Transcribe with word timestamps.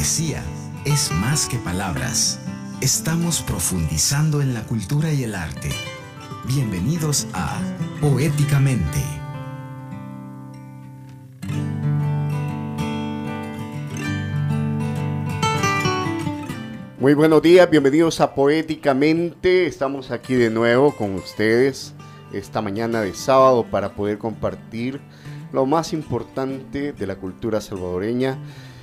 poesía 0.00 0.42
es 0.86 1.12
más 1.12 1.46
que 1.46 1.58
palabras. 1.58 2.40
Estamos 2.80 3.42
profundizando 3.42 4.40
en 4.40 4.54
la 4.54 4.62
cultura 4.62 5.12
y 5.12 5.24
el 5.24 5.34
arte. 5.34 5.68
Bienvenidos 6.46 7.26
a 7.34 7.60
Poéticamente. 8.00 8.98
Muy 16.98 17.12
buenos 17.12 17.42
días, 17.42 17.68
bienvenidos 17.68 18.22
a 18.22 18.34
Poéticamente. 18.34 19.66
Estamos 19.66 20.10
aquí 20.10 20.32
de 20.32 20.48
nuevo 20.48 20.96
con 20.96 21.14
ustedes 21.14 21.92
esta 22.32 22.62
mañana 22.62 23.02
de 23.02 23.12
sábado 23.12 23.66
para 23.70 23.92
poder 23.92 24.16
compartir 24.16 24.98
lo 25.52 25.66
más 25.66 25.92
importante 25.92 26.94
de 26.94 27.06
la 27.06 27.16
cultura 27.16 27.60
salvadoreña. 27.60 28.38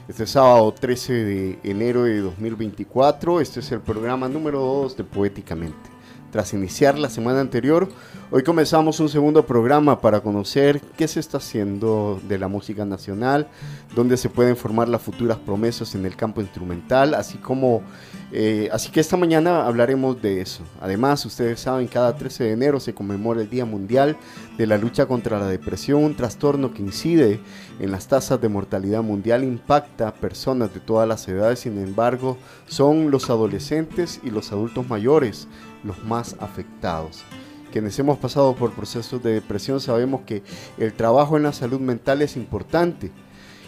Este 0.07 0.25
sábado 0.25 0.71
13 0.71 1.13
de 1.13 1.59
enero 1.63 2.03
de 2.03 2.21
2024, 2.21 3.41
este 3.41 3.59
es 3.59 3.69
el 3.73 3.81
programa 3.81 4.29
número 4.29 4.59
2 4.59 4.95
de 4.95 5.03
Poéticamente. 5.03 5.96
Tras 6.31 6.53
iniciar 6.53 6.99
la 6.99 7.09
semana 7.09 7.39
anterior, 7.39 7.87
hoy 8.31 8.43
comenzamos 8.43 8.99
un 8.99 9.07
segundo 9.07 9.45
programa 9.45 10.01
para 10.01 10.19
conocer 10.19 10.81
qué 10.97 11.07
se 11.07 11.21
está 11.21 11.37
haciendo 11.37 12.19
de 12.27 12.37
la 12.37 12.49
música 12.49 12.83
nacional, 12.83 13.47
dónde 13.95 14.17
se 14.17 14.27
pueden 14.27 14.57
formar 14.57 14.89
las 14.89 15.01
futuras 15.01 15.37
promesas 15.37 15.95
en 15.95 16.05
el 16.05 16.17
campo 16.17 16.41
instrumental, 16.41 17.13
así 17.13 17.37
como 17.37 17.81
eh, 18.33 18.67
así 18.73 18.91
que 18.91 18.99
esta 18.99 19.15
mañana 19.15 19.65
hablaremos 19.65 20.21
de 20.21 20.41
eso. 20.41 20.63
Además, 20.81 21.25
ustedes 21.25 21.61
saben, 21.61 21.87
cada 21.87 22.17
13 22.17 22.43
de 22.43 22.51
enero 22.51 22.81
se 22.81 22.93
conmemora 22.93 23.41
el 23.41 23.49
Día 23.49 23.63
Mundial 23.63 24.17
de 24.57 24.67
la 24.67 24.77
Lucha 24.77 25.05
contra 25.05 25.39
la 25.39 25.47
Depresión, 25.47 26.03
un 26.03 26.15
trastorno 26.15 26.73
que 26.73 26.81
incide 26.81 27.39
en 27.79 27.91
las 27.91 28.07
tasas 28.09 28.41
de 28.41 28.49
mortalidad 28.49 29.01
mundial, 29.01 29.45
impacta 29.45 30.09
a 30.09 30.13
personas 30.13 30.73
de 30.73 30.81
todas 30.81 31.07
las 31.07 31.25
edades, 31.29 31.59
sin 31.59 31.77
embargo, 31.77 32.37
son 32.67 33.11
los 33.11 33.29
adolescentes 33.29 34.19
y 34.23 34.29
los 34.29 34.51
adultos 34.51 34.89
mayores 34.89 35.47
los 35.83 36.03
más 36.03 36.35
afectados. 36.39 37.23
Quienes 37.71 37.97
hemos 37.99 38.17
pasado 38.17 38.55
por 38.55 38.71
procesos 38.71 39.21
de 39.21 39.33
depresión 39.33 39.79
sabemos 39.79 40.21
que 40.21 40.41
el 40.77 40.93
trabajo 40.93 41.37
en 41.37 41.43
la 41.43 41.53
salud 41.53 41.79
mental 41.79 42.21
es 42.21 42.37
importante 42.37 43.11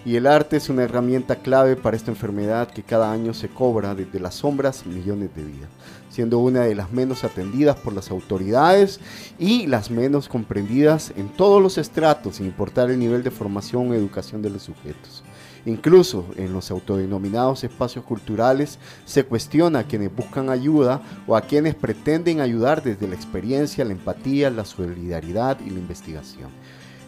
y 0.06 0.16
el 0.16 0.28
arte 0.28 0.58
es 0.58 0.70
una 0.70 0.84
herramienta 0.84 1.36
clave 1.36 1.76
para 1.76 1.98
esta 1.98 2.12
enfermedad 2.12 2.70
que 2.70 2.84
cada 2.84 3.12
año 3.12 3.34
se 3.34 3.50
cobra 3.50 3.96
desde 3.96 4.20
las 4.20 4.36
sombras 4.36 4.86
millones 4.86 5.36
de 5.36 5.44
vidas, 5.44 5.70
siendo 6.10 6.40
una 6.40 6.62
de 6.62 6.76
las 6.76 6.92
menos 6.92 7.24
atendidas 7.24 7.76
por 7.76 7.94
las 7.94 8.10
autoridades 8.10 9.00
y 9.38 9.68
las 9.68 9.92
menos 9.92 10.30
comprendidas 10.30 11.12
en 11.18 11.28
todos 11.30 11.62
los 11.62 11.78
estratos, 11.78 12.38
sin 12.38 12.46
importar 12.46 12.90
el 12.90 13.00
nivel 13.00 13.24
de 13.24 13.32
formación 13.32 13.92
o 13.92 13.94
educación 13.94 14.42
de 14.42 14.50
los 14.50 14.64
sujetos. 14.64 15.24
Incluso 15.66 16.26
en 16.38 16.54
los 16.54 16.72
autodenominados 16.72 17.64
espacios 17.64 18.06
culturales 18.06 18.80
se 19.06 19.24
cuestiona 19.26 19.80
a 19.80 19.84
quienes 19.84 20.16
buscan 20.16 20.50
ayuda 20.50 21.02
o 21.28 21.36
a 21.36 21.42
quienes 21.42 21.76
pretenden 21.76 22.40
ayudar 22.40 22.82
desde 22.82 23.08
la 23.08 23.16
experiencia, 23.16 23.86
la 23.86 23.92
empatía, 23.92 24.50
la 24.50 24.66
solidaridad 24.66 25.58
y 25.66 25.70
la 25.70 25.80
investigación. 25.80 26.50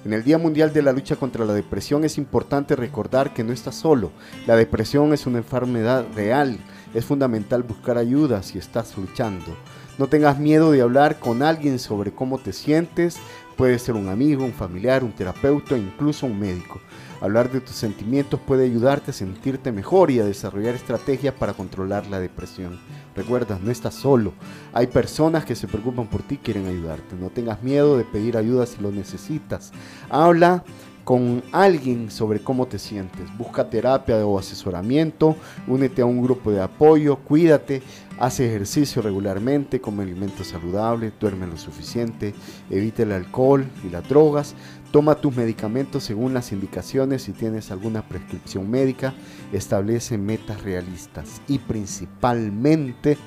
En 0.03 0.13
el 0.13 0.23
Día 0.23 0.39
Mundial 0.39 0.73
de 0.73 0.81
la 0.81 0.93
Lucha 0.93 1.15
contra 1.15 1.45
la 1.45 1.53
Depresión 1.53 2.03
es 2.03 2.17
importante 2.17 2.75
recordar 2.75 3.35
que 3.35 3.43
no 3.43 3.53
estás 3.53 3.75
solo. 3.75 4.11
La 4.47 4.55
depresión 4.55 5.13
es 5.13 5.27
una 5.27 5.37
enfermedad 5.37 6.05
real. 6.15 6.57
Es 6.95 7.05
fundamental 7.05 7.61
buscar 7.61 7.99
ayuda 7.99 8.41
si 8.41 8.57
estás 8.57 8.97
luchando. 8.97 9.55
No 9.99 10.07
tengas 10.07 10.39
miedo 10.39 10.71
de 10.71 10.81
hablar 10.81 11.19
con 11.19 11.43
alguien 11.43 11.77
sobre 11.77 12.11
cómo 12.11 12.39
te 12.39 12.51
sientes. 12.51 13.17
Puede 13.55 13.77
ser 13.77 13.93
un 13.93 14.09
amigo, 14.09 14.43
un 14.43 14.53
familiar, 14.53 15.03
un 15.03 15.11
terapeuta, 15.11 15.77
incluso 15.77 16.25
un 16.25 16.39
médico. 16.39 16.81
Hablar 17.21 17.51
de 17.51 17.61
tus 17.61 17.75
sentimientos 17.75 18.39
puede 18.39 18.65
ayudarte 18.65 19.11
a 19.11 19.13
sentirte 19.13 19.71
mejor 19.71 20.09
y 20.09 20.19
a 20.19 20.25
desarrollar 20.25 20.73
estrategias 20.73 21.35
para 21.35 21.53
controlar 21.53 22.07
la 22.07 22.19
depresión. 22.19 22.79
Recuerda, 23.15 23.59
no 23.61 23.69
estás 23.69 23.93
solo. 23.93 24.33
Hay 24.73 24.87
personas 24.87 25.45
que 25.45 25.55
se 25.55 25.67
preocupan 25.67 26.07
por 26.07 26.23
ti 26.23 26.35
y 26.35 26.37
quieren 26.39 26.65
ayudarte. 26.65 27.15
No 27.15 27.29
tengas 27.29 27.61
miedo 27.61 27.95
de 27.95 28.05
pedir 28.05 28.37
ayuda 28.37 28.65
si 28.65 28.81
lo 28.81 28.91
necesitas. 28.91 29.71
Habla 30.09 30.63
con 31.03 31.43
alguien 31.51 32.11
sobre 32.11 32.39
cómo 32.39 32.67
te 32.67 32.79
sientes. 32.79 33.25
Busca 33.37 33.69
terapia 33.69 34.25
o 34.25 34.39
asesoramiento, 34.39 35.35
únete 35.67 36.01
a 36.01 36.05
un 36.05 36.21
grupo 36.21 36.51
de 36.51 36.61
apoyo, 36.61 37.17
cuídate, 37.17 37.81
haz 38.19 38.39
ejercicio 38.39 39.01
regularmente, 39.01 39.81
come 39.81 40.03
alimentos 40.03 40.47
saludables, 40.47 41.13
duerme 41.19 41.47
lo 41.47 41.57
suficiente, 41.57 42.33
evita 42.69 43.03
el 43.03 43.11
alcohol 43.11 43.65
y 43.85 43.89
las 43.89 44.07
drogas. 44.07 44.55
Toma 44.91 45.15
tus 45.15 45.35
medicamentos 45.35 46.03
según 46.03 46.33
las 46.33 46.51
indicaciones 46.51 47.23
si 47.23 47.31
tienes 47.31 47.71
alguna 47.71 48.07
prescripción 48.07 48.69
médica. 48.69 49.13
Establece 49.53 50.17
metas 50.17 50.61
realistas 50.63 51.41
y 51.47 51.59
principalmente 51.59 53.17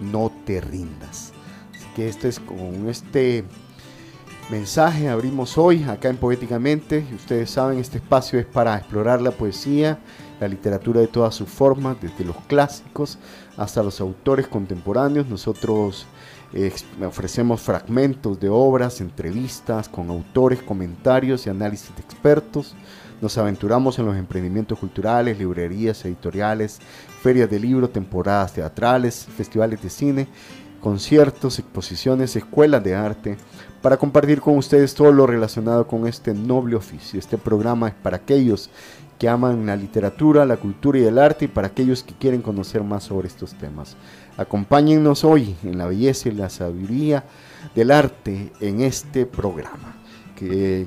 no 0.00 0.32
te 0.44 0.60
rindas. 0.60 1.32
Así 1.72 1.86
que 1.94 2.08
este 2.08 2.28
es 2.28 2.40
con 2.40 2.88
este 2.88 3.44
mensaje 4.50 5.08
abrimos 5.08 5.56
hoy 5.58 5.84
acá 5.84 6.08
en 6.08 6.16
Poéticamente. 6.16 7.04
Ustedes 7.14 7.50
saben, 7.50 7.78
este 7.78 7.98
espacio 7.98 8.40
es 8.40 8.46
para 8.46 8.76
explorar 8.76 9.22
la 9.22 9.30
poesía, 9.30 10.00
la 10.40 10.48
literatura 10.48 11.00
de 11.00 11.08
todas 11.08 11.36
sus 11.36 11.48
formas, 11.48 11.96
desde 12.00 12.24
los 12.24 12.36
clásicos 12.48 13.18
hasta 13.56 13.82
los 13.82 14.00
autores 14.00 14.48
contemporáneos. 14.48 15.28
Nosotros 15.28 16.06
ofrecemos 17.04 17.60
fragmentos 17.60 18.38
de 18.40 18.48
obras, 18.48 19.00
entrevistas 19.00 19.88
con 19.88 20.10
autores, 20.10 20.62
comentarios 20.62 21.46
y 21.46 21.50
análisis 21.50 21.94
de 21.94 22.02
expertos. 22.02 22.74
Nos 23.20 23.38
aventuramos 23.38 23.98
en 23.98 24.06
los 24.06 24.16
emprendimientos 24.16 24.78
culturales, 24.78 25.38
librerías, 25.38 26.04
editoriales, 26.04 26.78
ferias 27.22 27.50
de 27.50 27.58
libro, 27.58 27.88
temporadas 27.88 28.52
teatrales, 28.52 29.26
festivales 29.36 29.82
de 29.82 29.90
cine, 29.90 30.28
conciertos, 30.80 31.58
exposiciones, 31.58 32.36
escuelas 32.36 32.84
de 32.84 32.94
arte, 32.94 33.36
para 33.82 33.96
compartir 33.96 34.40
con 34.40 34.56
ustedes 34.56 34.94
todo 34.94 35.12
lo 35.12 35.26
relacionado 35.26 35.86
con 35.86 36.06
este 36.06 36.34
noble 36.34 36.76
oficio. 36.76 37.18
Este 37.18 37.38
programa 37.38 37.88
es 37.88 37.94
para 37.94 38.18
aquellos 38.18 38.70
que 39.18 39.28
aman 39.28 39.66
la 39.66 39.76
literatura, 39.76 40.44
la 40.44 40.58
cultura 40.58 40.98
y 40.98 41.04
el 41.04 41.18
arte 41.18 41.46
y 41.46 41.48
para 41.48 41.68
aquellos 41.68 42.02
que 42.02 42.14
quieren 42.14 42.42
conocer 42.42 42.82
más 42.82 43.04
sobre 43.04 43.28
estos 43.28 43.54
temas. 43.54 43.96
Acompáñennos 44.36 45.24
hoy 45.24 45.56
en 45.62 45.78
la 45.78 45.86
belleza 45.86 46.28
y 46.28 46.32
la 46.32 46.50
sabiduría 46.50 47.24
del 47.74 47.90
arte 47.90 48.52
en 48.60 48.82
este 48.82 49.24
programa. 49.26 49.96
Que, 50.34 50.86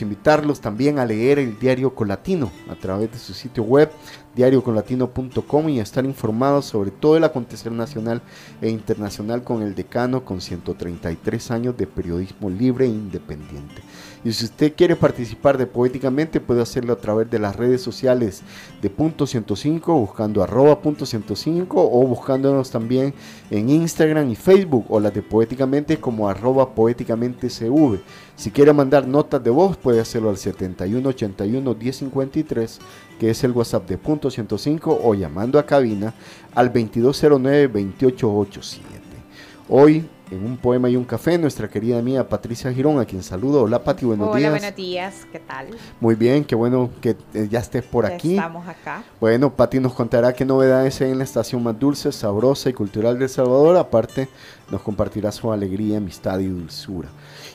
invitarlos 0.00 0.60
también 0.60 1.00
a 1.00 1.04
leer 1.04 1.40
el 1.40 1.58
diario 1.58 1.92
Colatino 1.92 2.52
a 2.70 2.76
través 2.76 3.10
de 3.10 3.18
su 3.18 3.34
sitio 3.34 3.64
web 3.64 3.90
diariocolatino.com 4.36 5.68
y 5.70 5.80
a 5.80 5.82
estar 5.82 6.04
informados 6.04 6.66
sobre 6.66 6.92
todo 6.92 7.16
el 7.16 7.24
acontecer 7.24 7.72
nacional 7.72 8.22
e 8.60 8.68
internacional 8.68 9.42
con 9.42 9.62
el 9.62 9.74
decano 9.74 10.24
con 10.24 10.40
133 10.40 11.50
años 11.50 11.76
de 11.76 11.88
periodismo 11.88 12.48
libre 12.48 12.84
e 12.84 12.88
independiente. 12.88 13.82
Y 14.24 14.32
si 14.32 14.46
usted 14.46 14.74
quiere 14.74 14.96
participar 14.96 15.58
de 15.58 15.66
Poéticamente, 15.66 16.40
puede 16.40 16.62
hacerlo 16.62 16.92
a 16.92 16.96
través 16.96 17.30
de 17.30 17.38
las 17.38 17.54
redes 17.54 17.80
sociales 17.82 18.42
de 18.82 18.90
Punto 18.90 19.26
105, 19.26 19.94
buscando 19.94 20.42
arroba 20.42 20.80
punto 20.80 21.06
105 21.06 21.90
o 21.92 22.06
buscándonos 22.06 22.70
también 22.70 23.14
en 23.50 23.68
Instagram 23.68 24.30
y 24.30 24.36
Facebook 24.36 24.86
o 24.88 25.00
las 25.00 25.14
de 25.14 25.22
Poéticamente 25.22 25.98
como 25.98 26.28
arroba 26.28 26.74
poéticamente 26.74 27.50
CV. 27.50 28.00
Si 28.36 28.50
quiere 28.50 28.72
mandar 28.72 29.06
notas 29.06 29.42
de 29.42 29.50
voz, 29.50 29.76
puede 29.76 30.00
hacerlo 30.00 30.30
al 30.30 30.36
7181 30.36 31.74
1053, 31.74 32.78
que 33.18 33.30
es 33.30 33.44
el 33.44 33.52
WhatsApp 33.52 33.88
de 33.88 33.98
Punto 33.98 34.30
105, 34.30 35.00
o 35.02 35.14
llamando 35.14 35.58
a 35.58 35.66
cabina 35.66 36.14
al 36.54 36.66
2209 36.72 37.68
2887. 37.68 39.06
Hoy 39.68 40.06
en 40.30 40.44
un 40.44 40.56
poema 40.56 40.88
y 40.90 40.96
un 40.96 41.04
café, 41.04 41.38
nuestra 41.38 41.68
querida 41.68 41.98
amiga 41.98 42.28
Patricia 42.28 42.72
Girón, 42.72 42.98
a 42.98 43.04
quien 43.04 43.22
saludo. 43.22 43.62
Hola 43.62 43.84
Pati, 43.84 44.04
buenos 44.04 44.34
días. 44.34 44.50
Hola, 44.50 44.58
buenos 44.58 44.76
días, 44.76 45.26
¿qué 45.30 45.38
tal? 45.38 45.68
Muy 46.00 46.14
bien, 46.14 46.44
qué 46.44 46.54
bueno 46.54 46.90
que 47.00 47.16
eh, 47.34 47.48
ya 47.50 47.60
estés 47.60 47.84
por 47.84 48.06
aquí. 48.06 48.34
Estamos 48.34 48.66
acá. 48.66 49.04
Bueno, 49.20 49.54
Pati 49.54 49.78
nos 49.78 49.94
contará 49.94 50.32
qué 50.32 50.44
novedades 50.44 51.00
hay 51.00 51.12
en 51.12 51.18
la 51.18 51.24
estación 51.24 51.62
más 51.62 51.78
dulce, 51.78 52.10
sabrosa 52.10 52.68
y 52.70 52.72
cultural 52.72 53.18
de 53.18 53.24
El 53.24 53.30
Salvador. 53.30 53.76
Aparte, 53.76 54.28
nos 54.70 54.82
compartirá 54.82 55.30
su 55.30 55.52
alegría, 55.52 55.98
amistad 55.98 56.38
y 56.40 56.48
dulzura. 56.48 57.08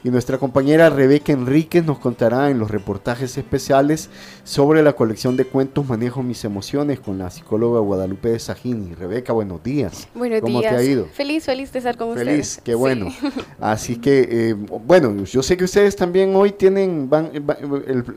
Y 0.04 0.10
nuestra 0.10 0.40
compañera 0.40 0.90
Rebeca 0.90 1.32
Enríquez 1.32 1.86
nos 1.86 2.00
contará 2.00 2.50
en 2.50 2.58
los 2.58 2.72
reportajes 2.72 3.38
especiales 3.38 4.10
sobre 4.44 4.82
la 4.82 4.94
colección 4.94 5.38
de 5.38 5.46
cuentos 5.46 5.88
Manejo 5.88 6.24
mis 6.24 6.44
emociones 6.44 7.00
con 7.00 7.20
la 7.20 7.30
psicóloga 7.30 7.80
Guadalupe 7.82 8.30
de 8.30 8.40
Sajini. 8.40 8.96
Rebeca, 8.96 9.32
buenos 9.32 9.62
días. 9.62 10.08
Buenos 10.16 10.42
¿Cómo 10.42 10.60
días. 10.60 10.74
te 10.74 10.80
ha 10.80 10.84
ido? 10.84 11.06
Feliz, 11.06 11.46
feliz 11.46 11.72
de 11.72 11.80
estar 11.80 11.98
con 11.98 12.16
feliz, 12.16 12.22
ustedes. 12.22 12.56
Feliz, 12.56 12.62
qué 12.64 12.74
bueno. 12.74 13.10
Así 13.60 13.98
que, 13.98 14.28
eh, 14.32 14.54
bueno, 14.54 15.24
yo 15.24 15.44
sé 15.44 15.56
que 15.56 15.66
ustedes 15.66 15.96
también 15.96 16.36
hoy 16.36 16.52
tienen 16.52 17.08
van, 17.08 17.30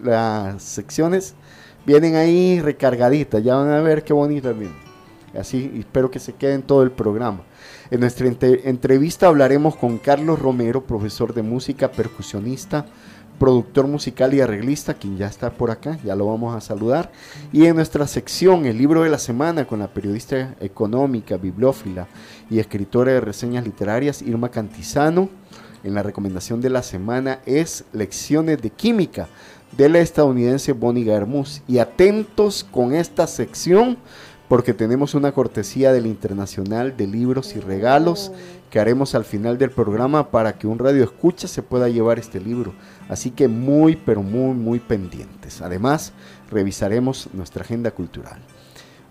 las 0.02 0.62
secciones, 0.62 1.34
vienen 1.84 2.16
ahí 2.16 2.60
recargaditas, 2.60 3.44
ya 3.44 3.56
van 3.56 3.70
a 3.70 3.80
ver 3.82 4.04
qué 4.04 4.14
bonitas 4.14 4.58
vienen. 4.58 4.84
Así, 5.38 5.70
espero 5.76 6.10
que 6.10 6.18
se 6.18 6.32
queden 6.32 6.62
todo 6.62 6.82
el 6.82 6.92
programa. 6.92 7.42
En 7.94 8.00
nuestra 8.00 8.26
entrevista 8.26 9.28
hablaremos 9.28 9.76
con 9.76 9.98
Carlos 9.98 10.40
Romero, 10.40 10.84
profesor 10.84 11.32
de 11.32 11.44
música, 11.44 11.92
percusionista, 11.92 12.86
productor 13.38 13.86
musical 13.86 14.34
y 14.34 14.40
arreglista, 14.40 14.94
quien 14.94 15.16
ya 15.16 15.28
está 15.28 15.50
por 15.50 15.70
acá, 15.70 15.96
ya 16.02 16.16
lo 16.16 16.26
vamos 16.26 16.56
a 16.56 16.60
saludar. 16.60 17.12
Y 17.52 17.66
en 17.66 17.76
nuestra 17.76 18.08
sección, 18.08 18.66
el 18.66 18.78
libro 18.78 19.04
de 19.04 19.10
la 19.10 19.20
semana, 19.20 19.64
con 19.64 19.78
la 19.78 19.94
periodista 19.94 20.56
económica, 20.58 21.36
bibliófila 21.36 22.08
y 22.50 22.58
escritora 22.58 23.12
de 23.12 23.20
reseñas 23.20 23.64
literarias, 23.64 24.22
Irma 24.22 24.48
Cantizano. 24.48 25.28
En 25.84 25.94
la 25.94 26.02
recomendación 26.02 26.60
de 26.60 26.70
la 26.70 26.82
semana 26.82 27.38
es 27.46 27.84
Lecciones 27.92 28.60
de 28.60 28.70
Química 28.70 29.28
de 29.76 29.88
la 29.88 30.00
estadounidense 30.00 30.72
Bonnie 30.72 31.04
Garmus. 31.04 31.62
Y 31.68 31.78
atentos 31.78 32.66
con 32.68 32.92
esta 32.92 33.28
sección 33.28 33.98
porque 34.48 34.74
tenemos 34.74 35.14
una 35.14 35.32
cortesía 35.32 35.92
del 35.92 36.06
Internacional 36.06 36.96
de 36.96 37.06
Libros 37.06 37.56
y 37.56 37.60
Regalos 37.60 38.30
que 38.70 38.80
haremos 38.80 39.14
al 39.14 39.24
final 39.24 39.56
del 39.56 39.70
programa 39.70 40.30
para 40.30 40.58
que 40.58 40.66
un 40.66 40.78
radio 40.78 41.04
escucha 41.04 41.48
se 41.48 41.62
pueda 41.62 41.88
llevar 41.88 42.18
este 42.18 42.40
libro. 42.40 42.72
Así 43.08 43.30
que 43.30 43.48
muy, 43.48 43.96
pero 43.96 44.22
muy, 44.22 44.54
muy 44.54 44.80
pendientes. 44.80 45.62
Además, 45.62 46.12
revisaremos 46.50 47.28
nuestra 47.32 47.62
agenda 47.62 47.92
cultural. 47.92 48.40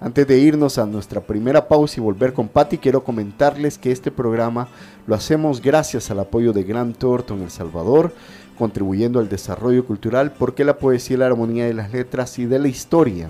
Antes 0.02 0.28
de 0.28 0.38
irnos 0.38 0.78
a 0.78 0.86
nuestra 0.86 1.22
primera 1.22 1.70
pausa 1.70 1.96
y 1.98 2.04
volver 2.04 2.34
con 2.34 2.50
Patti, 2.50 2.78
quiero 2.78 3.06
comentarles 3.06 3.78
que 3.78 3.94
este 3.94 4.12
programa 4.12 4.68
lo 5.08 5.16
hacemos 5.16 5.62
gracias 5.62 6.12
al 6.12 6.20
apoyo 6.20 6.52
de 6.52 6.64
Gran 6.64 6.94
Torto 6.94 7.34
en 7.34 7.44
El 7.44 7.50
Salvador, 7.50 8.14
contribuyendo 8.58 9.20
al 9.20 9.30
desarrollo 9.30 9.86
cultural 9.86 10.34
porque 10.34 10.66
la 10.66 10.78
poesía 10.78 11.16
y 11.16 11.20
la 11.20 11.28
armonía 11.28 11.68
de 11.68 11.74
las 11.74 11.94
letras 11.94 12.38
y 12.38 12.46
de 12.46 12.60
la 12.60 12.68
historia. 12.68 13.30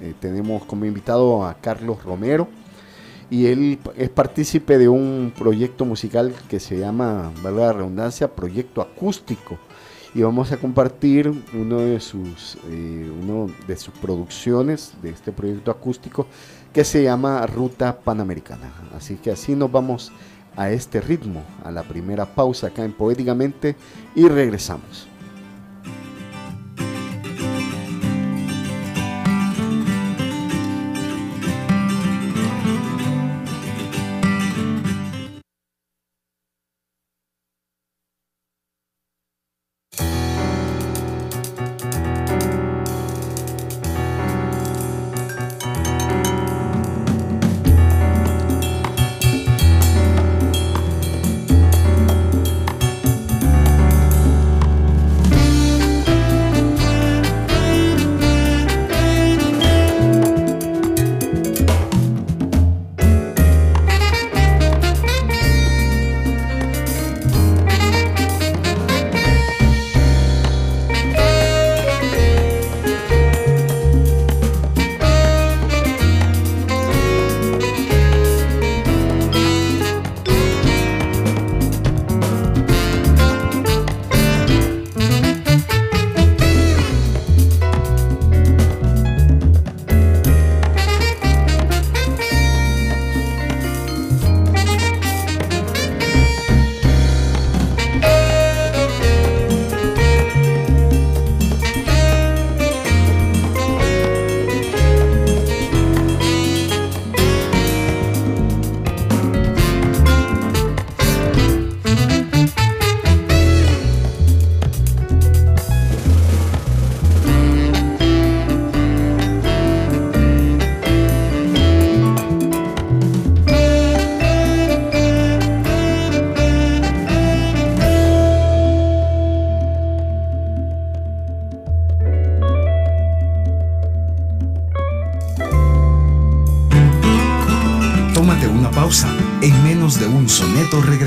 eh, 0.00 0.14
tenemos 0.20 0.64
como 0.64 0.84
invitado 0.84 1.44
a 1.44 1.54
Carlos 1.54 2.02
Romero 2.04 2.48
y 3.30 3.46
él 3.46 3.78
es 3.96 4.08
partícipe 4.10 4.78
de 4.78 4.88
un 4.88 5.32
proyecto 5.36 5.84
musical 5.84 6.32
que 6.48 6.60
se 6.60 6.78
llama, 6.78 7.32
valga 7.42 7.66
la 7.66 7.72
redundancia, 7.72 8.34
Proyecto 8.34 8.80
Acústico. 8.80 9.58
Y 10.14 10.22
vamos 10.22 10.50
a 10.52 10.56
compartir 10.56 11.30
uno 11.52 11.78
de 11.78 12.00
sus, 12.00 12.56
eh, 12.68 13.10
uno 13.22 13.50
de 13.66 13.76
sus 13.76 13.92
producciones 13.94 14.94
de 15.02 15.10
este 15.10 15.30
proyecto 15.30 15.70
acústico 15.70 16.26
que 16.72 16.84
se 16.84 17.02
llama 17.02 17.46
Ruta 17.46 17.98
Panamericana. 17.98 18.72
Así 18.96 19.16
que 19.16 19.30
así 19.30 19.54
nos 19.54 19.70
vamos 19.70 20.12
a 20.56 20.70
este 20.70 21.02
ritmo, 21.02 21.42
a 21.64 21.70
la 21.70 21.82
primera 21.82 22.24
pausa 22.24 22.68
acá 22.68 22.84
en 22.84 22.92
Poéticamente 22.92 23.76
y 24.14 24.26
regresamos. 24.28 25.08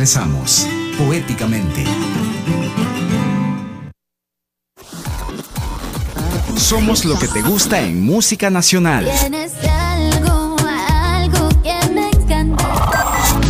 Regresamos, 0.09 0.65
poéticamente. 0.97 1.83
Somos 6.57 7.05
lo 7.05 7.17
que 7.19 7.27
te 7.27 7.43
gusta 7.43 7.79
en 7.81 8.01
música 8.03 8.49
nacional. 8.49 9.07
Tienes 9.19 9.53
algo, 9.65 10.55
algo 10.89 11.49
que 11.61 11.89
me 11.93 12.09
encanta. 12.09 12.65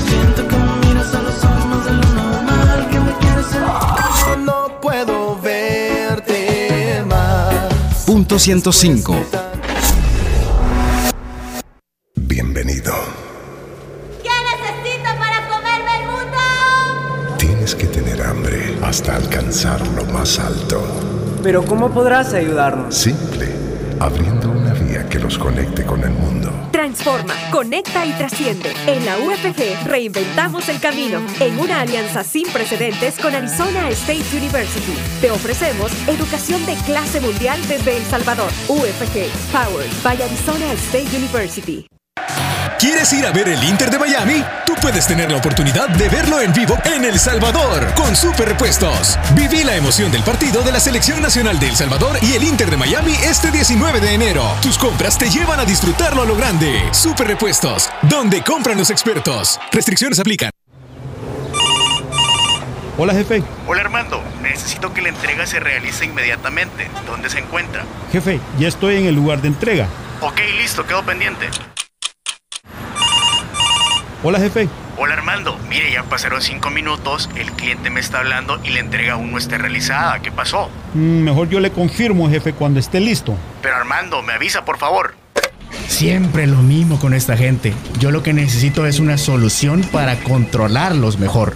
Siento 0.09 0.47
que 0.49 0.55
me 0.57 0.87
miras 0.87 1.13
a 1.15 1.21
los 1.21 1.43
ojos 1.45 1.65
más 1.65 1.85
de 1.85 1.91
lo 1.93 2.03
normal, 2.13 2.87
que 2.91 2.99
me 2.99 3.13
quieres 3.19 3.45
en- 4.35 4.45
No 4.45 4.81
puedo 4.81 5.39
verte 5.39 7.03
más. 7.07 8.03
Punto 8.05 8.37
105. 8.37 9.15
Pero 21.49 21.65
¿cómo 21.65 21.89
podrás 21.89 22.31
ayudarnos? 22.35 22.93
Simple, 22.93 23.47
abriendo 23.99 24.51
una 24.51 24.71
vía 24.71 25.09
que 25.09 25.17
los 25.17 25.35
conecte 25.35 25.83
con 25.83 26.03
el 26.03 26.11
mundo. 26.11 26.51
Transforma, 26.71 27.33
conecta 27.49 28.05
y 28.05 28.11
trasciende. 28.11 28.71
En 28.85 29.03
la 29.03 29.17
UFG 29.17 29.87
reinventamos 29.87 30.69
el 30.69 30.79
camino 30.79 31.19
en 31.39 31.57
una 31.57 31.81
alianza 31.81 32.23
sin 32.23 32.47
precedentes 32.49 33.17
con 33.17 33.33
Arizona 33.33 33.89
State 33.89 34.37
University. 34.37 34.93
Te 35.21 35.31
ofrecemos 35.31 35.91
educación 36.07 36.63
de 36.67 36.75
clase 36.85 37.19
mundial 37.19 37.59
desde 37.67 37.97
El 37.97 38.03
Salvador. 38.03 38.51
UFG, 38.67 39.31
Powered 39.51 39.91
by 40.03 40.21
Arizona 40.21 40.71
State 40.73 41.17
University. 41.17 41.87
¿Quieres 42.89 43.13
ir 43.13 43.23
a 43.27 43.31
ver 43.31 43.47
el 43.47 43.63
Inter 43.63 43.91
de 43.91 43.99
Miami? 43.99 44.43
Tú 44.65 44.73
puedes 44.81 45.05
tener 45.05 45.29
la 45.29 45.37
oportunidad 45.37 45.89
de 45.89 46.09
verlo 46.09 46.41
en 46.41 46.51
vivo 46.51 46.75
en 46.85 47.05
El 47.05 47.19
Salvador 47.19 47.93
con 47.93 48.15
Super 48.15 48.49
Repuestos. 48.49 49.15
Viví 49.35 49.63
la 49.63 49.75
emoción 49.75 50.11
del 50.11 50.23
partido 50.23 50.63
de 50.63 50.71
la 50.71 50.79
Selección 50.79 51.21
Nacional 51.21 51.59
de 51.59 51.67
El 51.67 51.75
Salvador 51.75 52.17
y 52.23 52.33
el 52.33 52.43
Inter 52.43 52.71
de 52.71 52.77
Miami 52.77 53.13
este 53.23 53.51
19 53.51 53.99
de 53.99 54.15
enero. 54.15 54.43
Tus 54.63 54.79
compras 54.79 55.19
te 55.19 55.29
llevan 55.29 55.59
a 55.59 55.65
disfrutarlo 55.65 56.23
a 56.23 56.25
lo 56.25 56.35
grande. 56.35 56.81
Super 56.91 57.27
Repuestos, 57.27 57.91
donde 58.01 58.41
compran 58.41 58.79
los 58.79 58.89
expertos. 58.89 59.59
Restricciones 59.71 60.17
aplican. 60.17 60.49
Hola, 62.97 63.13
jefe. 63.13 63.43
Hola 63.67 63.81
Armando, 63.81 64.23
necesito 64.41 64.95
que 64.95 65.03
la 65.03 65.09
entrega 65.09 65.45
se 65.45 65.59
realice 65.59 66.05
inmediatamente. 66.05 66.89
¿Dónde 67.05 67.29
se 67.29 67.37
encuentra? 67.37 67.85
Jefe, 68.11 68.39
ya 68.57 68.67
estoy 68.67 68.95
en 68.95 69.05
el 69.05 69.13
lugar 69.13 69.43
de 69.43 69.49
entrega. 69.49 69.87
Ok, 70.21 70.39
listo, 70.57 70.87
quedo 70.87 71.03
pendiente. 71.03 71.49
Hola, 74.21 74.39
jefe. 74.39 74.67
Hola 74.97 75.13
Armando, 75.13 75.57
mire, 75.69 75.93
ya 75.93 76.03
pasaron 76.03 76.41
cinco 76.41 76.69
minutos, 76.69 77.29
el 77.37 77.51
cliente 77.53 77.89
me 77.89 78.01
está 78.01 78.19
hablando 78.19 78.59
y 78.65 78.71
la 78.71 78.81
entrega 78.81 79.13
aún 79.13 79.31
no 79.31 79.37
está 79.37 79.57
realizada. 79.57 80.19
¿Qué 80.21 80.29
pasó? 80.31 80.69
Mm, 80.93 81.21
Mejor 81.23 81.47
yo 81.47 81.59
le 81.61 81.71
confirmo, 81.71 82.29
jefe, 82.29 82.51
cuando 82.51 82.79
esté 82.81 82.99
listo. 82.99 83.35
Pero 83.61 83.75
Armando, 83.77 84.21
me 84.21 84.33
avisa, 84.33 84.65
por 84.65 84.77
favor. 84.77 85.15
Siempre 85.87 86.47
lo 86.47 86.57
mismo 86.57 86.99
con 86.99 87.13
esta 87.13 87.37
gente. 87.37 87.73
Yo 87.97 88.11
lo 88.11 88.21
que 88.21 88.33
necesito 88.33 88.85
es 88.85 88.99
una 88.99 89.17
solución 89.17 89.81
para 89.83 90.17
controlarlos 90.17 91.17
mejor. 91.17 91.55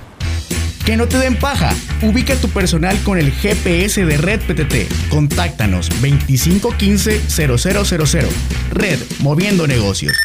Que 0.91 0.97
no 0.97 1.07
te 1.07 1.17
den 1.19 1.39
paja. 1.39 1.73
Ubica 2.01 2.35
tu 2.35 2.49
personal 2.49 3.01
con 3.05 3.17
el 3.17 3.31
GPS 3.31 4.05
de 4.05 4.17
Red 4.17 4.41
PTT. 4.41 5.09
Contáctanos 5.09 5.89
2515-0000. 6.01 8.27
Red, 8.73 8.99
moviendo 9.19 9.67
negocios. 9.67 10.17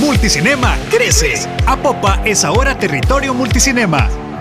Multicinema 0.00 0.78
crece. 0.90 1.34
Apopa 1.66 2.22
es 2.24 2.46
ahora 2.46 2.78
territorio 2.78 3.34
multicinema. 3.34 4.08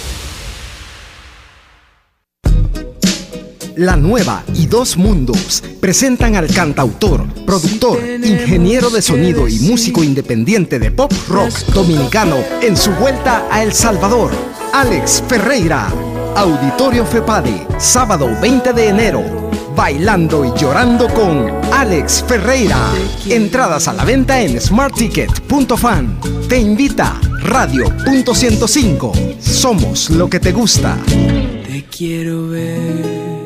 La 3.74 3.96
Nueva 3.96 4.44
y 4.54 4.66
Dos 4.66 4.96
Mundos 4.96 5.64
presentan 5.80 6.36
al 6.36 6.46
cantautor, 6.48 7.26
productor, 7.44 8.06
ingeniero 8.06 8.90
de 8.90 9.02
sonido 9.02 9.48
y 9.48 9.58
músico 9.60 10.04
independiente 10.04 10.78
de 10.78 10.92
pop 10.92 11.12
rock 11.28 11.52
dominicano 11.72 12.36
en 12.60 12.76
su 12.76 12.92
vuelta 12.92 13.48
a 13.50 13.62
El 13.62 13.72
Salvador, 13.72 14.30
Alex 14.72 15.24
Ferreira. 15.26 15.90
Auditorio 16.36 17.04
FEPADE, 17.04 17.66
sábado 17.78 18.30
20 18.40 18.72
de 18.72 18.88
enero. 18.88 19.50
Bailando 19.76 20.44
y 20.44 20.52
llorando 20.58 21.08
con 21.08 21.50
Alex 21.72 22.24
Ferreira. 22.26 22.92
Entradas 23.26 23.88
a 23.88 23.92
la 23.92 24.04
venta 24.04 24.40
en 24.40 24.60
smartticket.fan. 24.60 26.20
Te 26.48 26.58
invita 26.58 27.20
Radio.105. 27.42 29.40
Somos 29.40 30.10
lo 30.10 30.28
que 30.28 30.40
te 30.40 30.52
gusta. 30.52 30.96
Te 31.06 31.84
quiero 31.90 32.48
ver. 32.48 33.40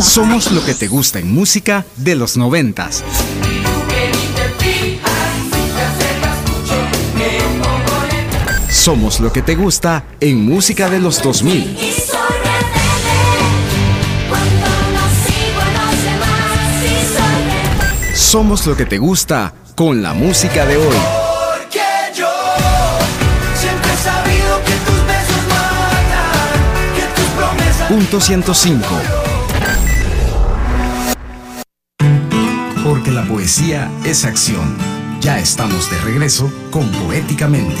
Somos 0.00 0.52
lo 0.52 0.64
que 0.64 0.74
te 0.74 0.86
gusta 0.86 1.18
en 1.18 1.32
música 1.32 1.84
de 1.96 2.14
los 2.14 2.36
noventas. 2.36 3.02
Somos 8.84 9.18
lo 9.18 9.32
que 9.32 9.40
te 9.40 9.54
gusta 9.54 10.04
en 10.20 10.44
música 10.44 10.90
de 10.90 11.00
los 11.00 11.22
2000. 11.22 11.74
Somos 18.14 18.66
lo 18.66 18.76
que 18.76 18.84
te 18.84 18.98
gusta 18.98 19.54
con 19.74 20.02
la 20.02 20.12
música 20.12 20.66
de 20.66 20.76
hoy. 20.76 20.84
Porque 20.84 21.80
yo 22.14 22.28
siempre 23.54 23.90
he 23.90 23.96
sabido 23.96 24.60
que 24.66 24.74
tus 24.84 25.06
besos 25.06 25.46
matan, 25.48 26.94
que 26.94 27.04
tus 27.16 27.30
promesas. 27.38 27.88
Punto 27.88 28.20
105. 28.20 28.86
Porque 32.84 33.10
la 33.10 33.22
poesía 33.22 33.90
es 34.04 34.26
acción. 34.26 34.76
Ya 35.22 35.38
estamos 35.38 35.90
de 35.90 35.96
regreso 36.00 36.52
con 36.70 36.86
Poéticamente. 36.90 37.80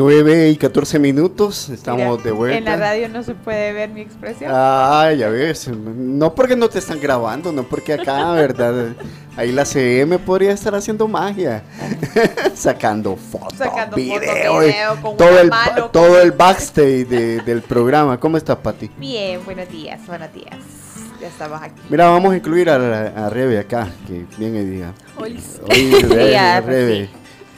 9 0.03 0.51
y 0.51 0.57
14 0.57 0.99
minutos, 1.01 1.69
estamos 1.71 2.01
Mira, 2.19 2.23
de 2.23 2.31
vuelta. 2.31 2.57
En 2.59 2.65
la 2.65 2.77
radio 2.77 3.09
no 3.09 3.25
se 3.25 3.35
puede 3.35 3.73
ver 3.73 3.91
mi 3.91 4.01
expresión. 4.01 4.49
Ah, 4.55 5.13
ya 5.19 5.29
ves. 5.29 5.67
No 5.69 6.35
porque 6.37 6.55
no 6.55 6.69
te 6.69 6.79
están 6.79 7.01
grabando, 7.01 7.51
no 7.51 7.65
porque 7.65 7.95
acá, 7.95 8.31
¿verdad? 8.33 8.93
Ahí 9.37 9.51
la 9.51 9.65
CM 9.65 10.21
podría 10.21 10.53
estar 10.53 10.73
haciendo 10.77 11.09
magia. 11.09 11.65
Sacando 12.55 13.17
fotos, 13.17 13.59
Sacando 13.59 13.97
video, 13.97 14.97
con 15.03 15.17
todo 15.17 15.39
el, 15.41 15.49
mano, 15.51 15.83
con- 15.83 15.93
todo 15.93 16.21
el 16.23 16.31
backstage 16.31 17.07
de- 17.09 17.41
del 17.41 17.63
programa. 17.63 18.21
¿Cómo 18.21 18.37
estás, 18.37 18.57
Pati? 18.59 18.91
Bien, 18.99 19.45
buenos 19.45 19.69
días, 19.69 20.01
buenos 20.07 20.33
días. 20.33 20.55
Ya 21.21 21.27
estamos 21.27 21.61
aquí. 21.61 21.81
Mira, 21.91 22.09
vamos 22.09 22.33
a 22.33 22.37
incluir 22.37 22.71
a, 22.71 22.77
a 23.27 23.31
Rebe 23.31 23.59
acá, 23.59 23.89
que 24.07 24.25
viene 24.39 24.61
y 24.63 24.65
diga. 24.65 24.93
Hoy- 25.17 25.41
Sí, 25.41 25.91
Rebe, 26.03 26.37
pues, 26.63 26.67
Rebe. 26.67 27.11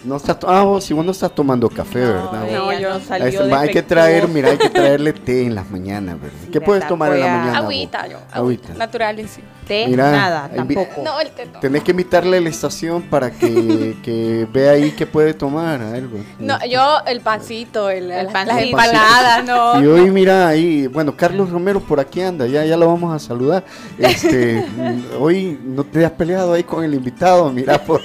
No 0.02 0.16
estás, 0.16 0.38
ah, 0.46 0.62
vos, 0.62 0.82
si 0.82 0.94
vos 0.94 1.04
no 1.04 1.12
estás 1.12 1.34
tomando 1.34 1.68
café, 1.68 1.98
¿verdad? 2.00 2.46
No, 2.50 2.72
yo 2.78 2.88
no 2.94 3.00
salió 3.00 3.42
Hay- 3.44 3.52
hay 3.52 3.68
que 3.70 3.82
traer, 3.82 4.28
mira, 4.28 4.48
hay 4.50 4.56
que 4.56 4.70
traerle 4.70 5.12
té 5.12 5.42
en 5.44 5.54
las 5.54 5.70
mañanas, 5.70 6.18
¿verdad? 6.18 6.38
¿Qué 6.50 6.58
puedes 6.58 6.88
tomar 6.88 7.12
en 7.12 7.20
la 7.20 7.26
mañana? 7.26 7.58
Agüita, 7.58 8.06
yo. 8.06 8.18
Agüita. 8.32 8.72
Natural 8.74 9.18
en 9.18 9.28
sí. 9.28 9.42
Té, 9.68 9.86
Mira, 9.88 10.10
nada, 10.10 10.50
tampoco. 10.52 11.02
No, 11.04 11.20
el 11.20 11.30
té 11.30 11.46
no. 11.46 11.60
Tenés 11.60 11.84
que 11.84 11.90
invitarle 11.90 12.38
a 12.38 12.40
la 12.40 12.48
estación 12.48 13.02
para 13.02 13.30
que, 13.30 13.96
que 14.02 14.48
vea 14.52 14.72
ahí 14.72 14.92
qué 14.92 15.06
puede 15.06 15.34
tomar, 15.34 15.82
algo. 15.82 16.18
No, 16.38 16.58
yo 16.64 16.98
el 17.06 17.20
pancito, 17.20 17.90
el, 17.90 18.10
El 18.10 18.24
las 18.24 18.32
pancito. 18.32 18.58
empanadas, 18.58 19.44
no. 19.44 19.80
Y 19.82 19.86
hoy 19.86 20.10
mira 20.10 20.48
ahí, 20.48 20.86
bueno, 20.86 21.14
Carlos 21.14 21.50
Romero 21.50 21.78
por 21.80 22.00
aquí 22.00 22.22
anda, 22.22 22.46
ya, 22.46 22.64
ya 22.64 22.76
lo 22.78 22.86
vamos 22.86 23.14
a 23.14 23.18
saludar. 23.18 23.64
Este, 23.98 24.64
hoy 25.20 25.60
no 25.62 25.84
te 25.84 26.04
has 26.06 26.12
peleado 26.12 26.54
ahí 26.54 26.64
con 26.64 26.82
el 26.82 26.94
invitado, 26.94 27.50
mira 27.52 27.78
por, 27.84 28.00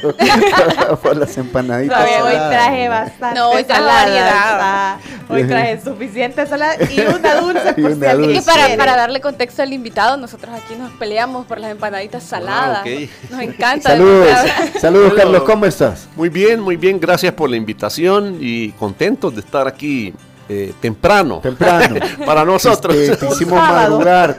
por 1.01 1.15
las 1.15 1.37
empanaditas. 1.37 1.84
Hoy 1.89 2.33
traje 2.49 2.89
bastante 2.89 3.39
No, 3.39 3.49
hoy 3.49 3.63
traje 3.63 3.81
salada, 3.81 4.05
variedad. 4.05 4.97
Hoy 5.29 5.43
traje 5.43 5.81
suficiente 5.81 6.45
salada 6.45 6.75
y 6.89 6.99
una 7.01 7.35
dulce 7.41 7.73
Y 7.77 7.81
por 7.81 7.91
una 7.91 8.05
si 8.05 8.11
alguien 8.11 8.33
dulce. 8.33 8.73
Y 8.73 8.77
para, 8.77 8.95
darle 8.95 9.21
contexto 9.21 9.61
al 9.61 9.73
invitado, 9.73 10.17
nosotros 10.17 10.53
aquí 10.55 10.75
nos 10.75 10.91
peleamos 10.93 11.45
por 11.45 11.59
las 11.59 11.71
empanaditas 11.71 12.23
saladas. 12.23 12.85
Nos 13.29 13.41
encanta. 13.41 13.89
Saludos. 14.79 15.13
Carlos, 15.15 15.43
¿cómo 15.43 15.65
estás? 15.65 16.07
Muy 16.15 16.29
bien, 16.29 16.59
muy 16.59 16.77
bien, 16.77 16.99
gracias 16.99 17.33
por 17.33 17.49
la 17.49 17.55
invitación 17.55 18.37
y 18.39 18.69
contentos 18.71 19.33
de 19.33 19.41
estar 19.41 19.67
aquí 19.67 20.13
eh, 20.47 20.73
temprano. 20.79 21.39
Temprano. 21.41 21.95
Para 22.25 22.45
nosotros. 22.45 22.95
Te, 22.95 23.25
hicimos 23.27 23.59
madrugar. 23.59 24.37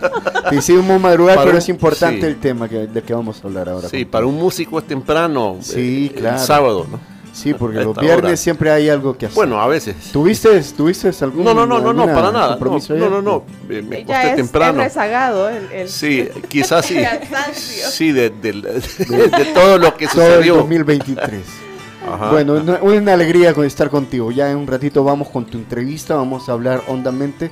Te 0.50 0.56
hicimos 0.56 1.00
madrugar, 1.00 1.36
Para 1.36 1.46
pero 1.46 1.56
un- 1.56 1.62
es 1.62 1.68
importante 1.68 2.20
sí. 2.20 2.26
el 2.26 2.36
tema 2.38 2.68
que, 2.68 2.86
del 2.86 3.02
que 3.02 3.14
vamos 3.14 3.40
a 3.42 3.46
hablar 3.46 3.68
ahora. 3.68 3.88
Sí, 3.88 4.04
para 4.04 4.26
un 4.26 4.36
músico 4.36 4.78
es 4.78 4.86
temprano. 4.86 5.56
Sí, 5.60 6.10
eh, 6.12 6.18
claro. 6.18 6.36
El 6.36 6.42
sábado, 6.42 6.86
¿no? 6.90 7.15
Sí, 7.36 7.52
porque 7.52 7.80
los 7.84 7.94
viernes 7.96 8.24
hora. 8.24 8.36
siempre 8.38 8.70
hay 8.70 8.88
algo 8.88 9.16
que 9.18 9.26
hacer. 9.26 9.34
Bueno, 9.36 9.60
a 9.60 9.66
veces. 9.68 9.94
¿Tuviste, 10.10 10.58
¿tuviste 10.74 11.10
algún 11.20 11.44
No, 11.44 11.52
no, 11.52 11.66
no, 11.66 11.80
no, 11.80 11.92
no, 11.92 12.06
para 12.06 12.32
nada. 12.32 12.56
No, 12.58 12.96
no, 12.96 13.10
no, 13.10 13.20
no. 13.22 13.44
Me, 13.68 13.82
me 13.82 14.04
Ya 14.06 14.20
acosté 14.20 14.30
es, 14.30 14.36
temprano. 14.36 14.80
es 14.80 14.84
rezagado 14.86 15.48
el, 15.50 15.70
el- 15.70 15.88
Sí, 15.90 16.28
quizás 16.48 16.86
sí. 16.86 16.96
Sí, 17.54 18.12
de, 18.12 18.30
de- 18.30 18.52
de- 18.52 19.28
de 19.28 19.44
todo 19.54 19.76
lo 19.76 19.94
que 19.96 20.06
Todo 20.08 20.22
el 20.26 20.32
sucedió. 20.36 20.56
2023. 20.56 21.42
Ajá. 22.10 22.30
bueno, 22.30 22.54
una, 22.54 22.80
una 22.82 23.12
alegría 23.12 23.52
con 23.52 23.66
estar 23.66 23.90
contigo. 23.90 24.30
Ya 24.30 24.50
en 24.50 24.56
un 24.56 24.66
ratito 24.66 25.04
vamos 25.04 25.28
con 25.28 25.44
tu 25.44 25.58
entrevista, 25.58 26.14
vamos 26.16 26.48
a 26.48 26.52
hablar 26.52 26.84
hondamente, 26.88 27.50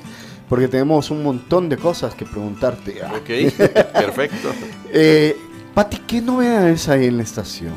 porque 0.48 0.66
tenemos 0.68 1.10
un 1.10 1.22
montón 1.22 1.68
de 1.68 1.76
cosas 1.76 2.14
que 2.14 2.24
preguntarte. 2.24 3.02
Ok, 3.04 3.52
perfecto. 3.92 4.48
eh, 4.92 5.36
Pati, 5.74 5.98
¿qué 6.06 6.22
novedades 6.22 6.88
hay 6.88 7.06
en 7.06 7.16
la 7.18 7.22
estación? 7.24 7.74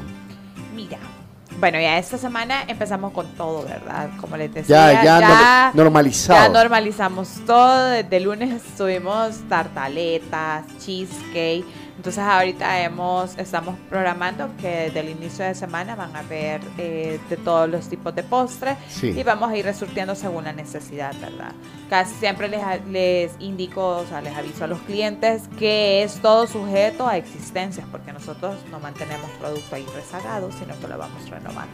Bueno, 1.60 1.80
ya 1.80 1.98
esta 1.98 2.20
semana 2.20 2.64
empezamos 2.68 3.12
con 3.14 3.26
todo, 3.36 3.64
¿verdad? 3.64 4.10
Como 4.22 4.38
les 4.38 4.54
decía, 4.54 4.94
Ya, 4.94 5.04
ya, 5.04 5.72
nor- 5.72 5.76
normalizado. 5.76 6.54
Ya 6.54 6.62
normalizamos 6.62 7.30
todo. 7.48 7.86
Desde 7.88 8.20
lunes 8.20 8.62
tuvimos 8.78 9.38
tartaletas, 9.50 10.66
cheesecake. 10.80 11.66
Entonces 11.98 12.24
ahorita 12.24 12.80
hemos, 12.82 13.36
estamos 13.40 13.76
programando 13.90 14.50
que 14.62 14.68
desde 14.86 15.00
el 15.00 15.10
inicio 15.10 15.44
de 15.46 15.56
semana 15.56 15.96
van 15.96 16.16
a 16.16 16.22
ver 16.22 16.62
eh, 16.78 17.20
de 17.28 17.38
todos 17.38 17.68
los 17.68 17.90
tipos 17.90 18.14
de 18.14 18.22
postres 18.24 18.78
Sí. 18.88 19.08
y 19.18 19.24
vamos 19.24 19.50
a 19.50 19.58
ir 19.58 19.66
resurtiendo 19.66 20.14
según 20.14 20.44
la 20.44 20.54
necesidad, 20.54 21.14
¿verdad? 21.20 21.54
Casi 21.90 22.14
siempre 22.16 22.50
les, 22.50 22.62
les 22.88 23.32
indico, 23.40 23.98
o 23.98 24.06
sea, 24.06 24.22
les 24.22 24.36
aviso 24.38 24.64
a 24.64 24.68
los 24.68 24.80
clientes 24.82 25.44
que 25.58 26.04
es 26.04 26.22
todo 26.22 26.46
sujeto 26.46 27.08
a 27.08 27.18
existencias, 27.18 27.88
porque 27.92 28.14
nosotros 28.14 28.56
no 28.72 28.80
mantenemos 28.80 29.30
producto 29.40 29.76
ahí 29.76 29.86
rezagado, 29.96 30.52
sino 30.52 30.80
que 30.80 30.88
lo 30.88 30.98
vamos 31.00 31.28
renovando. 31.30 31.74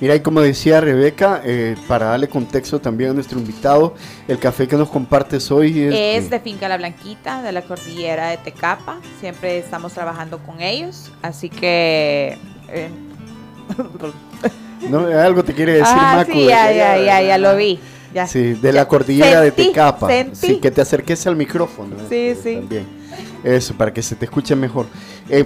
Mira, 0.00 0.14
y 0.14 0.20
como 0.20 0.40
decía 0.40 0.80
Rebeca, 0.80 1.42
eh, 1.44 1.76
para 1.86 2.06
darle 2.06 2.28
contexto 2.28 2.80
también 2.80 3.10
a 3.10 3.12
nuestro 3.12 3.38
invitado, 3.38 3.94
el 4.28 4.38
café 4.38 4.66
que 4.66 4.76
nos 4.76 4.88
compartes 4.88 5.50
hoy 5.50 5.78
es... 5.82 5.94
Es 6.24 6.30
de- 6.30 6.38
de 6.38 6.40
Finca 6.42 6.68
La 6.68 6.78
Blanquita, 6.78 7.42
de 7.42 7.52
la 7.52 7.62
cordillera 7.62 8.28
de 8.28 8.38
Tecapa. 8.38 8.98
Siempre 9.20 9.58
estamos 9.58 9.92
trabajando 9.92 10.38
con 10.38 10.60
ellos, 10.62 11.10
así 11.20 11.50
que... 11.50 12.38
eh, 12.68 12.88
¿no? 14.88 15.00
Algo 15.06 15.44
te 15.44 15.52
quiere 15.54 15.72
decir, 15.74 15.86
ah, 15.98 16.14
Macu. 16.16 16.32
sí, 16.32 16.46
ya, 16.46 16.72
ya, 16.72 16.96
ya, 16.98 17.22
ya 17.22 17.38
lo 17.38 17.56
vi. 17.56 17.78
Ya. 18.14 18.26
Sí, 18.26 18.54
de 18.54 18.72
la 18.72 18.88
cordillera 18.88 19.42
Sentí, 19.42 19.62
de 19.62 19.68
Tecapa. 19.68 20.08
Sí, 20.32 20.56
que 20.56 20.70
te 20.70 20.80
acerques 20.80 21.26
al 21.26 21.36
micrófono. 21.36 21.94
Sí, 22.08 22.14
eh, 22.16 22.38
sí. 22.42 22.54
También. 22.56 22.86
Eso, 23.44 23.74
para 23.74 23.92
que 23.92 24.02
se 24.02 24.16
te 24.16 24.24
escuche 24.24 24.56
mejor. 24.56 24.86
Eh, 25.28 25.44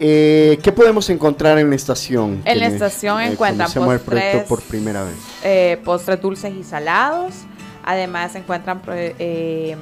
eh, 0.00 0.58
¿Qué 0.62 0.72
podemos 0.72 1.08
encontrar 1.10 1.58
en 1.58 1.68
la 1.70 1.76
estación? 1.76 2.42
En 2.44 2.58
la 2.58 2.66
estación 2.66 3.20
eh, 3.20 3.26
encuentran 3.32 3.68
conocemos 3.68 3.94
el 3.94 4.00
proyecto 4.00 4.38
postres. 4.38 4.48
por 4.48 4.62
primera 4.62 5.02
vez. 5.04 5.14
eh, 5.44 5.80
postres 5.84 6.20
dulces 6.20 6.52
y 6.54 6.64
salados. 6.64 7.34
Además 7.84 8.32
se 8.32 8.38
encuentran 8.38 8.80
eh, 8.88 9.76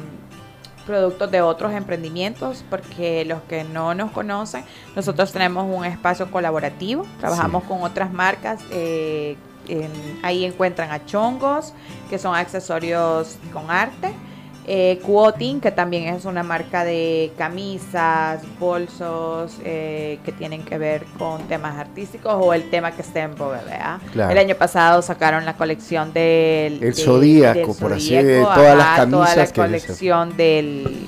productos 0.87 1.31
de 1.31 1.41
otros 1.43 1.73
emprendimientos, 1.73 2.65
porque 2.71 3.25
los 3.25 3.43
que 3.43 3.65
no 3.65 3.95
nos 3.95 4.11
conocen, 4.11 4.65
nosotros 4.97 5.33
tenemos 5.33 5.67
un 5.73 5.85
espacio 5.85 6.31
colaborativo, 6.31 7.07
trabajamos 7.21 7.65
con 7.65 7.83
otras 7.83 8.13
marcas. 8.13 8.61
eh, 8.71 9.37
en- 9.69 10.19
ahí 10.23 10.47
encuentran 10.47 10.91
a 10.91 11.05
Chongos, 11.05 11.75
que 12.09 12.19
son 12.19 12.35
accesorios 12.35 13.37
con 13.53 13.71
arte. 13.71 14.13
Eh, 14.71 15.01
Quoting, 15.03 15.61
que 15.63 15.71
también 15.71 16.15
es 16.15 16.27
una 16.27 16.43
marca 16.43 16.85
de 16.85 17.33
camisas, 17.39 18.43
bolsos 18.61 19.55
eh, 19.65 20.19
que 20.27 20.33
tienen 20.33 20.63
que 20.63 20.77
ver 20.77 21.07
con 21.19 21.41
temas 21.49 21.79
artísticos 21.79 22.35
o 22.39 22.53
el 22.53 22.69
tema 22.69 22.93
que 22.93 23.01
esté 23.01 23.21
en 23.21 23.35
boga, 23.35 23.63
¿verdad? 23.65 23.99
Claro. 24.13 24.31
El 24.31 24.37
año 24.37 24.55
pasado 24.57 25.01
sacaron 25.01 25.47
la 25.47 25.57
colección 25.57 26.13
del 26.13 26.75
El 26.75 26.81
de- 26.81 26.93
zodíaco, 26.93 27.59
del 27.73 27.77
por 27.81 27.93
así, 27.95 28.15
de 28.15 28.43
todas 28.43 28.77
las 28.77 28.87
ajá, 28.87 29.07
toda 29.09 29.21
la 29.25 29.27
camisas 29.35 29.53
que- 29.53 29.61
colección 29.63 30.37
del, 30.37 31.07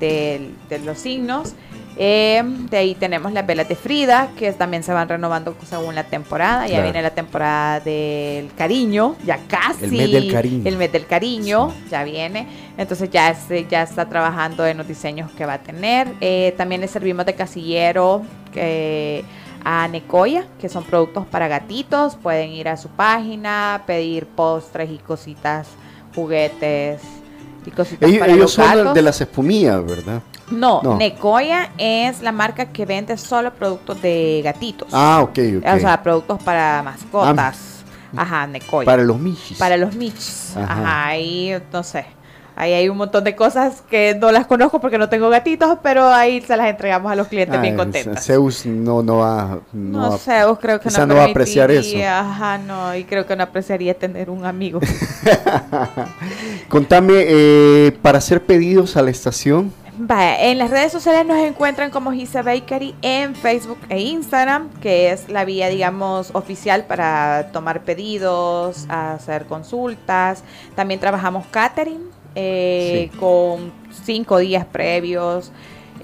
del- 0.00 0.54
de 0.68 0.78
los 0.80 0.98
signos. 0.98 1.54
Eh, 2.00 2.42
de 2.70 2.76
ahí 2.76 2.94
tenemos 2.94 3.32
las 3.32 3.44
velas 3.44 3.68
de 3.68 3.74
Frida, 3.74 4.28
que 4.38 4.52
también 4.52 4.84
se 4.84 4.92
van 4.92 5.08
renovando 5.08 5.56
según 5.68 5.96
la 5.96 6.04
temporada. 6.04 6.62
Ya 6.66 6.74
Claro. 6.74 6.84
viene 6.84 7.02
la 7.02 7.10
temporada 7.10 7.80
del 7.80 8.52
cariño, 8.54 9.16
ya 9.26 9.40
casi. 9.48 9.84
El 9.86 9.90
mes 9.92 10.12
del 10.12 10.32
cariño. 10.32 10.62
El 10.64 10.76
mes 10.76 10.92
del 10.92 11.06
cariño, 11.06 11.72
ya 11.90 12.04
viene. 12.04 12.46
Entonces 12.76 13.10
ya, 13.10 13.34
se, 13.34 13.66
ya 13.66 13.82
está 13.82 14.08
trabajando 14.08 14.64
en 14.64 14.78
los 14.78 14.86
diseños 14.86 15.30
que 15.32 15.44
va 15.44 15.54
a 15.54 15.58
tener. 15.58 16.06
Eh, 16.20 16.54
también 16.56 16.80
le 16.80 16.86
servimos 16.88 17.26
de 17.26 17.34
casillero 17.34 18.22
a 19.64 19.88
Necoya, 19.88 20.44
que 20.60 20.68
son 20.68 20.84
productos 20.84 21.26
para 21.26 21.48
gatitos. 21.48 22.14
Pueden 22.16 22.50
ir 22.52 22.68
a 22.68 22.76
su 22.76 22.88
página, 22.90 23.82
pedir 23.86 24.26
postres 24.26 24.88
y 24.90 24.98
cositas, 24.98 25.66
juguetes 26.14 27.00
y 27.66 27.70
cositas 27.70 28.08
Ellos, 28.08 28.20
para 28.20 28.32
ellos 28.32 28.42
los 28.42 28.52
son 28.52 28.64
gatos. 28.66 28.94
de 28.94 29.02
las 29.02 29.20
espumillas, 29.20 29.84
¿verdad? 29.84 30.22
No, 30.50 30.80
No. 30.82 30.96
Necoya 30.96 31.70
es 31.78 32.22
la 32.22 32.32
marca 32.32 32.66
que 32.66 32.86
vende 32.86 33.16
solo 33.16 33.52
productos 33.52 34.00
de 34.02 34.40
gatitos. 34.42 34.88
Ah, 34.92 35.20
ok, 35.22 35.38
ok. 35.58 35.64
O 35.76 35.78
sea, 35.78 36.02
productos 36.02 36.42
para 36.42 36.82
mascotas. 36.82 37.84
Ajá, 38.16 38.46
Necoya. 38.46 38.86
Para 38.86 39.02
los 39.04 39.18
michis. 39.18 39.58
Para 39.58 39.76
los 39.76 39.94
michis. 39.94 40.54
Ajá. 40.56 40.72
Ajá. 40.72 41.06
ahí 41.08 41.54
no 41.72 41.82
sé. 41.82 42.06
Ahí 42.56 42.72
hay 42.72 42.88
un 42.88 42.96
montón 42.96 43.22
de 43.22 43.36
cosas 43.36 43.82
que 43.88 44.16
no 44.20 44.32
las 44.32 44.44
conozco 44.48 44.80
porque 44.80 44.98
no 44.98 45.08
tengo 45.08 45.28
gatitos, 45.28 45.78
pero 45.80 46.08
ahí 46.08 46.40
se 46.40 46.56
las 46.56 46.66
entregamos 46.68 47.12
a 47.12 47.14
los 47.14 47.28
clientes 47.28 47.60
bien 47.60 47.74
Ah, 47.74 47.76
contentos. 47.76 48.24
Zeus 48.24 48.66
no, 48.66 49.00
no 49.00 49.18
va... 49.18 49.60
No, 49.72 49.98
No 50.00 50.10
va- 50.10 50.46
vos 50.46 50.58
creo 50.58 50.80
que 50.80 50.90
no, 50.90 51.06
no 51.06 51.14
va 51.14 51.22
a 51.22 51.26
apreciar 51.26 51.70
eso. 51.70 51.96
Ajá, 52.04 52.58
no, 52.58 52.96
y 52.96 53.04
creo 53.04 53.24
que 53.26 53.36
no 53.36 53.44
apreciaría 53.44 53.94
tener 53.94 54.28
un 54.28 54.44
amigo. 54.44 54.80
Contame, 56.68 57.12
eh, 57.26 57.96
para 58.02 58.18
hacer 58.18 58.42
pedidos 58.44 58.96
a 58.96 59.02
la 59.02 59.10
estación, 59.10 59.72
Vaya, 60.00 60.44
en 60.44 60.58
las 60.58 60.70
redes 60.70 60.92
sociales 60.92 61.26
nos 61.26 61.38
encuentran 61.38 61.90
como 61.90 62.12
Gisa 62.12 62.42
Bakery 62.42 62.94
en 63.02 63.34
Facebook 63.34 63.80
e 63.88 64.00
Instagram, 64.00 64.70
que 64.80 65.10
es 65.10 65.28
la 65.28 65.44
vía, 65.44 65.68
digamos, 65.68 66.30
oficial 66.34 66.84
para 66.84 67.50
tomar 67.52 67.82
pedidos, 67.82 68.86
hacer 68.88 69.46
consultas. 69.46 70.44
También 70.76 71.00
trabajamos 71.00 71.46
catering 71.50 72.10
eh, 72.36 73.10
con 73.18 73.72
cinco 74.04 74.38
días 74.38 74.64
previos. 74.66 75.50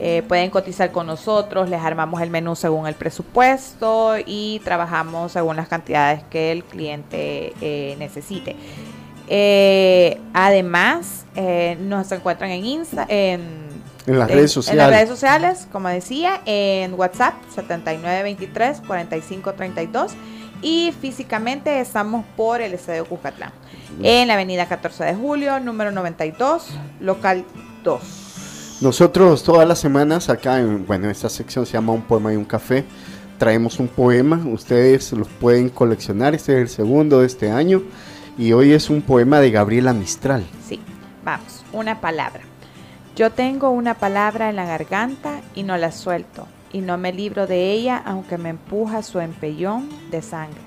Eh, 0.00 0.24
pueden 0.26 0.50
cotizar 0.50 0.90
con 0.90 1.06
nosotros, 1.06 1.70
les 1.70 1.80
armamos 1.80 2.20
el 2.20 2.30
menú 2.30 2.56
según 2.56 2.88
el 2.88 2.96
presupuesto 2.96 4.16
y 4.26 4.60
trabajamos 4.64 5.30
según 5.30 5.54
las 5.54 5.68
cantidades 5.68 6.24
que 6.30 6.50
el 6.50 6.64
cliente 6.64 7.52
eh, 7.60 7.94
necesite. 8.00 8.56
Eh, 9.28 10.20
además, 10.32 11.24
eh, 11.34 11.76
nos 11.80 12.10
encuentran 12.12 12.50
en 12.50 12.64
Insta, 12.64 13.06
en, 14.06 14.18
las 14.18 14.28
redes 14.28 14.38
En 14.38 14.42
las 14.42 14.52
sociales. 14.52 14.90
redes 14.90 15.08
sociales, 15.08 15.66
como 15.72 15.88
decía, 15.88 16.42
en 16.46 16.94
WhatsApp 16.94 17.34
7923-4532 17.56 20.10
y 20.62 20.92
físicamente 21.00 21.80
estamos 21.80 22.24
por 22.36 22.60
el 22.60 22.74
Estadio 22.74 23.06
Cuscatlán, 23.06 23.52
en 24.02 24.28
la 24.28 24.34
avenida 24.34 24.66
14 24.66 25.04
de 25.04 25.14
julio, 25.14 25.58
número 25.60 25.92
92, 25.92 26.68
local 27.00 27.44
2. 27.82 28.78
nosotros 28.80 29.42
todas 29.42 29.66
las 29.68 29.78
semanas 29.78 30.30
acá, 30.30 30.58
en, 30.58 30.86
bueno, 30.86 31.10
esta 31.10 31.28
sección 31.28 31.66
se 31.66 31.74
llama 31.74 31.92
Un 31.92 32.02
Poema 32.02 32.32
y 32.32 32.36
un 32.36 32.44
Café, 32.44 32.84
traemos 33.38 33.78
un 33.78 33.88
poema, 33.88 34.40
ustedes 34.46 35.12
los 35.12 35.28
pueden 35.28 35.68
coleccionar, 35.68 36.34
este 36.34 36.54
es 36.54 36.60
el 36.60 36.68
segundo 36.68 37.20
de 37.20 37.26
este 37.26 37.50
año, 37.50 37.82
y 38.38 38.52
hoy 38.52 38.72
es 38.72 38.90
un 38.90 39.02
poema 39.02 39.40
de 39.40 39.50
Gabriela 39.50 39.92
Mistral. 39.92 40.44
Sí, 40.66 40.80
vamos, 41.24 41.64
una 41.72 42.00
palabra. 42.00 42.42
Yo 43.16 43.30
tengo 43.30 43.70
una 43.70 43.94
palabra 43.94 44.50
en 44.50 44.56
la 44.56 44.64
garganta 44.64 45.40
y 45.54 45.62
no 45.62 45.76
la 45.76 45.92
suelto, 45.92 46.48
y 46.72 46.80
no 46.80 46.98
me 46.98 47.12
libro 47.12 47.46
de 47.46 47.70
ella 47.70 48.02
aunque 48.04 48.38
me 48.38 48.48
empuja 48.48 49.04
su 49.04 49.20
empellón 49.20 49.88
de 50.10 50.20
sangre. 50.20 50.60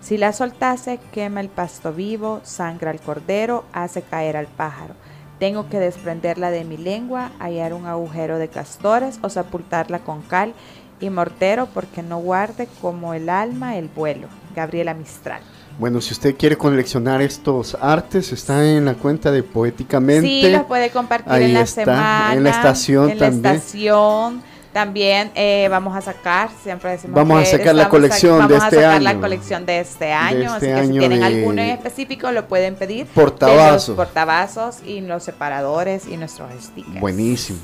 Si 0.00 0.18
la 0.18 0.32
soltase, 0.32 0.98
quema 1.12 1.40
el 1.40 1.48
pasto 1.48 1.92
vivo, 1.92 2.40
sangra 2.42 2.90
al 2.90 3.00
cordero, 3.00 3.64
hace 3.72 4.02
caer 4.02 4.36
al 4.36 4.48
pájaro. 4.48 4.94
Tengo 5.38 5.68
que 5.68 5.78
desprenderla 5.78 6.50
de 6.50 6.64
mi 6.64 6.76
lengua, 6.76 7.30
hallar 7.38 7.72
un 7.72 7.86
agujero 7.86 8.38
de 8.38 8.48
castores 8.48 9.20
o 9.22 9.28
sepultarla 9.28 10.00
con 10.00 10.22
cal 10.22 10.54
y 10.98 11.08
mortero 11.08 11.66
porque 11.66 12.02
no 12.02 12.18
guarde 12.18 12.66
como 12.80 13.14
el 13.14 13.28
alma 13.28 13.76
el 13.76 13.86
vuelo. 13.86 14.26
Gabriela 14.56 14.92
Mistral. 14.92 15.42
Bueno, 15.78 16.00
si 16.00 16.12
usted 16.12 16.36
quiere 16.36 16.56
coleccionar 16.56 17.22
estos 17.22 17.76
artes, 17.80 18.32
está 18.32 18.64
en 18.64 18.84
la 18.84 18.94
cuenta 18.94 19.30
de 19.32 19.42
Poéticamente. 19.42 20.28
Sí, 20.28 20.50
los 20.50 20.64
puede 20.64 20.90
compartir 20.90 21.32
Ahí 21.32 21.44
en 21.46 21.54
la 21.54 21.60
está, 21.62 21.84
semana. 21.84 22.34
en 22.34 22.44
la 22.44 22.50
estación 22.50 23.10
en 23.10 23.18
la 23.18 23.26
también. 23.30 23.54
estación. 23.56 24.52
También 24.72 25.30
eh, 25.34 25.68
vamos 25.70 25.94
a 25.94 26.00
sacar, 26.00 26.48
siempre 26.62 26.92
decimos 26.92 27.14
Vamos 27.14 27.42
a 27.42 27.44
sacar 27.44 27.74
la 27.74 27.82
estamos 27.82 27.88
colección 27.90 28.38
vamos 28.38 28.48
de 28.48 28.54
a 28.54 28.58
este 28.64 28.76
sacar 28.76 29.02
la 29.02 29.10
año. 29.10 29.20
colección 29.20 29.66
de 29.66 29.80
este 29.80 30.12
año, 30.14 30.38
este 30.44 30.50
así 30.54 30.66
que 30.66 30.72
si 30.72 30.80
año 30.80 30.98
tienen 31.00 31.22
alguno 31.22 31.60
en 31.60 31.68
específico 31.70 32.32
lo 32.32 32.48
pueden 32.48 32.74
pedir. 32.76 33.06
Portavasos. 33.08 33.88
Los 33.88 33.96
portavasos 33.96 34.76
y 34.86 35.02
los 35.02 35.22
separadores 35.24 36.06
y 36.06 36.16
nuestros 36.16 36.48
stickers. 36.62 37.00
Buenísimo. 37.00 37.58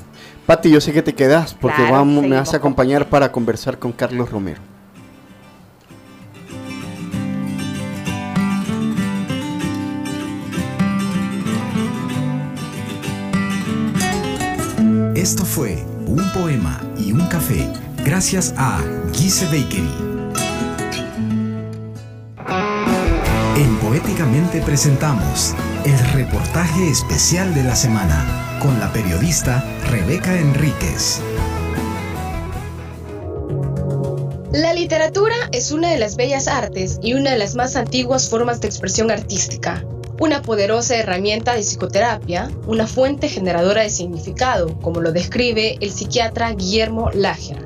Pati, 0.45 0.69
yo 0.69 0.79
sé 0.79 0.93
que 0.93 1.01
te 1.01 1.15
quedas 1.15 1.55
porque 1.55 1.77
Claro, 1.77 1.93
vamos, 1.93 2.23
me 2.25 2.35
vas 2.35 2.53
a 2.53 2.57
acompañar 2.57 3.09
para 3.09 3.31
conversar 3.31 3.79
con 3.79 3.91
Carlos 3.91 4.29
Romero. 4.29 4.61
Esto 15.29 15.45
fue 15.45 15.85
Un 16.07 16.27
Poema 16.31 16.81
y 16.97 17.11
un 17.11 17.23
Café, 17.27 17.71
gracias 18.03 18.51
a 18.57 18.81
Gise 19.13 19.45
Bakery. 19.45 19.93
En 23.55 23.77
Poéticamente 23.77 24.59
presentamos 24.61 25.53
el 25.85 25.99
reportaje 26.13 26.89
especial 26.89 27.53
de 27.53 27.61
la 27.61 27.75
semana 27.75 28.57
con 28.59 28.79
la 28.79 28.91
periodista 28.91 29.63
Rebeca 29.91 30.33
Enríquez. 30.35 31.21
La 34.51 34.73
literatura 34.73 35.35
es 35.51 35.71
una 35.71 35.91
de 35.91 35.99
las 35.99 36.15
bellas 36.15 36.47
artes 36.47 36.97
y 37.03 37.13
una 37.13 37.29
de 37.29 37.37
las 37.37 37.53
más 37.53 37.75
antiguas 37.75 38.27
formas 38.27 38.61
de 38.61 38.67
expresión 38.67 39.11
artística. 39.11 39.85
Una 40.19 40.41
poderosa 40.41 40.97
herramienta 40.97 41.55
de 41.55 41.61
psicoterapia, 41.61 42.51
una 42.67 42.87
fuente 42.87 43.29
generadora 43.29 43.83
de 43.83 43.89
significado, 43.89 44.77
como 44.79 44.99
lo 44.99 45.13
describe 45.13 45.77
el 45.79 45.91
psiquiatra 45.91 46.51
Guillermo 46.51 47.09
Lager. 47.13 47.65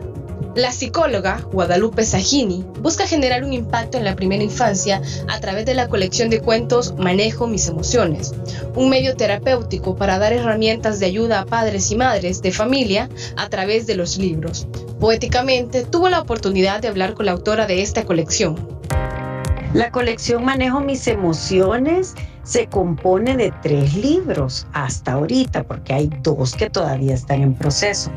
La 0.55 0.71
psicóloga 0.71 1.41
Guadalupe 1.51 2.05
Sagini 2.05 2.63
busca 2.79 3.07
generar 3.07 3.43
un 3.43 3.53
impacto 3.53 3.97
en 3.97 4.03
la 4.03 4.15
primera 4.15 4.43
infancia 4.43 5.01
a 5.27 5.39
través 5.39 5.65
de 5.65 5.73
la 5.73 5.87
colección 5.87 6.29
de 6.29 6.41
cuentos 6.41 6.93
Manejo 6.95 7.47
mis 7.47 7.67
emociones, 7.67 8.35
un 8.75 8.87
medio 8.87 9.15
terapéutico 9.15 9.95
para 9.95 10.19
dar 10.19 10.31
herramientas 10.31 10.99
de 10.99 11.07
ayuda 11.07 11.39
a 11.39 11.45
padres 11.47 11.89
y 11.89 11.95
madres 11.95 12.43
de 12.43 12.51
familia 12.51 13.09
a 13.35 13.49
través 13.49 13.87
de 13.87 13.95
los 13.95 14.19
libros. 14.19 14.67
Poéticamente 14.99 15.85
tuvo 15.85 16.07
la 16.07 16.21
oportunidad 16.21 16.81
de 16.81 16.87
hablar 16.87 17.15
con 17.15 17.25
la 17.25 17.31
autora 17.31 17.65
de 17.65 17.81
esta 17.81 18.05
colección. 18.05 18.72
La 19.73 19.89
colección 19.89 20.45
Manejo 20.45 20.81
mis 20.81 21.07
emociones 21.07 22.13
se 22.43 22.67
compone 22.67 23.35
de 23.35 23.51
tres 23.63 23.95
libros 23.95 24.67
hasta 24.73 25.13
ahorita, 25.13 25.63
porque 25.63 25.93
hay 25.93 26.11
dos 26.21 26.53
que 26.53 26.69
todavía 26.69 27.15
están 27.15 27.41
en 27.41 27.55
proceso. 27.55 28.11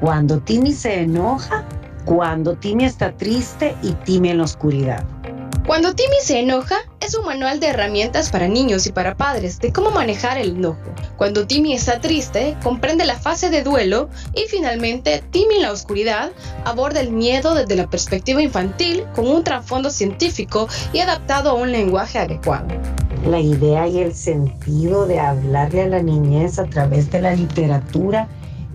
Cuando 0.00 0.38
Timmy 0.40 0.72
se 0.72 1.00
enoja, 1.00 1.66
cuando 2.04 2.54
Timmy 2.56 2.84
está 2.84 3.10
triste 3.16 3.74
y 3.82 3.92
Timmy 4.04 4.30
en 4.30 4.38
la 4.38 4.44
oscuridad. 4.44 5.02
Cuando 5.68 5.94
Timmy 5.94 6.16
se 6.22 6.40
enoja, 6.40 6.76
es 6.98 7.14
un 7.14 7.26
manual 7.26 7.60
de 7.60 7.66
herramientas 7.66 8.30
para 8.30 8.48
niños 8.48 8.86
y 8.86 8.92
para 8.92 9.18
padres 9.18 9.58
de 9.58 9.70
cómo 9.70 9.90
manejar 9.90 10.38
el 10.38 10.56
enojo. 10.56 10.94
Cuando 11.18 11.46
Timmy 11.46 11.74
está 11.74 12.00
triste, 12.00 12.56
comprende 12.62 13.04
la 13.04 13.16
fase 13.18 13.50
de 13.50 13.62
duelo 13.62 14.08
y 14.34 14.48
finalmente 14.48 15.22
Timmy 15.30 15.56
en 15.56 15.62
la 15.62 15.72
oscuridad 15.72 16.30
aborda 16.64 17.00
el 17.00 17.12
miedo 17.12 17.54
desde 17.54 17.76
la 17.76 17.90
perspectiva 17.90 18.40
infantil 18.40 19.04
con 19.14 19.28
un 19.28 19.44
trasfondo 19.44 19.90
científico 19.90 20.68
y 20.94 21.00
adaptado 21.00 21.50
a 21.50 21.54
un 21.54 21.70
lenguaje 21.70 22.18
adecuado. 22.18 22.68
La 23.26 23.38
idea 23.38 23.86
y 23.86 23.98
el 23.98 24.14
sentido 24.14 25.06
de 25.06 25.20
hablarle 25.20 25.82
a 25.82 25.88
la 25.88 26.02
niñez 26.02 26.58
a 26.58 26.64
través 26.64 27.10
de 27.10 27.20
la 27.20 27.34
literatura 27.34 28.26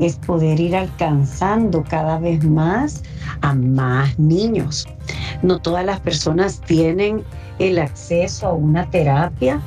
es 0.05 0.17
poder 0.17 0.59
ir 0.59 0.75
alcanzando 0.75 1.83
cada 1.83 2.19
vez 2.19 2.43
más 2.43 3.03
a 3.41 3.53
más 3.53 4.17
niños. 4.19 4.87
No 5.41 5.59
todas 5.59 5.85
las 5.85 5.99
personas 5.99 6.61
tienen 6.61 7.23
el 7.59 7.79
acceso 7.79 8.47
a 8.47 8.53
una 8.53 8.89
terapia 8.89 9.61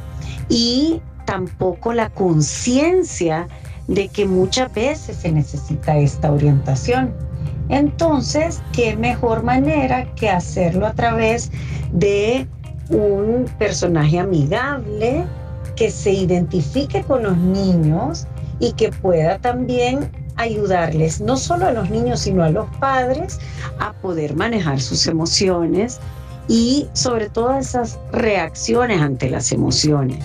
y 0.48 1.00
tampoco 1.24 1.92
la 1.92 2.10
conciencia 2.10 3.48
de 3.88 4.08
que 4.08 4.26
muchas 4.26 4.72
veces 4.72 5.16
se 5.16 5.32
necesita 5.32 5.96
esta 5.96 6.32
orientación. 6.32 7.14
Entonces, 7.68 8.62
¿qué 8.72 8.96
mejor 8.96 9.42
manera 9.42 10.12
que 10.14 10.30
hacerlo 10.30 10.86
a 10.86 10.92
través 10.92 11.50
de 11.92 12.46
un 12.90 13.46
personaje 13.58 14.18
amigable 14.18 15.24
que 15.74 15.90
se 15.90 16.12
identifique 16.12 17.02
con 17.02 17.22
los 17.24 17.36
niños 17.36 18.26
y 18.60 18.72
que 18.72 18.90
pueda 18.90 19.38
también 19.38 20.10
ayudarles, 20.36 21.20
no 21.20 21.36
solo 21.36 21.66
a 21.66 21.72
los 21.72 21.90
niños, 21.90 22.20
sino 22.20 22.44
a 22.44 22.50
los 22.50 22.68
padres, 22.76 23.38
a 23.78 23.92
poder 23.94 24.34
manejar 24.36 24.80
sus 24.80 25.06
emociones 25.06 26.00
y 26.48 26.88
sobre 26.92 27.28
todo 27.28 27.56
esas 27.56 27.98
reacciones 28.12 29.00
ante 29.00 29.30
las 29.30 29.52
emociones. 29.52 30.24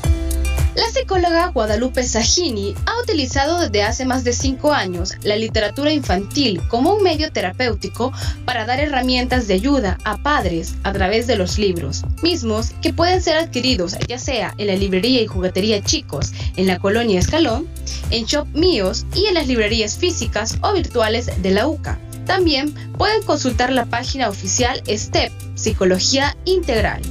La 0.81 0.89
psicóloga 0.89 1.49
Guadalupe 1.49 2.01
Sagini 2.01 2.73
ha 2.87 2.99
utilizado 3.03 3.59
desde 3.59 3.83
hace 3.83 4.03
más 4.03 4.23
de 4.23 4.33
cinco 4.33 4.73
años 4.73 5.13
la 5.21 5.35
literatura 5.35 5.93
infantil 5.93 6.59
como 6.69 6.95
un 6.95 7.03
medio 7.03 7.31
terapéutico 7.31 8.11
para 8.45 8.65
dar 8.65 8.79
herramientas 8.79 9.47
de 9.47 9.53
ayuda 9.53 9.99
a 10.05 10.17
padres 10.17 10.73
a 10.81 10.91
través 10.91 11.27
de 11.27 11.35
los 11.35 11.59
libros, 11.59 12.01
mismos 12.23 12.71
que 12.81 12.93
pueden 12.93 13.21
ser 13.21 13.37
adquiridos 13.37 13.95
ya 14.07 14.17
sea 14.17 14.55
en 14.57 14.67
la 14.67 14.75
librería 14.75 15.21
y 15.21 15.27
juguetería 15.27 15.83
Chicos, 15.83 16.31
en 16.55 16.65
la 16.65 16.79
colonia 16.79 17.19
Escalón, 17.19 17.67
en 18.09 18.25
Shop 18.25 18.47
Míos 18.47 19.05
y 19.13 19.27
en 19.27 19.35
las 19.35 19.47
librerías 19.47 19.99
físicas 19.99 20.57
o 20.63 20.73
virtuales 20.73 21.29
de 21.43 21.51
la 21.51 21.67
UCA. 21.67 21.99
También 22.25 22.73
pueden 22.97 23.21
consultar 23.21 23.71
la 23.71 23.85
página 23.85 24.29
oficial 24.29 24.81
STEP, 24.87 25.31
Psicología 25.53 26.35
Integral. 26.45 27.03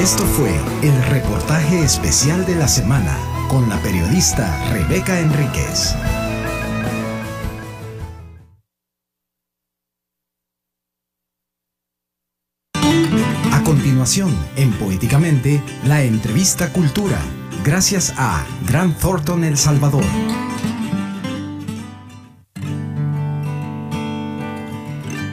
Esto 0.00 0.24
fue 0.24 0.54
el 0.82 1.02
reportaje 1.10 1.80
especial 1.82 2.46
de 2.46 2.54
la 2.54 2.68
semana 2.68 3.16
con 3.48 3.68
la 3.68 3.76
periodista 3.78 4.70
Rebeca 4.72 5.18
Enríquez. 5.20 5.94
A 13.52 13.62
continuación, 13.64 14.34
en 14.56 14.72
Poéticamente, 14.72 15.62
la 15.84 16.02
entrevista 16.02 16.72
Cultura, 16.72 17.18
gracias 17.64 18.14
a 18.16 18.46
Gran 18.66 18.94
Thornton 18.94 19.44
El 19.44 19.58
Salvador. 19.58 20.04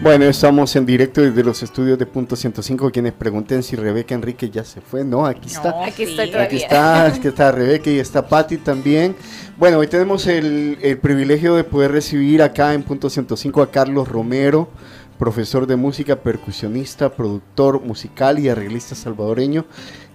Bueno, 0.05 0.25
estamos 0.25 0.75
en 0.75 0.85
directo 0.85 1.21
desde 1.21 1.43
los 1.43 1.63
estudios 1.63 1.97
de 1.97 2.05
Punto 2.05 2.35
105. 2.35 2.91
Quienes 2.91 3.11
pregunten 3.13 3.63
si 3.63 3.75
Rebeca 3.75 4.13
Enrique 4.13 4.51
ya 4.51 4.63
se 4.63 4.79
fue, 4.79 5.03
no, 5.03 5.25
aquí 5.25 5.47
está. 5.47 5.71
No, 5.71 5.83
aquí 5.83 6.03
estoy 6.03 6.31
Aquí 6.35 6.57
está, 6.57 7.05
aquí 7.07 7.27
está 7.27 7.51
Rebeca 7.51 7.89
y 7.89 7.97
está 7.97 8.27
Patti 8.27 8.57
también. 8.57 9.15
Bueno, 9.57 9.79
hoy 9.79 9.87
tenemos 9.87 10.27
el, 10.27 10.77
el 10.83 10.99
privilegio 10.99 11.55
de 11.55 11.63
poder 11.63 11.91
recibir 11.91 12.43
acá 12.43 12.75
en 12.75 12.83
Punto 12.83 13.09
105 13.09 13.63
a 13.63 13.71
Carlos 13.71 14.07
Romero, 14.07 14.69
profesor 15.17 15.65
de 15.65 15.75
música, 15.75 16.15
percusionista, 16.17 17.09
productor 17.09 17.81
musical 17.81 18.37
y 18.37 18.47
arreglista 18.47 18.93
salvadoreño. 18.93 19.65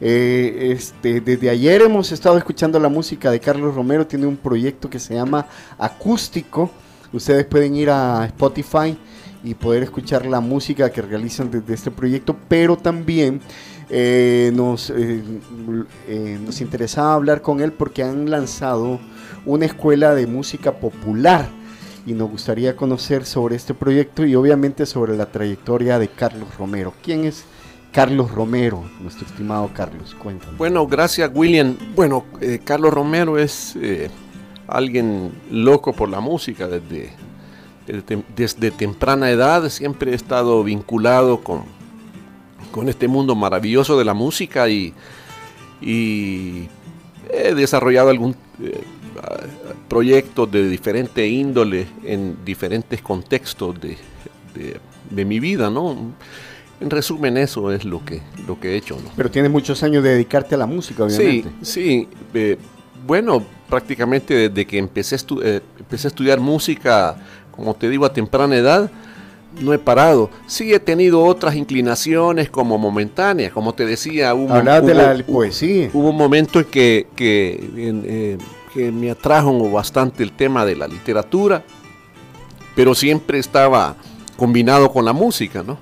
Eh, 0.01 0.69
este, 0.71 1.21
desde 1.21 1.51
ayer 1.51 1.83
hemos 1.83 2.13
estado 2.13 2.39
escuchando 2.39 2.79
la 2.79 2.89
música 2.89 3.33
de 3.33 3.41
Carlos 3.41 3.75
Romero, 3.75 4.07
tiene 4.07 4.29
un 4.29 4.37
proyecto 4.37 4.89
que 4.89 5.01
se 5.01 5.15
llama 5.15 5.49
Acústico. 5.77 6.71
Ustedes 7.13 7.45
pueden 7.45 7.75
ir 7.75 7.91
a 7.91 8.25
Spotify 8.27 8.97
y 9.43 9.55
poder 9.55 9.83
escuchar 9.83 10.27
la 10.27 10.41
música 10.41 10.91
que 10.91 11.03
realizan 11.03 11.51
desde 11.51 11.75
este 11.75 11.91
proyecto, 11.91 12.37
pero 12.49 12.77
también 12.77 13.41
eh, 13.89 14.53
nos, 14.55 14.91
eh, 14.91 15.21
eh, 16.07 16.39
nos 16.45 16.61
interesaba 16.61 17.15
hablar 17.15 17.43
con 17.43 17.61
él 17.61 17.73
porque 17.73 18.03
han 18.03 18.31
lanzado 18.31 19.01
una 19.45 19.67
escuela 19.67 20.15
de 20.15 20.27
música 20.27 20.73
popular 20.73 21.49
y 22.07 22.13
nos 22.13 22.31
gustaría 22.31 22.77
conocer 22.77 23.25
sobre 23.25 23.57
este 23.57 23.75
proyecto 23.75 24.25
y 24.25 24.35
obviamente 24.35 24.87
sobre 24.87 25.17
la 25.17 25.27
trayectoria 25.27 25.99
de 25.99 26.09
Carlos 26.09 26.57
Romero. 26.57 26.95
¿Quién 27.03 27.25
es 27.25 27.45
Carlos 27.93 28.31
Romero, 28.31 28.85
nuestro 29.01 29.27
estimado 29.27 29.71
Carlos? 29.75 30.15
Cuéntanos. 30.15 30.57
Bueno, 30.57 30.87
gracias 30.87 31.31
William. 31.35 31.77
Bueno, 31.97 32.25
Carlos 32.65 32.93
Romero 32.95 33.39
es 33.39 33.77
alguien 34.69 35.33
loco 35.51 35.93
por 35.93 36.09
la 36.09 36.21
música 36.21 36.69
desde, 36.69 37.11
desde, 38.37 38.71
temprana 38.71 39.31
edad. 39.31 39.69
Siempre 39.69 40.13
he 40.13 40.15
estado 40.15 40.63
vinculado 40.65 41.41
con, 41.41 41.63
con 42.71 42.89
este 42.89 43.09
mundo 43.09 43.35
maravilloso 43.35 43.99
de 43.99 44.05
la 44.05 44.15
música 44.15 44.69
y, 44.69 44.95
y 45.81 46.69
he 47.33 47.55
desarrollado 47.55 48.11
algún 48.11 48.35
eh, 48.63 48.81
proyectos 49.89 50.51
de 50.51 50.69
diferente 50.69 51.27
índole 51.27 51.87
en 52.05 52.37
diferentes 52.45 53.01
contextos 53.03 53.81
de, 53.81 53.97
de, 54.55 54.81
de 55.11 55.25
mi 55.25 55.41
vida, 55.41 55.71
¿no? 55.71 55.97
En 56.81 56.89
resumen, 56.89 57.37
eso 57.37 57.71
es 57.73 57.85
lo 57.85 58.03
que, 58.05 58.23
lo 58.47 58.59
que 58.59 58.71
he 58.71 58.77
hecho, 58.77 58.97
¿no? 58.97 59.11
Pero 59.15 59.31
tienes 59.31 59.51
muchos 59.51 59.83
años 59.83 60.03
de 60.03 60.11
dedicarte 60.11 60.55
a 60.55 60.59
la 60.59 60.67
música, 60.67 61.05
obviamente. 61.05 61.51
Sí, 61.61 61.73
sí. 62.07 62.09
eh, 62.33 62.57
bueno, 63.07 63.43
prácticamente 63.69 64.49
desde 64.49 64.67
que 64.67 64.79
empecé 64.79 65.17
estu- 65.17 65.41
eh, 65.45 65.61
empecé 65.79 66.07
a 66.07 66.09
estudiar 66.09 66.41
música, 66.41 67.17
como 67.61 67.75
te 67.75 67.91
digo, 67.91 68.07
a 68.07 68.13
temprana 68.13 68.57
edad, 68.57 68.91
no 69.61 69.75
he 69.75 69.79
parado. 69.79 70.31
Sí 70.47 70.73
he 70.73 70.81
tenido 70.81 71.23
otras 71.23 71.55
inclinaciones 71.57 72.49
como 72.49 72.79
momentáneas, 72.79 73.53
como 73.53 73.75
te 73.75 73.85
decía. 73.85 74.35
Hubo, 74.35 74.55
Hablabas 74.55 74.87
de 74.87 74.95
la 74.95 75.27
poesía. 75.27 75.91
Hubo 75.93 76.09
un 76.09 76.17
momento 76.17 76.61
en 76.61 76.65
que, 76.65 77.07
que, 77.15 77.71
en, 77.77 78.05
eh, 78.07 78.39
que 78.73 78.91
me 78.91 79.11
atrajo 79.11 79.71
bastante 79.71 80.23
el 80.23 80.33
tema 80.33 80.65
de 80.65 80.75
la 80.75 80.89
literatura, 80.89 81.63
pero 82.75 82.95
siempre 82.95 83.39
estaba 83.39 83.95
combinado 84.39 84.91
con 84.91 85.05
la 85.05 85.13
música, 85.13 85.63
¿no? 85.63 85.79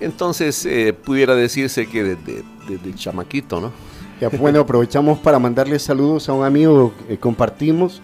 Entonces 0.00 0.66
eh, 0.66 0.92
pudiera 0.92 1.34
decirse 1.34 1.86
que 1.86 2.04
desde, 2.04 2.44
desde 2.68 2.94
chamaquito, 2.94 3.58
¿no? 3.58 3.72
Ya, 4.20 4.28
bueno, 4.28 4.60
aprovechamos 4.60 5.18
para 5.18 5.38
mandarle 5.38 5.78
saludos 5.78 6.28
a 6.28 6.34
un 6.34 6.44
amigo 6.44 6.92
que 7.08 7.18
compartimos, 7.18 8.02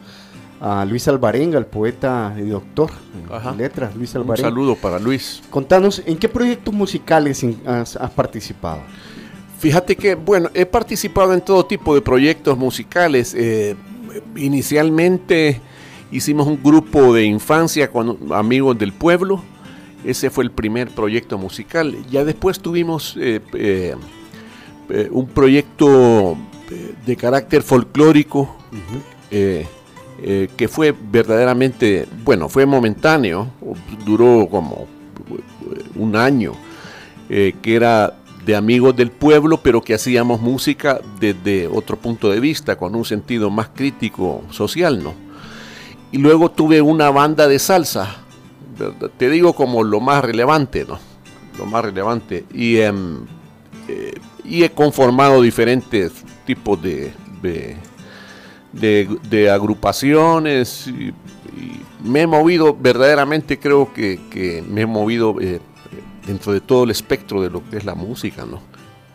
a 0.61 0.85
Luis 0.85 1.07
Alvarenga, 1.09 1.59
el 1.59 1.67
poeta 1.67 2.35
y 2.39 2.49
doctor 2.49 2.91
en 3.15 3.57
letras, 3.57 3.95
Luis 3.95 4.15
Un 4.15 4.37
saludo 4.37 4.75
para 4.77 4.99
Luis. 4.99 5.43
Contanos, 5.51 6.03
¿en 6.07 6.17
qué 6.17 6.29
proyectos 6.29 6.73
musicales 6.73 7.45
has, 7.67 7.97
has 7.97 8.11
participado? 8.11 8.81
Fíjate 9.59 9.97
que, 9.97 10.15
bueno, 10.15 10.51
he 10.55 10.67
participado 10.67 11.33
en 11.35 11.41
todo 11.41 11.65
tipo 11.67 11.95
de 11.95 12.01
proyectos 12.01 12.57
musicales. 12.57 13.35
eh, 13.37 13.75
inicialmente 14.35 15.61
hicimos 16.11 16.47
un 16.47 16.63
grupo 16.63 17.13
de 17.13 17.25
infancia 17.25 17.91
con 17.91 18.33
amigos 18.33 18.79
del 18.79 18.93
pueblo. 18.93 19.43
Ese 20.05 20.31
fue 20.31 20.45
el 20.45 20.51
primer 20.51 20.89
proyecto 20.89 21.39
musical. 21.39 21.97
Ya 22.11 22.25
después 22.25 22.61
tuvimos 22.61 23.17
eh, 23.19 23.41
eh, 23.55 23.97
un 25.11 25.27
proyecto 25.27 26.37
de 27.05 27.17
carácter 27.17 27.63
folclórico 27.63 28.57
eh, 30.23 30.49
que 30.57 30.67
fue 30.67 30.95
verdaderamente, 30.99 32.07
bueno, 32.25 32.49
fue 32.49 32.65
momentáneo, 32.65 33.49
duró 34.05 34.49
como 34.51 34.87
eh, 35.31 35.85
un 35.97 36.17
año, 36.17 36.55
eh, 37.29 37.55
que 37.61 37.77
era 37.77 38.15
de 38.47 38.57
amigos 38.57 38.97
del 38.97 39.11
pueblo, 39.11 39.61
pero 39.63 39.83
que 39.83 39.93
hacíamos 39.93 40.41
música 40.41 41.01
desde 41.21 41.67
otro 41.67 41.99
punto 41.99 42.31
de 42.31 42.41
vista, 42.41 42.77
con 42.77 42.95
un 42.95 43.05
sentido 43.05 43.51
más 43.51 43.69
crítico 43.69 44.43
social, 44.51 45.03
¿no? 45.03 45.15
Y 46.13 46.19
luego 46.19 46.51
tuve 46.51 46.81
una 46.81 47.11
banda 47.11 47.47
de 47.47 47.59
salsa, 47.59 48.17
te 49.19 49.29
digo 49.29 49.53
como 49.53 49.83
lo 49.83 50.01
más 50.01 50.25
relevante, 50.25 50.87
¿no? 50.87 50.99
Lo 51.59 51.67
más 51.67 51.85
relevante. 51.85 52.45
Y, 52.55 52.79
em, 52.79 53.27
he 54.45 54.71
conformado 54.71 55.43
diferentes 55.43 56.13
tipos 56.47 56.81
de, 56.81 57.13
de- 58.81 59.19
de 59.29 59.51
agrupaciones 59.51 60.87
y, 60.87 61.09
y 61.59 61.81
me 62.05 62.23
he 62.23 62.27
movido 62.27 62.77
verdaderamente, 62.79 63.59
creo 63.59 63.93
que, 63.93 64.21
que 64.31 64.63
me 64.69 64.83
he 64.83 64.87
movido 64.87 65.37
eh, 65.41 65.61
dentro 66.27 66.53
de 66.53 66.61
todo 66.61 66.85
el 66.85 66.91
espectro 66.91 67.43
de 67.43 67.51
lo 67.51 67.63
que 67.69 67.77
es 67.79 67.85
la 67.85 67.95
música, 67.95 68.45
¿no? 68.45 68.61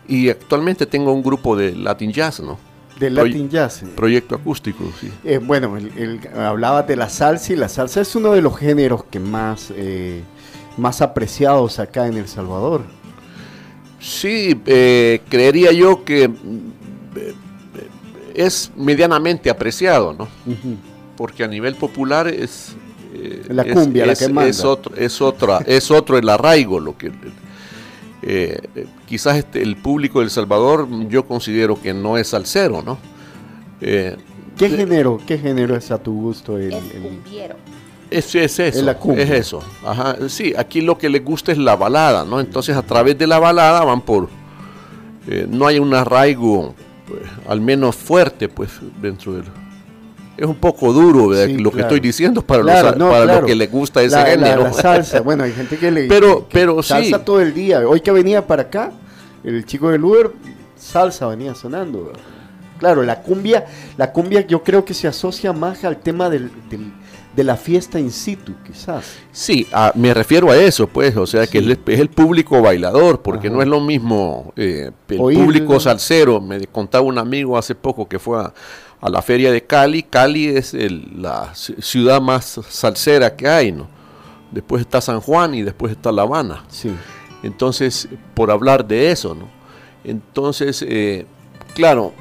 Y 0.08 0.30
actualmente 0.30 0.86
tengo 0.86 1.14
un 1.14 1.24
grupo 1.24 1.56
de 1.56 1.76
Latin 1.76 2.12
Jazz, 2.12 2.40
¿no? 2.42 2.58
De 3.00 3.10
Latin 3.10 3.50
Jazz. 3.50 3.84
Proyecto 3.96 4.36
acústico, 4.36 4.84
sí. 5.00 5.10
Eh, 5.24 5.38
bueno, 5.40 5.78
el, 5.78 5.88
el- 5.98 6.20
hablabas 6.38 6.88
de 6.88 6.96
la 6.96 7.10
salsa 7.10 7.54
y 7.54 7.56
la 7.56 7.70
salsa 7.70 8.02
es 8.02 8.16
uno 8.16 8.32
de 8.32 8.42
los 8.42 8.58
géneros 8.58 9.04
que 9.06 9.20
más, 9.20 9.72
eh, 9.76 10.22
más 10.78 11.02
apreciados 11.02 11.80
acá 11.80 12.08
en 12.08 12.18
El 12.18 12.28
Salvador. 12.28 12.84
Sí, 14.00 14.56
creería 15.30 15.72
yo 15.72 16.04
que 16.04 16.30
es 18.36 18.72
medianamente 18.76 19.50
apreciado, 19.50 20.14
¿no? 20.14 20.28
Porque 21.18 21.44
a 21.44 21.48
nivel 21.48 21.76
popular 21.76 22.28
es 22.28 22.76
eh, 23.14 23.44
La 23.50 23.64
es- 23.64 23.74
cumbia, 23.74 24.06
la 24.06 24.14
es- 24.14 24.20
que 24.20 24.30
manda. 24.30 24.50
es 24.50 24.64
otro, 24.64 24.96
es 24.96 25.22
otra, 25.22 25.60
es 25.66 25.92
otro 25.92 26.18
el 26.18 26.28
arraigo, 26.30 26.80
lo 26.80 26.98
que 26.98 27.08
eh, 28.24 28.60
eh, 28.76 28.86
quizás 29.08 29.38
este, 29.38 29.62
el 29.62 29.76
público 29.78 30.20
del 30.20 30.30
Salvador 30.30 30.88
yo 31.10 31.26
considero 31.28 31.82
que 31.82 31.94
no 31.94 32.18
es 32.18 32.28
salsero, 32.30 32.82
¿no? 32.82 32.98
Eh, 33.82 34.16
¿Qué 34.58 34.70
género, 34.70 35.20
qué 35.26 35.38
género 35.40 35.76
es 35.76 35.90
a 35.92 35.98
tu 35.98 36.14
gusto? 36.14 36.58
El, 36.58 36.74
el- 36.74 37.20
Es, 38.12 38.36
es 38.36 38.60
eso, 38.60 38.64
Es 38.80 38.84
la 38.84 38.98
cumbia. 38.98 39.24
es 39.24 39.30
eso. 39.32 39.64
Ajá, 39.86 40.18
sí, 40.30 40.54
aquí 40.58 40.82
lo 40.82 40.98
que 40.98 41.10
les 41.10 41.24
gusta 41.24 41.52
es 41.52 41.58
la 41.58 41.76
balada, 41.76 42.26
¿no? 42.26 42.40
Entonces 42.40 42.76
a 42.76 42.84
través 42.84 43.18
de 43.18 43.26
la 43.26 43.40
balada 43.40 43.84
van 43.86 44.02
por... 44.02 44.28
eh, 45.28 45.48
no 45.50 45.66
hay 45.66 45.80
un 45.80 45.94
arraigo, 45.94 46.76
pues, 47.12 47.24
al 47.48 47.62
menos 47.62 47.96
fuerte, 47.96 48.48
pues, 48.50 48.70
dentro 49.02 49.34
del... 49.34 49.44
Es 50.38 50.46
un 50.48 50.56
poco 50.56 50.92
duro 50.92 51.28
¿verdad? 51.28 51.46
Sí, 51.48 51.58
lo 51.58 51.72
que 51.72 51.82
estoy 51.82 52.00
diciendo 52.00 52.42
para, 52.42 52.64
Claro, 52.64 52.88
los, 52.90 52.98
no, 52.98 53.10
para 53.12 53.24
claro. 53.26 53.42
lo 53.42 53.46
que 53.48 53.56
les 53.56 53.70
gusta 53.72 54.02
ese 54.02 54.16
La- 54.16 54.26
género. 54.26 54.64
La, 54.64 54.74
salsa, 54.74 55.22
bueno, 55.22 55.44
hay 55.44 55.52
gente 55.52 55.78
que 55.78 55.92
le 55.92 56.04
Pero- 56.08 56.48
que 56.48 56.54
pero 56.54 56.82
sí. 56.82 56.90
salsa 56.90 57.24
todo 57.24 57.42
el 57.42 57.54
día. 57.54 57.88
Hoy 57.88 58.00
que 58.02 58.12
venía 58.12 58.48
para 58.48 58.64
acá, 58.64 58.92
el 59.44 59.66
chico 59.66 59.90
del 59.92 60.04
Uber, 60.04 60.32
salsa 60.78 61.28
venía 61.28 61.54
sonando. 61.54 62.12
Claro, 62.80 63.04
la 63.04 63.22
cumbia, 63.22 63.66
la 63.98 64.12
cumbia 64.12 64.42
yo 64.42 64.64
creo 64.64 64.84
que 64.84 64.96
se 64.96 65.08
asocia 65.08 65.54
más 65.54 65.84
al 65.84 65.98
tema 65.98 66.30
del, 66.30 66.50
del- 66.70 66.92
de 67.36 67.44
la 67.46 67.56
fiesta 67.56 68.00
in 68.00 68.12
situ, 68.12 68.54
quizás. 68.66 69.06
Sí, 69.32 69.66
ah, 69.72 69.92
me 69.96 70.14
refiero 70.14 70.52
a 70.52 70.58
eso, 70.58 70.88
pues, 70.88 71.16
o 71.16 71.26
sea, 71.26 71.48
que 71.48 71.60
es 71.60 71.64
el, 71.66 71.80
es 71.88 72.00
el 72.00 72.10
público 72.10 72.62
bailador, 72.62 73.22
porque 73.22 73.50
no 73.50 73.62
es 73.62 73.68
lo 73.68 73.80
mismo 73.80 74.52
eh, 74.58 74.92
el 75.10 75.18
público 75.18 75.80
salsero. 75.80 76.42
Me 76.42 76.68
contaba 76.68 77.06
un 77.06 77.18
amigo 77.18 77.58
hace 77.58 77.74
poco 77.76 78.08
que 78.08 78.20
fue 78.20 78.42
a, 78.42 78.54
a 79.00 79.10
la 79.10 79.22
feria 79.22 79.52
de 79.52 79.64
Cali. 79.64 80.04
Cali 80.04 80.48
es 80.48 80.74
el- 80.74 81.22
la 81.22 81.54
ci- 81.54 81.82
ciudad 81.82 82.20
más 82.22 82.60
salsera 82.70 83.36
que 83.36 83.48
hay, 83.48 83.72
¿no? 83.72 83.88
Después 84.52 84.82
está 84.82 85.00
San 85.00 85.22
Juan 85.22 85.56
y 85.56 85.62
después 85.62 85.94
está 85.94 86.12
La 86.12 86.24
Habana. 86.24 86.66
Sí. 86.68 86.92
Entonces, 87.44 88.10
por 88.34 88.52
hablar 88.52 88.86
de 88.86 89.10
eso, 89.12 89.34
¿no? 89.36 89.48
Entonces, 90.04 90.84
eh, 90.88 91.26
claro, 91.76 92.12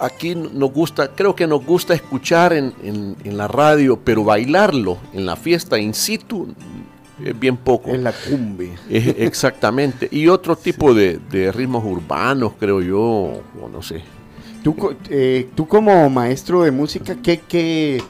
aquí 0.00 0.34
nos 0.34 0.72
gusta, 0.72 1.08
creo 1.08 1.34
que 1.34 1.46
nos 1.46 1.64
gusta 1.64 1.94
escuchar 1.94 2.52
en, 2.52 2.72
en- 2.82 3.16
en 3.24 3.36
la 3.36 3.46
radio, 3.48 3.98
pero 4.02 4.24
bailarlo 4.24 4.98
en 5.12 5.26
la 5.26 5.36
fiesta 5.36 5.78
in 5.78 5.94
situ 5.94 6.48
es 7.24 7.38
bien 7.38 7.56
poco. 7.56 7.90
En 7.90 8.02
la 8.04 8.12
cumbia. 8.12 8.72
Es- 8.88 9.06
exactamente. 9.18 10.08
Y 10.10 10.28
otro 10.28 10.56
tipo 10.56 10.94
de, 10.94 11.18
de 11.30 11.52
ritmos 11.52 11.84
urbanos, 11.84 12.52
creo 12.58 12.80
yo, 12.80 12.98
o 13.00 13.68
no 13.70 13.82
sé. 13.82 14.02
Tú, 14.62 14.74
eh, 15.08 15.48
tú 15.54 15.66
como 15.66 16.08
maestro 16.10 16.62
de 16.62 16.70
música, 16.70 17.16
¿qué, 17.22 17.40
qué, 17.40 18.02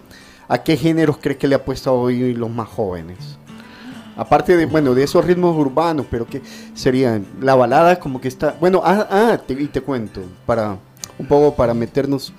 ¿a 0.49 0.59
qué 0.63 0.77
géneros 0.77 1.17
crees 1.21 1.39
que 1.39 1.47
le 1.49 1.55
ha 1.55 1.65
puesto 1.65 1.93
hoy 1.95 2.35
los 2.35 2.51
más 2.51 2.69
jóvenes? 2.69 3.19
Aparte 4.17 4.57
de, 4.57 4.67
bueno, 4.67 4.95
de 4.95 5.05
esos 5.05 5.25
ritmos 5.25 5.57
urbanos, 5.57 6.07
pero 6.11 6.27
que 6.27 6.43
serían 6.75 7.25
la 7.41 7.55
balada 7.55 7.99
como 7.99 8.21
que 8.21 8.29
está, 8.29 8.55
bueno, 8.61 8.83
ah, 8.85 9.07
ah, 9.11 9.39
te, 9.47 9.55
y 9.55 9.67
te 9.69 9.81
cuento, 9.81 10.23
para 10.45 10.77
un 11.21 11.27
poco 11.27 11.55
para 11.55 11.75
meternos 11.75 12.33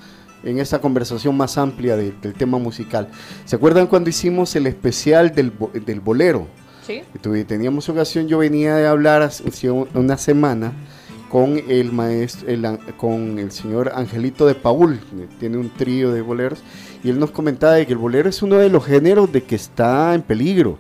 en 0.44 0.60
esa 0.60 0.80
conversación 0.82 1.38
más 1.38 1.58
amplia 1.58 1.96
de- 1.96 2.12
del 2.22 2.34
tema 2.34 2.58
musical. 2.58 3.08
¿Se 3.46 3.56
acuerdan 3.56 3.88
cuando 3.88 4.10
hicimos 4.10 4.56
el 4.56 4.68
especial 4.68 5.34
del, 5.34 5.54
del 5.86 6.00
bolero? 6.00 6.48
Sí. 6.86 7.04
teníamos 7.48 7.88
ocasión, 7.90 8.28
yo 8.28 8.40
venía 8.40 8.76
de 8.76 8.88
hablar 8.88 9.22
hace 9.22 9.70
una 9.70 10.18
semana 10.18 10.74
con 11.30 11.62
el 11.70 11.92
maestro, 11.94 12.50
el 12.50 12.68
con 12.98 13.38
el 13.40 13.52
señor 13.52 13.92
Angelito 13.96 14.46
de 14.48 14.56
Paul, 14.56 15.00
que 15.00 15.28
tiene 15.40 15.58
un 15.58 15.70
trío 15.70 16.12
de 16.12 16.22
boleros, 16.22 16.60
y 17.04 17.10
él 17.10 17.20
nos 17.20 17.32
comentaba 17.32 17.74
de 17.74 17.86
que 17.86 17.94
el 17.94 18.00
bolero 18.00 18.28
es 18.28 18.42
uno 18.42 18.58
de 18.58 18.70
los 18.70 18.84
géneros 18.84 19.32
de 19.32 19.44
que 19.44 19.56
está 19.56 20.14
en 20.16 20.24
peligro. 20.24 20.78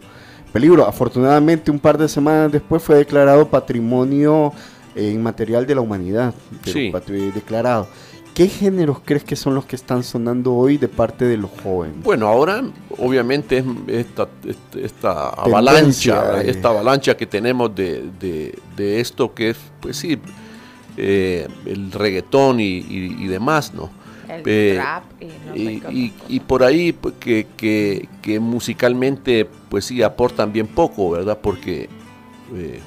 Peligro, 0.52 0.86
afortunadamente 0.86 1.72
un 1.72 1.80
par 1.80 1.98
de 1.98 2.10
semanas 2.10 2.52
después 2.52 2.84
fue 2.84 2.98
declarado 2.98 3.48
patrimonio 3.48 4.52
inmaterial 4.96 5.66
de 5.66 5.76
la 5.76 5.82
humanidad, 5.82 6.34
pero 6.64 6.74
Sí. 6.74 6.92
patri- 6.92 7.32
declarado. 7.34 7.88
¿Qué 8.34 8.48
géneros 8.48 9.00
crees 9.04 9.26
que 9.26 9.36
son 9.36 9.56
los 9.56 9.66
que 9.66 9.76
están 9.76 10.04
sonando 10.04 10.54
hoy 10.54 10.78
de 10.78 10.88
parte 10.88 11.26
de 11.26 11.36
los 11.36 11.52
jóvenes? 11.64 12.02
Bueno, 12.02 12.28
ahora 12.28 12.64
obviamente 12.98 13.58
es 13.58 13.66
esta, 13.88 14.30
esta- 14.46 14.80
esta 14.80 15.30
avalancha, 15.30 16.42
eh. 16.42 16.50
esta 16.50 16.70
avalancha 16.70 17.18
que 17.18 17.26
tenemos 17.26 17.76
de, 17.76 18.10
de- 18.20 18.58
de 18.78 19.00
esto 19.02 19.34
que 19.34 19.50
es, 19.50 19.58
pues 19.82 19.98
sí, 19.98 20.18
eh, 20.98 21.48
el 21.66 21.92
reggaetón 21.92 22.60
y, 22.62 22.78
y- 22.78 23.16
y 23.20 23.28
demás, 23.28 23.74
¿no? 23.74 23.90
El 24.30 24.44
Eh, 24.46 24.76
rap 24.78 25.04
y 25.20 25.26
no 25.26 25.56
y, 25.56 25.80
qué 25.82 25.92
y- 25.94 26.14
y 26.30 26.40
por 26.40 26.64
ahí 26.64 26.94
pues, 26.94 27.16
que, 27.20 27.48
que- 27.58 28.08
que 28.22 28.40
musicalmente 28.40 29.46
pues 29.70 29.84
sí 29.86 30.02
aportan 30.04 30.54
bien 30.54 30.68
poco, 30.68 31.12
¿verdad? 31.12 31.38
Porque 31.42 31.90
eh, 32.56 32.80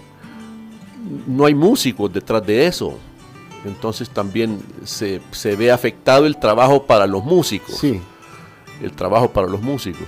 no 1.26 1.44
hay 1.46 1.54
músicos 1.54 2.12
detrás 2.12 2.44
de 2.46 2.66
eso. 2.66 2.98
Entonces 3.64 4.10
también 4.10 4.60
se, 4.84 5.20
se 5.30 5.56
ve 5.56 5.70
afectado 5.72 6.26
el 6.26 6.36
trabajo 6.36 6.84
para 6.84 7.06
los 7.06 7.24
músicos. 7.24 7.76
Sí. 7.78 8.00
El 8.82 8.92
trabajo 8.92 9.30
para 9.30 9.46
los 9.46 9.62
músicos. 9.62 10.06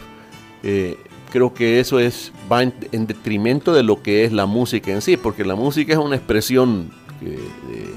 Eh, 0.63 0.99
creo 1.31 1.55
que 1.55 1.81
eso 1.81 1.99
es 1.99 2.33
va 2.51 2.63
en, 2.63 2.75
en 2.93 3.07
detrimento 3.07 3.73
de 3.73 3.83
lo 3.83 4.03
que 4.03 4.25
es 4.25 4.33
la 4.33 4.47
música 4.47 4.91
en 4.93 5.01
sí, 5.01 5.17
porque 5.17 5.45
la 5.45 5.55
música 5.55 5.93
es 5.95 5.99
una 5.99 6.17
expresión 6.17 6.91
eh, 7.23 7.39
eh, 7.73 7.95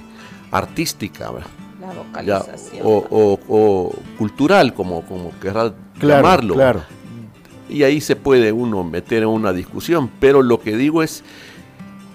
artística. 0.52 1.32
¿verdad? 1.32 1.48
La 1.82 2.24
ya, 2.24 2.40
vocalización. 2.40 2.82
o, 2.86 3.06
o- 3.10 3.40
o 3.50 3.94
cultural, 4.18 4.74
como, 4.74 5.02
como 5.04 5.32
querrás 5.40 5.74
Claro, 6.00 6.22
llamarlo. 6.24 6.54
claro. 6.54 6.82
Y 7.70 7.84
ahí 7.84 8.00
se 8.02 8.16
puede 8.16 8.52
uno 8.52 8.84
meter 8.84 9.24
en 9.24 9.30
una 9.30 9.52
discusión, 9.54 10.10
pero 10.20 10.42
lo 10.42 10.60
que 10.62 10.76
digo 10.78 11.04
es 11.04 11.24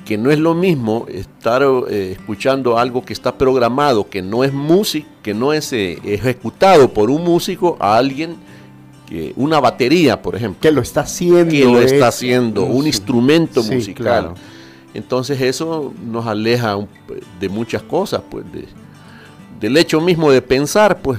que 0.04 0.18
no 0.18 0.30
es 0.30 0.38
lo 0.38 0.54
mismo 0.54 1.06
estar 1.08 1.62
eh, 1.88 2.12
escuchando 2.18 2.78
algo 2.78 3.04
que 3.04 3.12
está 3.14 3.36
programado, 3.38 4.08
que 4.08 4.20
no 4.22 4.44
es 4.44 4.52
música, 4.52 5.08
que 5.22 5.32
no 5.34 5.52
es 5.52 5.72
eh, 5.72 5.98
ejecutado 6.04 6.92
por 6.92 7.10
un 7.10 7.24
músico, 7.24 7.76
a 7.80 7.96
alguien 7.96 8.36
que 9.08 9.32
una 9.36 9.60
batería, 9.60 10.20
por 10.20 10.34
ejemplo, 10.36 10.60
que 10.60 10.70
lo 10.72 10.80
está 10.82 11.00
haciendo, 11.02 11.50
que 11.50 11.64
lo 11.64 11.80
es- 11.80 11.92
está 11.92 12.08
haciendo, 12.08 12.64
un 12.64 12.82
sí. 12.82 12.88
instrumento 12.88 13.62
Sí, 13.62 13.74
musical. 13.74 14.04
claro. 14.04 14.34
Entonces 14.94 15.40
eso 15.40 15.92
nos 16.04 16.26
aleja 16.26 16.76
de 17.40 17.48
muchas 17.48 17.82
cosas, 17.82 18.22
pues, 18.30 18.44
de- 18.52 18.68
del 19.60 19.76
hecho 19.76 20.00
mismo 20.00 20.30
de 20.30 20.42
pensar, 20.42 21.00
pues, 21.00 21.18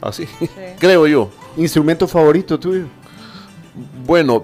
así, 0.00 0.24
creo 0.78 1.06
yo. 1.06 1.30
¿Instrumento 1.56 2.06
favorito 2.08 2.58
tuyo? 2.58 2.84
Bueno, 4.06 4.42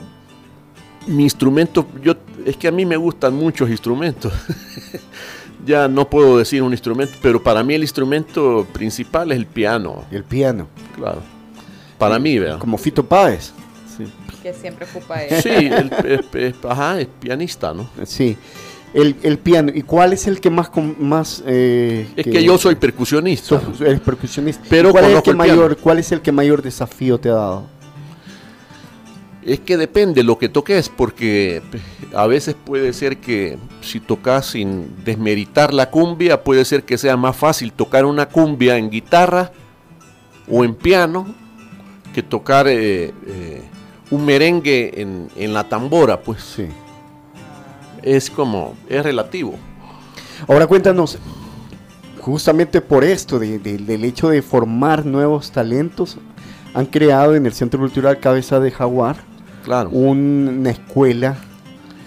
mi 1.07 1.23
instrumento, 1.25 1.87
yo, 2.03 2.15
es 2.49 2.57
que 2.57 2.69
a 2.69 2.73
mí 2.73 2.85
me 2.87 2.97
gustan 2.97 3.35
muchos 3.35 3.69
instrumentos. 3.71 4.33
ya 5.67 5.89
no 5.89 6.09
puedo 6.09 6.39
decir 6.39 6.63
un 6.63 6.73
instrumento, 6.73 7.15
pero 7.23 7.43
para 7.43 7.63
mí 7.63 7.75
el 7.75 7.83
instrumento 7.83 8.67
principal 8.73 9.33
es 9.33 9.39
el 9.39 9.47
piano. 9.47 10.05
El 10.11 10.25
piano. 10.25 10.69
Claro. 10.97 11.21
Para 11.99 12.19
mí, 12.19 12.39
¿verdad? 12.39 12.59
Como 12.59 12.79
Fito 12.79 13.05
Páez. 13.05 13.53
Que 14.43 14.55
siempre 14.55 14.87
ocupa 14.89 15.23
él. 15.25 15.43
Sí, 15.43 15.49
el, 15.51 15.91
es, 16.07 16.21
es- 16.35 16.55
ajá, 16.65 17.01
es 17.01 17.09
pianista, 17.21 17.75
¿no? 17.75 17.91
Sí. 18.05 18.37
El, 18.95 19.17
el 19.25 19.39
piano. 19.39 19.71
¿Y 19.75 19.83
cuál 19.83 20.13
es 20.13 20.27
el 20.29 20.41
que 20.41 20.49
más... 20.49 20.71
com- 20.71 20.95
más 21.01 21.43
eh, 21.45 22.07
Es 22.17 22.25
que 22.25 22.43
yo 22.45 22.57
soy 22.57 22.77
percusionista. 22.77 23.61
Sos- 23.61 23.81
eres 23.81 24.01
percusionista. 24.01 24.63
Pero 24.71 24.93
¿Cuál 24.93 25.07
es, 25.07 25.17
el 25.17 25.23
que 25.23 25.31
el 25.31 25.37
piano. 25.37 25.53
mayor, 25.57 25.77
¿Cuál 25.77 25.99
es 25.99 26.13
el 26.13 26.21
que 26.23 26.31
mayor 26.33 26.63
desafío 26.63 27.19
te 27.19 27.29
ha 27.31 27.35
dado? 27.35 27.67
Es 29.49 29.61
que 29.61 29.77
depende 29.77 30.23
lo 30.23 30.37
que 30.39 30.49
toques, 30.49 30.89
porque 30.91 31.63
a 32.15 32.27
veces 32.27 32.55
puede 32.55 32.93
ser 32.93 33.17
que 33.17 33.57
si 33.81 33.99
tocas 33.99 34.47
sin 34.47 35.03
desmeritar 35.05 35.73
la 35.73 35.91
cumbia, 35.91 36.45
puede 36.45 36.65
ser 36.67 36.83
que 36.85 36.99
sea 36.99 37.17
más 37.17 37.35
fácil 37.37 37.73
tocar 37.73 38.05
una 38.05 38.27
cumbia 38.29 38.77
en 38.77 38.91
guitarra 38.91 39.51
o 40.51 40.65
en 40.65 40.75
piano 40.75 41.27
que 42.15 42.23
tocar 42.23 42.69
eh, 42.69 43.13
eh, 43.27 43.63
un 44.11 44.25
merengue 44.27 45.01
en, 45.01 45.29
en 45.37 45.55
la 45.55 45.65
tambora, 45.69 46.21
pues. 46.21 46.43
Sí. 46.43 46.67
Es 48.03 48.31
como, 48.31 48.75
es 48.89 49.03
relativo. 49.03 49.55
Ahora 50.47 50.67
cuéntanos, 50.67 51.19
justamente 52.21 52.81
por 52.81 53.03
esto, 53.05 53.39
de- 53.39 53.59
de- 53.59 53.79
del 53.79 54.05
hecho 54.05 54.29
de 54.29 54.43
formar 54.43 55.07
nuevos 55.07 55.51
talentos, 55.53 56.19
han 56.75 56.87
creado 56.87 57.35
en 57.35 57.47
el 57.47 57.53
Centro 57.55 57.81
Cultural 57.81 58.19
Cabeza 58.21 58.61
de 58.61 58.71
Jaguar 58.71 59.17
Claro. 59.69 59.91
una 59.91 60.71
escuela 60.71 61.37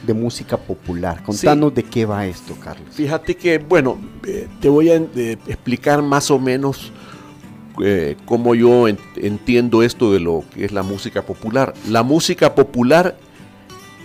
de 0.08 0.16
música 0.16 0.58
popular. 0.58 1.22
Contanos 1.22 1.76
de 1.76 1.84
qué 1.84 2.08
va 2.08 2.26
esto, 2.26 2.56
Carlos. 2.56 2.88
Fíjate 2.92 3.36
que, 3.36 3.60
bueno, 3.60 4.00
eh, 4.26 4.48
te 4.60 4.68
voy 4.68 4.90
a 4.90 4.96
eh, 4.96 5.38
explicar 5.46 6.02
más 6.02 6.32
o 6.32 6.40
menos 6.40 6.92
eh, 7.84 8.18
cómo 8.26 8.56
yo 8.56 8.88
en- 8.88 8.98
entiendo 9.16 9.84
esto 9.84 10.12
de 10.12 10.20
lo 10.20 10.44
que 10.56 10.66
es 10.66 10.72
la 10.72 10.82
música 10.82 11.22
popular. 11.22 11.76
La 11.88 12.02
música 12.02 12.56
popular 12.56 13.16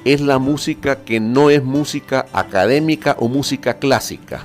es 0.04 0.20
la 0.20 0.38
música 0.38 0.96
que 1.04 1.18
no 1.18 1.48
es 1.48 1.64
música 1.64 2.26
académica 2.34 3.16
o 3.18 3.26
música 3.28 3.78
clásica. 3.78 4.42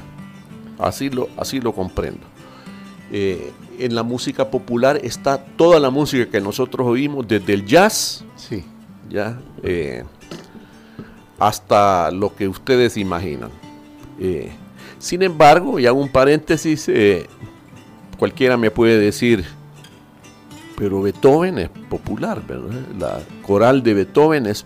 Así 0.79 1.09
lo, 1.09 1.27
así 1.35 1.59
lo 1.59 1.73
comprendo. 1.73 2.25
En 3.11 3.93
la 3.93 4.03
música 4.03 4.49
popular 4.49 5.01
está 5.03 5.37
toda 5.43 5.81
la 5.81 5.89
música 5.89 6.29
que 6.31 6.39
nosotros 6.39 6.87
oímos, 6.87 7.27
desde 7.27 7.53
el 7.53 7.65
jazz, 7.65 8.23
Sí. 8.37 8.63
Ya, 9.11 9.37
eh, 9.61 10.03
hasta 11.37 12.11
lo 12.11 12.33
que 12.35 12.47
ustedes 12.47 12.97
imaginan. 12.97 13.49
Eh, 14.19 14.51
sin 14.99 15.21
embargo, 15.21 15.79
y 15.79 15.85
hago 15.85 15.99
un 15.99 16.09
paréntesis, 16.09 16.87
eh, 16.87 17.27
cualquiera 18.17 18.55
me 18.57 18.71
puede 18.71 18.97
decir, 18.97 19.43
pero 20.77 21.01
Beethoven 21.01 21.57
es 21.57 21.69
popular. 21.69 22.41
La 22.97 23.19
coral 23.41 23.83
de 23.83 23.93
Beethoven 23.93 24.45
es 24.45 24.65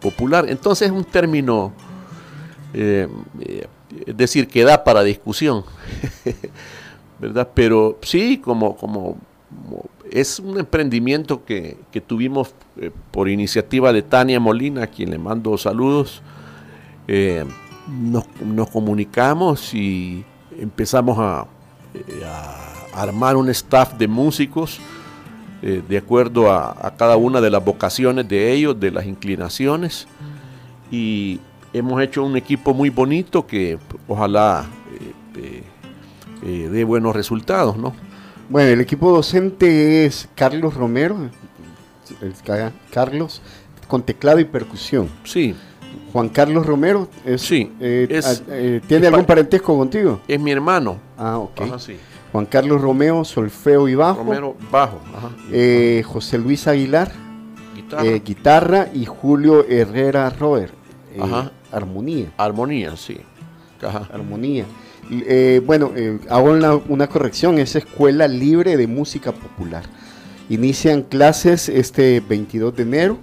popular. 0.00 0.46
Entonces 0.48 0.88
es 0.88 0.92
un 0.92 1.04
término, 1.04 1.72
es 2.72 3.08
decir, 4.06 4.48
que 4.48 4.64
da 4.64 4.82
para 4.82 5.02
discusión, 5.02 5.64
¿verdad? 7.20 7.48
Pero 7.54 7.98
sí, 8.02 8.38
como, 8.38 8.76
como 8.76 9.18
es 10.12 10.38
un 10.38 10.58
emprendimiento 10.58 11.44
que, 11.44 11.78
que 11.90 12.00
tuvimos 12.00 12.54
eh, 12.76 12.90
por 13.10 13.28
iniciativa 13.28 13.92
de 13.92 14.02
Tania 14.02 14.38
Molina, 14.38 14.84
a 14.84 14.86
quien 14.86 15.10
le 15.10 15.18
mando 15.18 15.56
saludos. 15.56 16.22
Eh, 17.08 17.44
nos, 17.88 18.26
comunicamos 18.70 19.72
y 19.74 20.24
empezamos 20.58 21.18
a, 21.18 21.46
eh, 21.94 22.24
a 22.24 23.00
armar 23.00 23.36
un 23.36 23.48
staff 23.48 23.94
de 23.94 24.06
músicos 24.06 24.78
de 25.62 25.96
acuerdo 25.96 26.50
a, 26.50 26.76
a 26.84 26.96
cada 26.96 27.16
una 27.16 27.40
de 27.40 27.48
las 27.48 27.64
vocaciones 27.64 28.28
de 28.28 28.52
ellos, 28.52 28.80
de 28.80 28.90
las 28.90 29.06
inclinaciones. 29.06 30.08
Y 30.90 31.38
hemos 31.72 32.02
hecho 32.02 32.24
un 32.24 32.36
equipo 32.36 32.74
muy 32.74 32.90
bonito 32.90 33.46
que 33.46 33.78
ojalá 34.08 34.66
dé 36.42 36.82
buenos 36.82 37.14
resultados, 37.14 37.76
¿no? 37.76 37.94
Bueno, 38.48 38.70
el 38.70 38.80
equipo 38.80 39.10
docente 39.12 40.04
es 40.04 40.28
Carlos 40.34 40.74
Romero, 40.74 41.16
el 42.20 42.34
ca- 42.44 42.72
Carlos, 42.90 43.40
con 43.88 44.02
teclado 44.02 44.40
y 44.40 44.44
percusión. 44.44 45.08
Sí. 45.24 45.54
Juan 46.12 46.28
Carlos 46.28 46.66
Romero, 46.66 47.08
es, 47.24 47.40
Sí, 47.42 47.72
eh, 47.80 48.06
es- 48.10 48.26
ah, 48.40 48.44
eh, 48.50 48.80
¿tiene 48.86 49.06
es 49.06 49.12
algún 49.12 49.26
parentesco 49.26 49.76
contigo? 49.76 50.20
Es 50.28 50.38
mi 50.40 50.50
hermano. 50.50 50.98
Ah, 51.16 51.38
ok. 51.38 51.60
Ajá, 51.62 51.78
sí. 51.78 51.96
Juan 52.32 52.46
Carlos 52.46 52.80
Romeo, 52.80 53.24
solfeo 53.24 53.88
y 53.88 53.94
bajo. 53.94 54.18
Romero, 54.22 54.56
bajo. 54.70 55.00
Ajá. 55.16 55.30
Eh, 55.50 56.02
José 56.06 56.38
Luis 56.38 56.66
Aguilar, 56.66 57.12
Guitarra. 57.74 58.02
guitarra, 58.18 58.88
y 58.92 59.04
Julio 59.06 59.66
Herrera 59.68 60.28
Robert, 60.30 60.72
eh, 61.14 61.18
Ajá. 61.20 61.52
armonía. 61.70 62.32
Armonía, 62.36 62.96
sí. 62.96 63.18
Ajá. 63.82 64.08
Armonía. 64.12 64.64
Eh, 65.10 65.60
bueno, 65.64 65.92
eh, 65.96 66.18
hago 66.30 66.52
una, 66.88 67.06
corrección, 67.08 67.58
es 67.58 67.76
Escuela 67.76 68.28
Libre 68.28 68.76
de 68.76 68.86
Música 68.86 69.32
Popular. 69.32 69.84
Inician 70.48 71.02
clases 71.02 71.68
este 71.68 72.20
22 72.20 72.76
de 72.76 72.82
enero. 72.82 73.18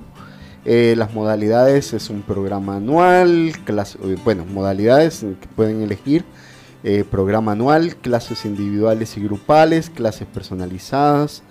Eh, 0.65 0.93
las 0.97 1.13
modalidades 1.13 1.93
es 1.93 2.09
un 2.09 2.21
programa 2.21 2.75
anual, 2.77 3.53
bueno, 4.23 4.45
modalidades 4.45 5.19
que 5.19 5.47
pueden 5.55 5.81
elegir. 5.81 6.25
programa 7.11 7.53
anual, 7.53 7.95
clases 7.97 8.45
individuales 8.45 9.17
y 9.17 9.21
grupales, 9.21 9.89
clases 9.89 10.27
personalizadas, 10.27 11.43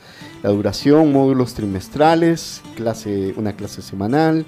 la 0.42 0.50
duración, 0.50 1.12
módulos 1.12 1.54
trimestrales, 1.54 2.62
clase, 2.76 3.34
una 3.36 3.54
clase 3.54 3.82
semanal. 3.82 4.46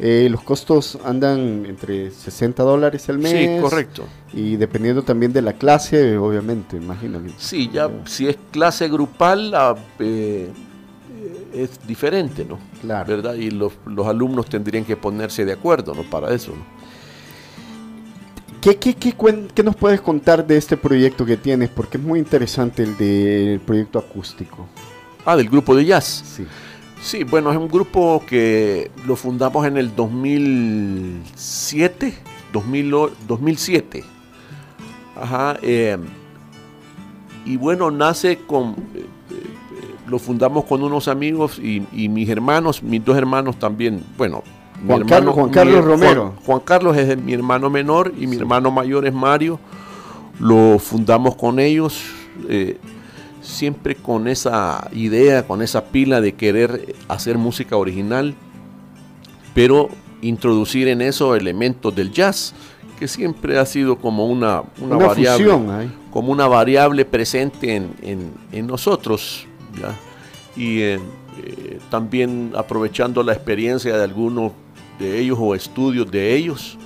Eh, 0.00 0.28
los 0.30 0.42
costos 0.42 0.96
andan 1.04 1.66
entre 1.66 2.10
60 2.12 2.62
dólares 2.62 3.08
al 3.08 3.18
mes. 3.18 3.32
Sí, 3.32 3.60
correcto. 3.60 4.04
Y 4.32 4.54
dependiendo 4.56 5.02
también 5.02 5.32
de 5.32 5.42
la 5.42 5.54
clase, 5.54 6.16
obviamente, 6.16 6.76
imagínate. 6.76 7.30
Sí, 7.36 7.68
ya 7.72 7.90
si 8.04 8.28
es 8.28 8.36
clase 8.52 8.88
grupal 8.88 9.52
eh, 9.98 10.48
es 11.52 11.70
diferente, 11.86 12.44
¿no? 12.44 12.58
Claro. 12.80 13.08
¿Verdad? 13.08 13.34
Y 13.34 13.50
los, 13.50 13.72
los 13.86 14.06
alumnos 14.06 14.46
tendrían 14.48 14.84
que 14.84 14.96
ponerse 14.96 15.44
de 15.44 15.52
acuerdo, 15.54 15.94
¿no? 15.94 16.02
Para 16.04 16.32
eso, 16.32 16.52
¿no? 16.52 16.78
¿Qué, 18.60 18.76
qué, 18.76 18.94
qué, 18.94 19.16
cuen- 19.16 19.48
qué 19.54 19.62
nos 19.62 19.76
puedes 19.76 20.00
contar 20.00 20.46
de 20.46 20.56
este 20.56 20.76
proyecto 20.76 21.24
que 21.24 21.36
tienes? 21.36 21.68
Porque 21.70 21.96
es 21.96 22.02
muy 22.02 22.18
interesante 22.18 22.82
el 22.82 22.96
del 22.96 23.60
proyecto 23.60 23.98
acústico. 24.00 24.66
Ah, 25.24 25.36
del 25.36 25.48
grupo 25.48 25.74
de 25.76 25.84
jazz. 25.84 26.24
Sí. 26.36 26.44
Sí, 27.00 27.22
bueno, 27.24 27.50
es 27.52 27.56
un 27.56 27.68
grupo 27.68 28.22
que 28.26 28.90
lo 29.06 29.14
fundamos 29.16 29.64
en 29.66 29.76
el 29.76 29.94
2007, 29.94 32.14
2000 32.52 32.94
o- 32.94 33.10
2007. 33.26 34.04
Ajá. 35.20 35.56
eh, 35.62 35.96
y 37.44 37.56
bueno, 37.56 37.90
nace 37.90 38.38
con, 38.46 38.70
eh, 38.94 39.04
eh, 39.30 39.42
lo 40.06 40.18
fundamos 40.18 40.64
con 40.64 40.82
unos 40.82 41.08
amigos 41.08 41.58
y, 41.58 41.82
y 41.92 42.08
mis 42.08 42.28
hermanos, 42.28 42.82
mis 42.82 43.04
dos 43.04 43.16
hermanos 43.16 43.58
también, 43.58 44.04
bueno. 44.16 44.42
mi 44.82 44.88
Juan 44.88 45.04
Carlos- 45.06 45.34
Juan 45.34 45.50
Carlos 45.50 45.76
mi- 45.76 45.80
Romero. 45.90 46.22
Juan, 46.36 46.44
Juan 46.44 46.60
Carlos 46.60 46.96
es 46.96 47.16
mi 47.18 47.32
hermano 47.32 47.68
menor 47.70 48.12
y 48.18 48.26
mi 48.28 48.36
hermano 48.36 48.70
mayor 48.70 49.06
es 49.06 49.14
Mario. 49.14 49.58
Lo 50.38 50.78
fundamos 50.78 51.34
con 51.36 51.58
ellos. 51.58 52.00
eh, 52.48 52.78
siempre 53.48 53.94
con 53.96 54.28
esa 54.28 54.88
idea, 54.92 55.46
con 55.46 55.62
esa 55.62 55.84
pila 55.86 56.20
de 56.20 56.34
querer 56.34 56.94
hacer 57.08 57.38
música 57.38 57.76
original, 57.76 58.34
pero 59.54 59.88
introducir 60.22 60.88
en 60.88 61.00
eso 61.00 61.34
elementos 61.34 61.94
del 61.94 62.10
jazz, 62.12 62.52
que 62.98 63.08
siempre 63.08 63.58
ha 63.58 63.64
sido 63.66 63.96
como 63.96 64.26
una, 64.26 64.62
una, 64.80 64.96
Una 64.96 65.06
variable, 65.06 65.44
fusión 65.44 65.70
como 66.10 66.32
una 66.32 66.46
variable 66.48 67.04
presente 67.04 67.76
en, 67.76 67.90
en- 68.02 68.32
en 68.52 68.66
nosotros. 68.66 69.46
¿ya? 69.80 69.94
Y 70.60 70.80
eh, 70.80 70.94
eh, 71.44 71.78
también 71.90 72.52
aprovechando 72.56 73.22
la 73.22 73.32
experiencia 73.32 73.96
de 73.96 74.02
algunos 74.04 74.52
de 74.98 75.20
ellos 75.20 75.38
o 75.40 75.54
estudios 75.54 76.10
de 76.10 76.34
ellos, 76.34 76.76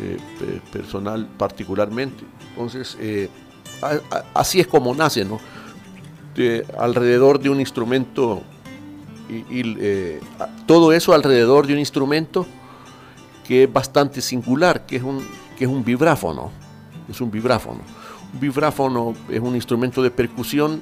eh, 0.00 0.16
pe- 0.38 0.60
personal 0.78 1.28
particularmente. 1.38 2.24
Entonces, 2.50 2.98
a- 3.80 4.14
a- 4.16 4.24
así 4.34 4.58
es 4.60 4.66
como 4.66 4.92
nace, 4.94 5.24
¿no? 5.24 5.38
De- 6.34 6.64
alrededor 6.78 7.38
de 7.40 7.50
un 7.50 7.60
instrumento 7.60 8.42
y, 9.28 9.44
eh, 9.78 10.20
todo 10.66 10.92
eso 10.92 11.14
alrededor 11.14 11.66
de 11.66 11.72
un 11.72 11.78
instrumento 11.78 12.46
que 13.46 13.64
es 13.64 13.72
bastante 13.72 14.20
singular, 14.20 14.84
que 14.86 14.96
es 14.96 15.02
un, 15.02 15.26
que 15.58 15.64
es 15.64 15.70
un 15.70 15.84
vibráfono. 15.84 16.50
Es 17.08 17.20
un 17.20 17.30
vibráfono. 17.30 17.80
Un 18.34 18.40
vibráfono 18.40 19.14
es 19.30 19.40
un 19.40 19.54
instrumento 19.54 20.02
de 20.02 20.10
percusión 20.10 20.80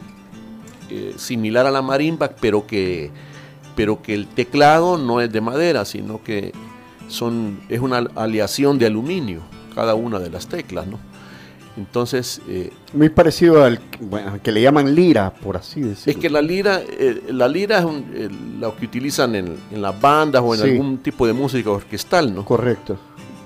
eh, 0.88 1.14
similar 1.16 1.66
a 1.66 1.70
la 1.70 1.82
marimba, 1.82 2.28
pero 2.40 2.66
que, 2.66 3.10
pero 3.76 4.02
que 4.02 4.14
el 4.14 4.26
teclado 4.26 4.98
no 4.98 5.20
es 5.20 5.32
de 5.32 5.40
madera, 5.40 5.84
sino 5.84 6.22
que 6.22 6.52
son, 7.08 7.60
es 7.68 7.80
una 7.80 7.98
aleación 8.16 8.78
de 8.78 8.86
aluminio, 8.86 9.42
cada 9.74 9.94
una 9.94 10.18
de 10.18 10.30
las 10.30 10.46
teclas, 10.48 10.86
¿no? 10.86 10.98
Entonces, 11.80 12.42
eh, 12.46 12.70
Muy 12.92 13.08
parecido 13.08 13.64
al 13.64 13.80
bueno, 14.00 14.38
que 14.42 14.52
le 14.52 14.60
llaman 14.60 14.94
lira, 14.94 15.32
por 15.32 15.56
así 15.56 15.80
decirlo. 15.80 16.12
es 16.12 16.16
que 16.18 16.28
la 16.28 16.42
lira, 16.42 16.82
eh, 16.86 17.22
la 17.30 17.48
lira 17.48 17.78
es 17.78 17.84
un- 17.86 18.04
eh, 18.14 18.28
la 18.60 18.70
que 18.72 18.84
utilizan 18.84 19.34
en, 19.34 19.56
en 19.72 19.80
las 19.80 19.98
bandas 19.98 20.42
o 20.44 20.54
en 20.54 20.60
Sí. 20.60 20.68
algún 20.70 20.98
tipo 20.98 21.26
de 21.26 21.32
música 21.32 21.70
orquestal, 21.70 22.34
¿no? 22.34 22.44
Correcto. 22.44 22.98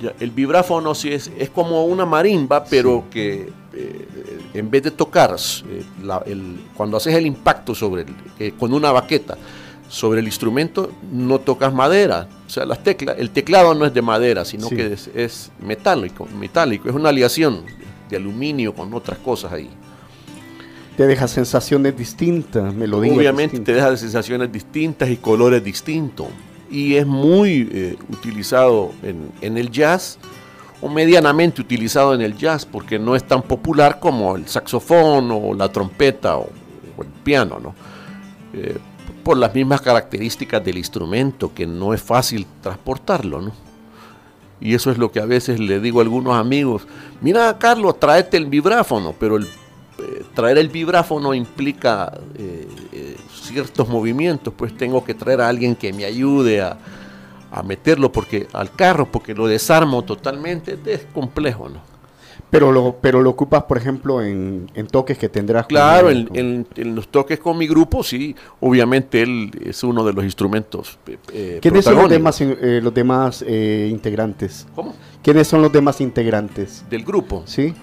Ya, 0.03 0.13
el 0.19 0.31
vibráfono 0.33 0.95
sí 0.97 1.13
es, 1.13 1.31
es 1.39 1.49
como 1.51 1.85
una 1.85 2.05
marimba, 2.05 2.65
pero 2.65 3.05
que 3.11 3.51
eh, 3.77 4.07
en 4.55 4.71
vez 4.71 4.83
de 4.85 4.91
tocar, 4.91 5.35
eh, 5.69 5.85
la- 6.03 6.23
el- 6.27 6.59
cuando 6.77 6.97
haces 6.97 7.15
el 7.15 7.27
impacto 7.27 7.75
sobre 7.75 8.03
el- 8.03 8.09
eh, 8.39 8.53
con 8.59 8.73
una 8.73 8.91
baqueta 8.93 9.37
sobre 9.89 10.21
el 10.21 10.27
instrumento, 10.27 10.91
no 11.13 11.39
tocas 11.41 11.73
madera. 11.75 12.29
O 12.47 12.51
sea, 12.51 12.65
las 12.65 12.83
teclas, 12.83 13.17
el 13.19 13.31
teclado 13.31 13.75
no 13.75 13.85
es 13.87 13.93
de 13.95 14.01
madera, 14.03 14.45
sino 14.45 14.69
Sí. 14.69 14.77
que 14.77 14.93
es, 14.93 15.09
es 15.15 15.51
metálico, 15.61 16.27
metálico. 16.39 16.89
Es 16.89 16.95
una 16.95 17.11
aleación 17.11 17.63
de 18.15 18.23
aluminio 18.23 18.75
con 18.75 18.93
otras 18.95 19.19
cosas 19.19 19.53
ahí. 19.53 19.69
Te 20.97 21.07
deja 21.07 21.27
sensaciones 21.27 21.97
distintas, 21.97 22.73
melodías 22.73 23.17
Obviamente 23.17 23.57
distintas. 23.57 23.67
te 23.67 23.73
deja 23.75 23.91
de 23.91 23.97
sensaciones 23.97 24.53
distintas 24.53 25.11
y 25.11 25.17
colores 25.17 25.63
distintos. 25.63 26.29
Y 26.71 26.95
es 26.95 27.07
muy 27.07 27.69
eh, 27.73 27.97
utilizado 28.11 28.93
en, 29.03 29.31
en 29.41 29.59
el 29.59 29.71
jazz, 29.71 30.19
o 30.81 30.89
medianamente 30.89 31.61
utilizado 31.61 32.15
en 32.15 32.21
el 32.21 32.37
jazz, 32.37 32.65
porque 32.65 32.99
no 32.99 33.17
es 33.17 33.25
tan 33.25 33.43
popular 33.43 33.99
como 33.99 34.37
el 34.37 34.47
saxofón 34.47 35.31
o 35.33 35.55
la 35.55 35.71
trompeta 35.71 36.37
o, 36.37 36.49
o 36.97 37.03
el 37.03 37.09
piano, 37.23 37.59
¿no? 37.61 37.75
Eh, 38.53 38.79
por 39.25 39.37
las 39.37 39.55
mismas 39.55 39.81
características 39.81 40.63
del 40.65 40.77
instrumento, 40.79 41.53
que 41.55 41.67
no 41.67 41.95
es 41.95 42.03
fácil 42.03 42.47
transportarlo, 42.61 43.41
¿no? 43.41 43.53
Y 44.61 44.75
eso 44.75 44.91
es 44.91 44.99
lo 44.99 45.11
que 45.11 45.21
a 45.21 45.27
veces 45.27 45.61
le 45.61 45.81
digo 45.81 46.01
a 46.01 46.03
algunos 46.03 46.35
amigos, 46.37 46.87
mira 47.21 47.59
Carlos, 47.59 47.99
tráete 47.99 48.37
el 48.37 48.47
vibráfono, 48.47 49.15
pero 49.19 49.37
el, 49.37 49.45
eh, 49.45 50.25
traer 50.35 50.59
el 50.59 50.69
vibráfono 50.69 51.35
implica 51.35 52.13
eh, 52.37 52.69
eh, 52.93 53.17
ciertos 53.33 53.89
movimientos, 53.89 54.55
pues 54.57 54.77
tengo 54.77 55.05
que 55.05 55.15
traer 55.15 55.41
a 55.41 55.49
alguien 55.49 55.77
que 55.77 55.93
me 55.93 56.05
ayude 56.05 56.63
a, 56.63 56.79
a 57.51 57.63
meterlo 57.63 58.11
porque 58.11 58.49
al 58.53 58.73
carro, 58.73 59.11
porque 59.11 59.35
lo 59.35 59.47
desarmo 59.47 60.03
totalmente, 60.03 60.79
es 60.87 61.07
complejo, 61.13 61.69
¿no? 61.69 61.94
Pero 62.55 62.71
lo, 62.73 62.97
pero 63.01 63.21
lo 63.21 63.31
ocupas, 63.31 63.65
por 63.65 63.77
ejemplo, 63.79 64.23
en, 64.23 64.71
en 64.75 64.87
toques 64.87 65.19
que 65.19 65.29
tendrás. 65.29 65.67
Claro, 65.67 66.09
en, 66.11 66.29
en- 66.35 66.67
en 66.77 66.95
los 66.95 67.09
toques 67.09 67.41
con 67.41 67.59
mi 67.59 67.67
grupo, 67.67 68.05
sí, 68.05 68.37
obviamente 68.61 69.23
él 69.23 69.51
es 69.65 69.83
uno 69.83 70.05
de 70.05 70.13
los 70.13 70.25
instrumentos. 70.25 70.99
eh, 71.09 71.19
eh, 71.33 71.59
¿Quiénes 71.61 71.85
son 71.85 71.97
los 71.97 72.09
demás, 72.09 72.41
eh, 72.41 72.81
los 72.83 72.95
demás 72.95 73.45
eh, 73.47 73.89
integrantes? 73.91 74.67
¿Cómo? 74.77 74.95
¿Quiénes 75.23 75.49
son 75.49 75.63
los 75.63 75.73
demás 75.73 76.01
integrantes? 76.01 76.85
Del 76.89 77.05
grupo. 77.05 77.43
Sí. 77.45 77.75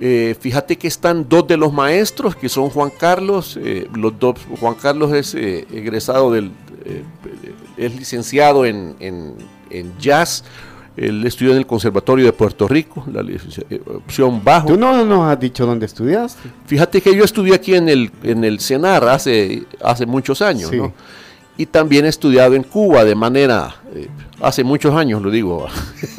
Eh, 0.00 0.34
fíjate 0.40 0.76
que 0.78 0.88
están 0.88 1.28
dos 1.28 1.46
de 1.46 1.56
los 1.58 1.72
maestros, 1.72 2.34
que 2.36 2.48
son 2.48 2.70
Juan 2.70 2.90
Carlos. 2.98 3.58
eh, 3.62 3.86
los 3.94 4.18
dos, 4.18 4.36
Juan 4.60 4.74
Carlos 4.76 5.12
es 5.12 5.34
eh, 5.34 5.66
egresado 5.72 6.30
del, 6.32 6.52
es 7.76 7.94
licenciado 7.94 8.64
en, 8.64 8.96
en- 9.00 9.34
en 9.70 9.92
jazz. 9.98 10.44
Él 10.96 11.26
estudió 11.26 11.52
en 11.52 11.58
el 11.58 11.66
Conservatorio 11.66 12.24
de 12.24 12.32
Puerto 12.32 12.66
Rico, 12.66 13.04
la 13.12 13.22
licencia- 13.22 13.64
eh, 13.68 13.80
opción 13.86 14.42
bajo. 14.42 14.68
Tú 14.68 14.76
no 14.78 15.04
nos 15.04 15.30
has 15.30 15.38
dicho 15.38 15.66
dónde 15.66 15.84
estudiaste. 15.86 16.48
Fíjate 16.66 17.00
que 17.02 17.14
yo 17.14 17.22
estudié 17.24 17.54
aquí 17.54 17.74
en 17.74 17.88
el, 17.88 18.10
en 18.22 18.44
el 18.44 18.60
CENAR 18.60 19.06
hace, 19.08 19.64
hace 19.82 20.06
muchos 20.06 20.40
años, 20.40 20.70
Sí. 20.70 20.76
¿no? 20.78 20.92
Y 21.58 21.64
también 21.66 22.04
he 22.04 22.08
estudiado 22.08 22.54
en 22.54 22.62
Cuba 22.62 23.02
de 23.04 23.14
manera, 23.14 23.76
eh, 23.94 24.08
hace 24.42 24.62
muchos 24.62 24.94
años 24.94 25.22
lo 25.22 25.30
digo, 25.30 25.66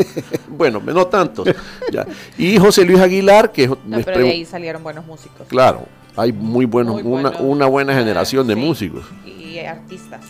bueno, 0.49 0.81
no 0.83 1.05
tantos. 1.07 1.47
ya. 1.91 2.05
Y 2.37 2.57
José 2.57 2.85
Luis 2.85 2.99
Aguilar, 2.99 3.51
que 3.51 3.67
No, 3.67 3.77
me 3.85 4.03
pero 4.03 4.19
de 4.21 4.29
ahí 4.31 4.45
salieron 4.45 4.81
buenos 4.83 5.05
músicos. 5.05 5.47
Claro, 5.47 5.85
hay 6.15 6.31
muy 6.33 6.65
buenos, 6.65 7.03
Muy 7.03 7.19
una, 7.19 7.29
una 7.39 7.65
buena 7.67 7.93
generación 7.93 8.47
de 8.47 8.55
sí. 8.55 8.59
músicos. 8.59 9.05
Y 9.25 9.59
artistas. 9.59 10.21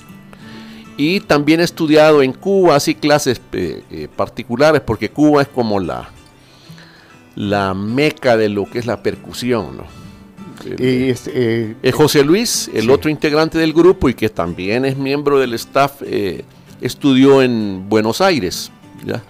Y 0.98 1.20
también 1.20 1.60
he 1.60 1.64
estudiado 1.64 2.22
en 2.24 2.34
Cuba, 2.34 2.76
así 2.76 2.96
clases 2.96 3.40
eh, 3.54 3.84
eh, 3.92 4.08
particulares, 4.16 4.82
porque 4.82 5.10
Cuba 5.10 5.44
es 5.44 5.48
como 5.48 5.80
la, 5.80 6.10
la 7.36 7.74
meca 7.76 8.36
de 8.36 8.50
lo 8.50 8.66
que 8.70 8.80
es 8.80 8.86
la 8.86 9.02
percusión, 9.04 9.78
¿no? 9.78 9.84
Y 10.80 11.10
este, 11.10 11.32
eh, 11.36 11.76
Eh, 11.84 11.92
José 11.92 12.24
Luis, 12.24 12.70
el 12.74 12.84
Sí. 12.86 12.90
otro 12.90 13.12
integrante 13.12 13.60
del 13.60 13.74
grupo 13.74 14.10
y 14.10 14.16
que 14.16 14.28
también 14.30 14.86
es 14.86 14.98
miembro 14.98 15.40
del 15.40 15.54
staff, 15.54 16.02
eh, 16.04 16.44
estudió 16.82 17.42
en 17.44 17.88
Buenos 17.88 18.20
Aires, 18.22 18.72
¿ya? 19.06 19.22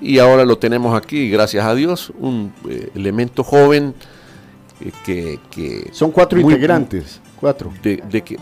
Y 0.00 0.18
ahora 0.18 0.44
lo 0.46 0.56
tenemos 0.58 0.96
aquí, 0.96 1.28
gracias 1.30 1.64
a 1.64 1.74
Dios, 1.74 2.10
un 2.18 2.52
eh, 2.68 2.88
elemento 2.94 3.44
joven 3.44 3.94
eh, 4.80 4.90
que, 5.04 5.38
que... 5.50 5.90
son 5.92 6.10
cuatro 6.10 6.40
muy- 6.40 6.54
integrantes. 6.54 7.20
Cuatro. 7.38 7.70
¿De, 7.82 8.02
de 8.10 8.22
qué? 8.22 8.36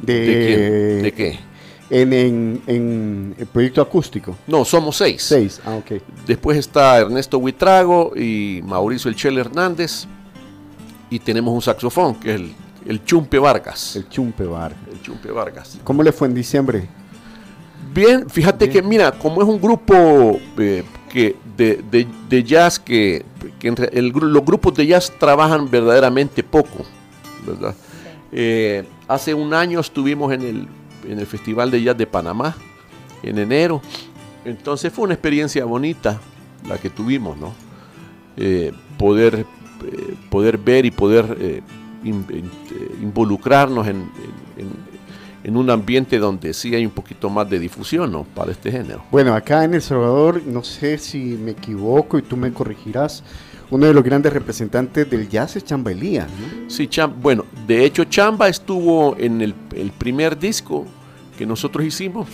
De, 0.00 0.14
¿De 0.20 0.46
quién? 0.46 1.02
¿De 1.02 1.12
qué? 1.12 1.38
En, 1.90 2.12
en, 2.14 2.62
en 2.66 3.34
el 3.38 3.46
proyecto 3.46 3.82
acústico. 3.82 4.36
No, 4.46 4.64
somos 4.64 4.96
seis. 4.96 5.22
Seis, 5.22 5.60
ah, 5.66 5.74
ok. 5.76 6.00
Después 6.26 6.56
está 6.58 6.98
Ernesto 6.98 7.38
Huitrago 7.38 8.12
y 8.16 8.62
Mauricio 8.64 9.08
El 9.10 9.16
Chel 9.16 9.36
Hernández. 9.38 10.06
Y 11.10 11.18
tenemos 11.18 11.52
un 11.54 11.60
saxofón, 11.60 12.14
que 12.16 12.34
es 12.34 12.40
el, 12.40 12.52
el 12.86 13.04
Chumpe 13.04 13.38
Vargas. 13.38 13.96
El 13.96 14.08
Chumpe 14.08 14.44
Vargas. 14.44 14.78
El 14.90 15.02
Chumpe 15.02 15.30
Vargas. 15.30 15.78
¿Cómo 15.84 16.02
le 16.02 16.10
fue 16.12 16.26
en 16.28 16.34
diciembre? 16.34 16.88
Bien, 17.92 18.28
fíjate 18.28 18.68
que 18.70 18.82
mira, 18.82 19.12
como 19.12 19.42
es 19.42 19.46
un 19.46 19.60
grupo 19.60 20.38
eh, 20.58 20.82
que 21.12 21.36
de, 21.56 21.84
de- 21.90 22.08
de 22.28 22.42
jazz 22.42 22.80
que, 22.80 23.24
que 23.60 23.68
el 23.92 24.08
los 24.08 24.44
grupos 24.44 24.74
de 24.74 24.86
jazz 24.86 25.12
trabajan 25.20 25.70
verdaderamente 25.70 26.42
poco, 26.42 26.84
¿verdad? 27.46 27.74
Eh, 28.32 28.84
hace 29.06 29.32
un 29.34 29.54
año 29.54 29.78
estuvimos 29.78 30.32
en 30.32 30.42
el, 30.42 30.68
en 31.08 31.18
el 31.18 31.26
Festival 31.26 31.70
de 31.70 31.82
Jazz 31.82 31.96
de 31.96 32.06
Panamá, 32.06 32.56
en 33.22 33.38
enero, 33.38 33.80
entonces 34.44 34.92
fue 34.92 35.04
una 35.04 35.14
experiencia 35.14 35.64
bonita 35.64 36.20
la 36.68 36.78
que 36.78 36.90
tuvimos, 36.90 37.36
¿no? 37.38 37.52
Eh, 38.36 38.72
poder, 38.98 39.46
eh, 39.86 40.14
poder 40.30 40.58
ver 40.58 40.84
y 40.86 40.90
poder 40.90 41.36
eh, 41.40 41.62
in- 42.04 42.26
in- 42.30 42.50
eh, 42.74 42.94
involucrarnos 43.02 43.86
en, 43.86 43.96
en- 44.58 44.94
en- 45.44 45.56
un 45.56 45.68
ambiente 45.70 46.18
donde 46.18 46.52
sí 46.54 46.74
hay 46.74 46.84
un 46.86 46.90
poquito 46.92 47.28
más 47.28 47.48
de 47.50 47.58
difusión 47.58 48.10
¿no? 48.10 48.24
para 48.24 48.50
este 48.50 48.72
género. 48.72 49.02
Bueno, 49.10 49.34
acá 49.34 49.62
en 49.64 49.74
El 49.74 49.82
Salvador, 49.82 50.42
no 50.46 50.64
sé 50.64 50.96
si 50.98 51.18
me 51.38 51.50
equivoco 51.50 52.16
y 52.18 52.22
tú 52.22 52.34
me 52.36 52.50
corregirás, 52.50 53.22
uno 53.74 53.86
de 53.86 53.92
los 53.94 54.04
grandes 54.04 54.32
representantes 54.32 55.10
del 55.10 55.28
jazz 55.28 55.56
es 55.56 55.64
Chamba 55.64 55.90
Elías, 55.90 56.28
¿no? 56.28 56.70
Sí, 56.70 56.86
Cham- 56.86 57.14
bueno, 57.20 57.44
de 57.66 57.84
hecho 57.84 58.04
Chamba 58.04 58.48
estuvo 58.48 59.16
en 59.18 59.40
el, 59.40 59.52
el 59.74 59.90
primer 59.90 60.38
disco 60.38 60.86
que 61.36 61.44
nosotros 61.44 61.84
hicimos. 61.84 62.28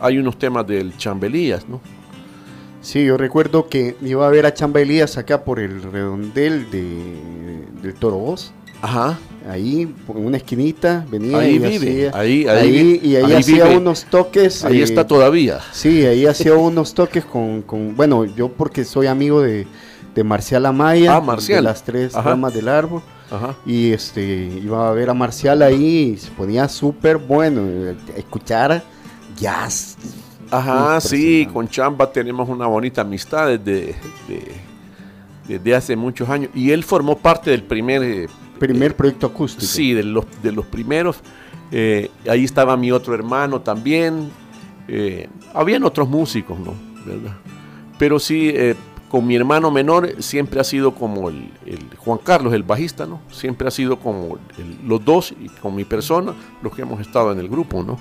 Hay 0.00 0.18
unos 0.18 0.36
temas 0.38 0.66
del 0.66 0.96
Chambelías, 0.96 1.68
¿no? 1.68 1.80
Sí, 2.80 3.04
yo 3.04 3.16
recuerdo 3.16 3.68
que 3.68 3.94
iba 4.02 4.26
a 4.26 4.30
ver 4.30 4.44
a 4.44 4.52
Chamba 4.52 4.80
Elías 4.80 5.16
acá 5.16 5.44
por 5.44 5.60
el 5.60 5.80
redondel 5.84 6.68
de, 6.72 7.62
del 7.80 7.94
Toro 7.94 8.16
Voz. 8.16 8.52
Ajá. 8.80 9.20
Ahí, 9.48 9.86
por 10.04 10.16
una 10.16 10.36
esquinita, 10.38 11.06
venía 11.08 11.38
Ahí 11.38 11.54
y 11.54 11.58
vive, 11.60 12.08
hacía- 12.08 12.20
ahí- 12.20 12.46
ahí 12.48 12.70
vi- 12.72 13.00
y 13.08 13.14
ahí, 13.16 13.24
ahí 13.26 13.32
hacía 13.34 13.64
vive. 13.66 13.76
unos 13.76 14.04
toques. 14.06 14.64
Ahí 14.64 14.80
eh, 14.80 14.82
está 14.82 15.06
todavía. 15.06 15.60
Sí, 15.70 16.04
ahí 16.04 16.26
hacía 16.26 16.54
unos 16.54 16.92
toques 16.94 17.24
con, 17.24 17.62
con- 17.62 17.94
bueno, 17.94 18.24
yo 18.24 18.48
porque 18.48 18.84
soy 18.84 19.06
amigo 19.06 19.40
de, 19.40 19.68
de 20.14 20.24
Marcial 20.24 20.66
Amaya, 20.66 21.16
Ah, 21.16 21.20
Marcial. 21.20 21.58
de 21.58 21.62
las 21.62 21.82
tres 21.84 22.14
Ajá. 22.14 22.30
ramas 22.30 22.52
del 22.54 22.68
árbol. 22.68 23.02
Ajá. 23.30 23.54
Y 23.64 23.92
este 23.92 24.22
iba 24.62 24.88
a 24.88 24.92
ver 24.92 25.08
a 25.10 25.14
Marcial 25.14 25.62
ahí 25.62 26.12
y 26.14 26.16
se 26.18 26.30
ponía 26.32 26.68
súper 26.68 27.16
bueno. 27.16 27.62
eh, 27.64 27.96
Escuchar 28.16 28.82
jazz. 29.38 29.96
Ajá, 30.50 31.00
sí, 31.00 31.48
con 31.50 31.66
Chamba 31.66 32.12
tenemos 32.12 32.46
una 32.48 32.66
bonita 32.66 33.00
amistad 33.00 33.46
desde, 33.48 33.94
de- 34.28 34.52
desde 35.48 35.74
hace 35.74 35.96
muchos 35.96 36.28
años 36.28 36.50
y 36.54 36.70
él 36.70 36.84
formó 36.84 37.16
parte 37.18 37.50
del 37.50 37.62
primer... 37.62 38.02
eh, 38.02 38.26
Primer 38.58 38.94
proyecto 38.94 39.26
acústico. 39.26 39.66
Sí, 39.66 39.92
de 39.92 40.04
los, 40.04 40.24
de 40.40 40.52
los 40.52 40.64
primeros. 40.66 41.16
Eh, 41.72 42.10
ahí 42.30 42.44
estaba 42.44 42.76
mi 42.76 42.92
otro 42.92 43.12
hermano 43.12 43.60
también. 43.60 44.30
Eh, 44.86 45.28
habían 45.52 45.82
otros 45.82 46.08
músicos, 46.08 46.60
¿no? 46.60 46.74
¿Verdad? 47.04 47.32
Pero 47.98 48.20
sí, 48.20 48.50
eh, 48.54 48.76
con 49.12 49.26
mi 49.26 49.36
hermano 49.36 49.70
menor 49.70 50.20
siempre 50.22 50.58
ha 50.58 50.64
sido 50.64 50.94
como 50.94 51.28
el, 51.28 51.50
el 51.66 51.78
Juan 51.98 52.18
Carlos, 52.24 52.52
el 52.54 52.62
bajista, 52.64 53.06
¿no? 53.06 53.20
Siempre 53.30 53.68
ha 53.68 53.70
sido 53.70 54.00
como 54.00 54.38
el- 54.58 54.88
los 54.88 55.04
dos 55.04 55.32
y 55.38 55.48
con 55.50 55.74
mi 55.76 55.84
persona 55.84 56.32
los 56.62 56.74
que 56.74 56.82
hemos 56.82 57.00
estado 57.00 57.30
en 57.30 57.38
el 57.38 57.48
grupo, 57.48 57.84
¿no? 57.84 57.98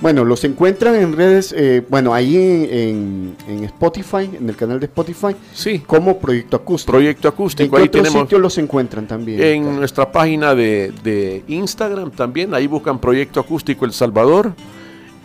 Bueno, 0.00 0.24
los 0.24 0.42
encuentran 0.42 0.96
en 0.96 1.12
redes, 1.16 1.54
eh, 1.56 1.86
bueno, 1.88 2.12
ahí 2.12 2.36
en, 2.36 3.36
en 3.48 3.64
Spotify, 3.64 4.28
en 4.38 4.48
el 4.48 4.56
canal 4.56 4.80
de 4.80 4.86
Spotify, 4.86 5.36
sí. 5.52 5.78
como 5.86 6.18
Proyecto 6.18 6.56
Acústico. 6.56 6.90
Proyecto 6.92 7.28
Acústico, 7.28 7.64
¿En 7.64 7.70
qué 7.70 7.76
ahí 7.76 7.88
otro 7.88 8.02
tenemos- 8.02 8.22
sitio 8.22 8.38
los 8.40 8.58
encuentran 8.58 9.06
también? 9.06 9.40
En 9.40 9.76
nuestra 9.76 10.10
página 10.10 10.52
de, 10.56 10.92
de 11.04 11.44
Instagram 11.46 12.10
también, 12.10 12.52
ahí 12.54 12.66
buscan 12.66 12.98
Proyecto 12.98 13.38
Acústico 13.38 13.84
El 13.84 13.92
Salvador 13.92 14.52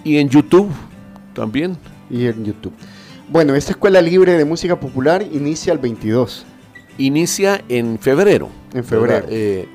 y 0.04 0.18
en 0.18 0.30
YouTube 0.30 0.70
también. 1.34 1.76
Y 2.12 2.26
en 2.28 2.46
YouTube. 2.46 2.74
Bueno, 3.30 3.56
esta 3.56 3.72
Escuela 3.72 4.02
Libre 4.02 4.38
de 4.38 4.46
Música 4.46 4.80
Popular 4.80 5.22
inicia 5.22 5.72
el 5.74 5.80
22. 5.80 6.46
Inicia 6.98 7.62
en 7.70 8.00
febrero. 8.00 8.50
En 8.74 8.84
febrero. 8.84 9.26
Eh, 9.30 9.68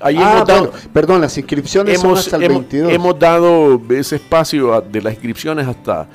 ahí 0.00 0.16
Ah, 0.18 0.34
hemos 0.36 0.48
dado- 0.48 0.60
bueno, 0.70 0.78
perdón, 0.92 1.20
las 1.20 1.36
inscripciones 1.36 2.00
son 2.00 2.16
hasta 2.16 2.36
el 2.36 2.44
hemos- 2.44 2.60
22. 2.62 2.92
hemos 2.92 3.18
dado 3.18 3.80
ese 3.90 4.16
espacio 4.16 4.72
a- 4.72 4.80
de 4.80 5.02
las 5.02 5.14
inscripciones 5.14 5.66
hasta 5.66 6.08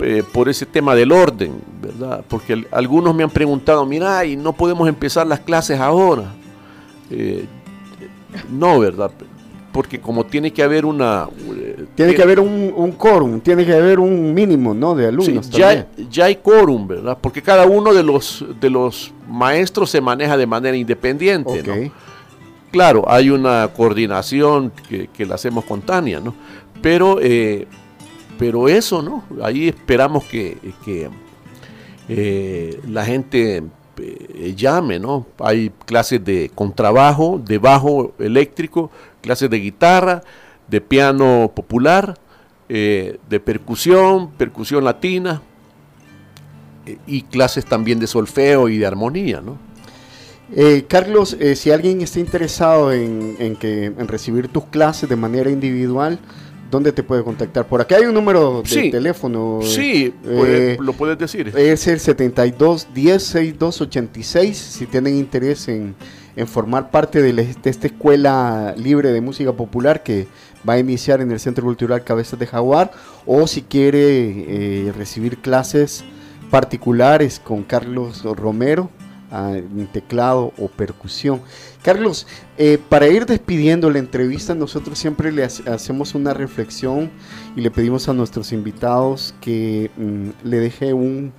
eh, 0.00 0.22
por 0.32 0.48
ese 0.48 0.64
tema 0.64 0.94
del 0.94 1.10
orden, 1.10 1.60
¿verdad? 1.82 2.24
Porque 2.28 2.52
al- 2.52 2.68
algunos 2.70 3.12
me 3.16 3.24
han 3.24 3.30
preguntado, 3.30 3.84
mira, 3.84 4.24
y 4.24 4.36
no 4.36 4.52
podemos 4.52 4.88
empezar 4.88 5.26
las 5.26 5.40
clases 5.40 5.80
ahora. 5.80 6.26
Eh, 7.10 7.46
no, 8.48 8.78
¿verdad? 8.78 9.10
Porque 9.72 10.00
como 10.00 10.24
tiene 10.24 10.52
que 10.52 10.62
haber 10.62 10.84
una... 10.86 11.28
eh, 11.54 11.84
Tiene 11.94 12.14
que 12.14 12.22
haber 12.22 12.40
un, 12.40 12.72
un 12.74 12.92
quórum, 12.92 13.40
tiene 13.40 13.64
que 13.66 13.74
haber 13.74 14.00
un 14.00 14.32
mínimo, 14.32 14.72
¿no? 14.74 14.94
De 14.94 15.06
alumnos 15.06 15.46
Sí, 15.46 15.58
ya, 15.58 15.86
ya 16.10 16.24
hay 16.24 16.36
quórum, 16.36 16.88
¿verdad? 16.88 17.18
Porque 17.20 17.42
cada 17.42 17.66
uno 17.66 17.92
de 17.92 18.02
los, 18.02 18.44
de 18.60 18.70
los 18.70 19.12
maestros 19.28 19.90
se 19.90 20.00
maneja 20.00 20.36
de 20.36 20.46
manera 20.46 20.76
independiente, 20.76 21.62
¿no? 21.62 21.74
Claro, 22.70 23.04
hay 23.08 23.30
una 23.30 23.68
coordinación 23.76 24.72
que, 24.88 25.08
que 25.08 25.24
la 25.26 25.36
hacemos 25.36 25.64
con 25.64 25.80
Tania, 25.82 26.20
¿no? 26.20 26.34
Pero, 26.82 27.18
eh, 27.20 27.66
pero 28.38 28.68
eso, 28.68 29.02
¿no? 29.02 29.24
Ahí 29.42 29.68
esperamos 29.68 30.24
que, 30.24 30.56
que, 30.84 31.08
eh, 32.08 32.80
la 32.88 33.04
gente 33.04 33.62
eh, 33.98 34.54
llame, 34.56 34.98
¿no? 34.98 35.26
Hay 35.38 35.72
clases 35.86 36.24
de 36.24 36.50
contrabajo, 36.54 37.40
de 37.44 37.58
bajo 37.58 38.12
eléctrico, 38.18 38.90
clases 39.20 39.50
de 39.50 39.58
guitarra, 39.58 40.22
de 40.68 40.80
piano 40.80 41.52
popular, 41.54 42.18
eh, 42.68 43.18
de 43.28 43.40
percusión, 43.40 44.30
percusión 44.32 44.84
latina 44.84 45.40
eh, 46.84 46.98
y 47.06 47.22
clases 47.22 47.64
también 47.64 47.98
de 47.98 48.06
solfeo 48.06 48.68
y 48.68 48.78
de 48.78 48.86
armonía, 48.86 49.40
¿no? 49.40 49.58
Eh, 50.54 50.86
Carlos, 50.88 51.36
si 51.56 51.70
alguien 51.70 52.00
está 52.00 52.20
interesado 52.20 52.90
en 52.90 53.56
que, 53.56 53.84
en 53.84 54.08
recibir 54.08 54.48
tus 54.48 54.64
clases 54.64 55.06
de 55.06 55.16
manera 55.16 55.50
individual, 55.50 56.18
¿dónde 56.70 56.92
te 56.92 57.02
puede 57.02 57.22
contactar? 57.24 57.66
Por 57.66 57.80
acá 57.80 57.96
hay 57.96 58.04
un 58.04 58.14
número 58.14 58.62
de 58.62 58.68
Sí. 58.68 58.90
teléfono. 58.90 59.60
Sí, 59.62 60.14
eh, 60.24 60.36
puede- 60.36 60.78
lo 60.80 60.92
puedes 60.92 61.18
decir. 61.18 61.52
Es 61.56 61.86
el 61.86 62.00
72 62.00 62.88
10 62.94 63.22
62 63.22 63.80
86. 63.80 64.56
Si 64.56 64.86
tienen 64.86 65.16
interés 65.16 65.68
en, 65.68 65.94
en 66.36 66.46
formar 66.46 66.90
parte 66.90 67.22
de, 67.22 67.32
la- 67.32 67.42
de 67.42 67.70
esta 67.70 67.86
escuela 67.86 68.74
libre 68.76 69.10
de 69.12 69.20
música 69.20 69.52
popular 69.52 70.02
que 70.02 70.26
va 70.68 70.74
a 70.74 70.78
iniciar 70.78 71.20
en 71.20 71.30
el 71.30 71.40
Centro 71.40 71.64
Cultural 71.64 72.04
Cabezas 72.04 72.38
de 72.38 72.46
Jaguar, 72.46 72.90
o 73.26 73.46
si 73.46 73.62
quiere 73.62 74.88
eh, 74.88 74.92
recibir 74.96 75.38
clases 75.38 76.04
particulares 76.50 77.40
con 77.42 77.62
Carlos 77.62 78.22
Romero 78.24 78.90
teclado 79.92 80.52
o 80.58 80.68
percusión. 80.68 81.40
Carlos, 81.82 82.26
eh, 82.56 82.78
para 82.88 83.08
ir 83.08 83.26
despidiendo 83.26 83.90
la 83.90 83.98
entrevista, 83.98 84.54
nosotros 84.54 84.98
siempre 84.98 85.30
le 85.32 85.44
hace- 85.44 85.68
hacemos 85.70 86.14
una 86.14 86.32
reflexión 86.34 87.10
y 87.56 87.60
le 87.60 87.70
pedimos 87.70 88.08
a 88.08 88.14
nuestros 88.14 88.52
invitados 88.52 89.34
que 89.40 89.90
mm, 89.96 90.48
le 90.48 90.56
deje 90.58 90.92
un, 90.94 91.32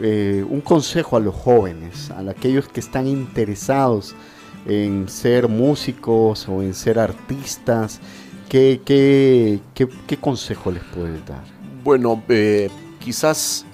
eh, 0.00 0.44
un 0.48 0.60
consejo 0.60 1.16
a 1.16 1.20
los 1.20 1.34
jóvenes, 1.34 2.10
a 2.10 2.20
aquellos 2.30 2.68
que 2.68 2.80
están 2.80 3.06
interesados 3.06 4.14
en 4.66 5.08
ser 5.08 5.48
músicos 5.48 6.48
o 6.48 6.62
en 6.62 6.74
ser 6.74 6.98
artistas. 6.98 8.00
¿Qué, 8.48 8.80
qué, 8.84 9.60
qué- 9.74 9.88
qué 10.06 10.16
consejo 10.16 10.70
les 10.70 10.82
puedes 10.84 11.24
dar? 11.26 11.44
Bueno, 11.84 12.22
eh, 12.28 12.70
quizás 12.98 13.64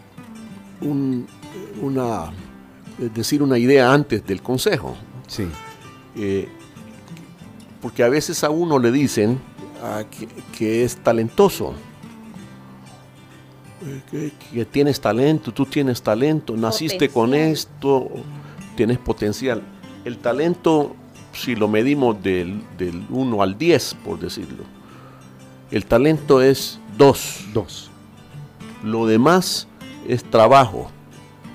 un- 0.81 1.27
una, 1.81 2.33
es 3.01 3.15
decir, 3.15 3.43
una 3.43 3.59
idea 3.59 3.93
antes 3.93 4.27
del 4.27 4.43
consejo. 4.43 4.97
Sí. 5.27 5.47
Eh, 6.17 6.49
porque 7.81 8.03
a 8.03 8.09
veces 8.09 8.45
a 8.45 8.51
uno 8.51 8.79
le 8.79 8.91
dicen 8.91 9.39
ah, 9.83 10.05
que, 10.11 10.27
que 10.57 10.85
es 10.85 10.97
talentoso, 10.97 11.75
eh, 13.87 14.01
que, 14.11 14.33
que 14.53 14.65
tienes 14.65 15.01
talento, 15.01 15.53
tú 15.53 15.67
tienes 15.67 16.03
talento, 16.03 16.57
naciste 16.57 17.09
con 17.09 17.35
esto, 17.35 18.09
tienes 18.77 18.99
potencial. 18.99 19.63
El 20.05 20.19
talento, 20.19 20.95
si 21.33 21.55
lo 21.55 21.69
medimos 21.69 22.23
del, 22.23 22.63
del 22.79 23.05
1 23.11 23.43
al 23.43 23.59
10, 23.59 23.97
por 24.05 24.19
decirlo, 24.19 24.65
el 25.71 25.87
talento 25.87 26.41
es 26.41 26.79
2. 26.97 27.47
Dos. 27.53 27.91
Lo 28.83 29.07
demás 29.07 29.67
es 30.07 30.23
trabajo, 30.25 30.91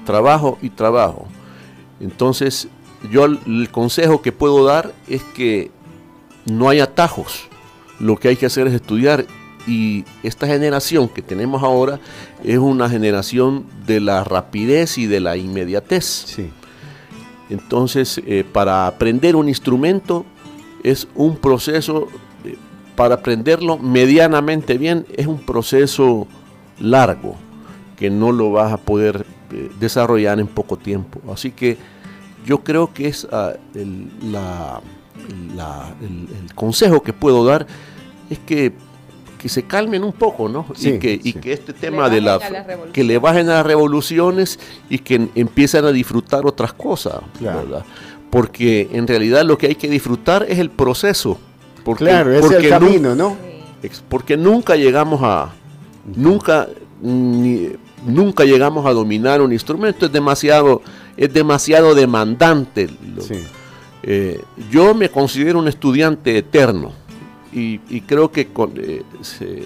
trabajo 0.10 0.58
y 0.64 0.72
trabajo. 0.72 1.28
Entonces, 2.00 2.68
yo 3.12 3.26
el, 3.26 3.70
consejo 3.70 4.24
que 4.24 4.32
puedo 4.32 4.66
dar 4.66 4.92
es 5.08 5.22
que 5.36 5.70
no 6.48 6.68
hay 6.68 6.80
atajos. 6.80 7.48
Lo 8.00 8.18
que 8.18 8.30
hay 8.30 8.36
que 8.36 8.48
hacer 8.48 8.66
es 8.66 8.74
estudiar. 8.74 9.28
Y 9.68 10.06
esta 10.24 10.48
generación 10.48 11.10
que 11.10 11.22
tenemos 11.22 11.62
ahora 11.62 12.00
es 12.44 12.58
una 12.58 12.90
generación 12.90 13.68
de 13.86 14.00
la 14.00 14.24
rapidez 14.24 14.98
y 14.98 15.06
de 15.06 15.20
la 15.20 15.38
inmediatez. 15.38 16.40
Entonces, 17.52 18.20
eh, 18.26 18.44
para 18.52 18.88
aprender 18.88 19.36
un 19.36 19.48
instrumento 19.48 20.26
es 20.84 21.08
un 21.14 21.36
proceso, 21.36 22.08
eh, 22.46 22.58
para 22.96 23.16
aprenderlo 23.16 23.78
medianamente 23.78 24.80
bien, 24.80 25.06
es 25.16 25.28
un 25.28 25.40
proceso 25.40 26.26
largo 26.80 27.36
que 27.96 28.10
no 28.10 28.32
lo 28.32 28.52
vas 28.52 28.74
a 28.74 28.78
poder 28.78 29.26
eh, 29.52 29.70
desarrollar 29.80 30.40
en 30.40 30.48
poco 30.48 30.78
tiempo. 30.78 31.20
Así 31.32 31.52
que 31.52 31.78
yo 32.46 32.64
creo 32.64 32.94
que 32.94 33.08
es 33.08 33.28
ah, 33.32 33.54
el, 33.76 34.08
la- 34.32 34.82
la- 35.56 35.94
el- 36.02 36.28
el 36.44 36.54
consejo 36.56 37.02
que 37.04 37.14
puedo 37.14 37.44
dar 37.46 37.68
es 38.30 38.40
que, 38.40 38.74
que 39.38 39.50
se 39.50 39.64
calmen 39.64 40.04
un 40.04 40.14
poco, 40.14 40.50
¿no? 40.50 40.66
Sí, 40.76 40.90
y, 40.92 41.00
que, 41.00 41.20
y 41.24 41.34
que 41.34 41.54
este 41.54 41.74
Le 41.74 41.78
tema 41.80 42.10
de 42.10 42.22
la 42.22 42.40
que 42.92 43.04
le 43.04 43.18
bajen 43.20 43.50
a 43.50 43.56
las 43.56 43.66
revoluciones 43.66 44.60
y 44.90 45.00
que 45.00 45.16
en- 45.16 45.32
empiecen 45.36 45.86
a 45.86 45.92
disfrutar 45.92 46.46
otras 46.46 46.74
cosas, 46.74 47.16
¿verdad? 47.40 47.86
Porque 48.30 48.90
en 48.94 49.08
realidad 49.08 49.44
lo 49.46 49.58
que 49.58 49.68
hay 49.68 49.76
que 49.76 49.90
disfrutar 49.90 50.46
es 50.48 50.60
el 50.60 50.70
proceso. 50.70 51.40
Porque, 51.84 52.04
Claro, 52.06 52.32
es 52.32 52.44
el 52.46 52.52
porque 52.52 52.70
camino, 52.70 53.16
¿no? 53.16 53.36
Porque 54.10 54.36
nunca 54.38 54.76
llegamos 54.76 55.22
a. 55.24 55.52
Nunca. 56.16 56.68
ni- 57.02 57.70
nunca 58.06 58.46
llegamos 58.46 58.86
a 58.86 58.92
dominar 58.94 59.42
un 59.42 59.52
instrumento. 59.54 60.06
Es 60.06 60.12
demasiado. 60.12 60.82
Es 61.18 61.34
demasiado 61.34 61.94
demandante. 61.96 62.90
Eh, 64.04 64.42
yo 64.72 64.94
me 64.96 65.10
considero 65.10 65.60
un 65.60 65.68
estudiante 65.68 66.38
eterno. 66.38 66.94
Y, 67.52 67.80
y 67.90 68.02
creo 68.02 68.32
que 68.32 68.48
con, 68.48 68.72
eh, 68.78 69.02
se- 69.22 69.64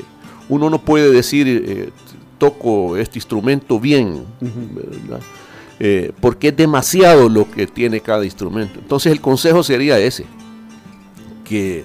uno 0.50 0.70
no 0.70 0.80
puede 0.80 1.12
decir 1.12 1.48
eh, 1.48 1.90
toco 2.38 2.98
este 2.98 3.18
instrumento 3.20 3.80
bien. 3.80 4.24
porque 6.22 6.48
es 6.50 6.56
demasiado 6.58 7.28
lo 7.30 7.50
que 7.52 7.68
tiene 7.68 8.00
cada 8.00 8.24
instrumento. 8.26 8.80
Entonces 8.80 9.12
el 9.12 9.20
consejo 9.22 9.64
sería 9.64 10.00
ese 10.00 10.26
que, 11.44 11.84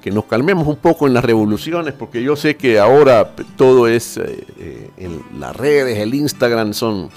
que 0.00 0.10
nos 0.10 0.24
calmemos 0.24 0.66
un 0.66 0.76
poco 0.76 1.06
en 1.06 1.14
las 1.14 1.24
revoluciones, 1.24 1.92
porque 1.94 2.22
yo 2.22 2.34
sé 2.36 2.56
que 2.56 2.78
ahora 2.78 3.32
todo 3.56 3.86
es 3.86 4.16
eh, 4.16 4.44
eh, 4.58 4.90
en 4.98 5.20
las 5.40 5.54
redes, 5.56 5.98
el 5.98 6.14
Instagram 6.14 6.72
son, 6.74 7.10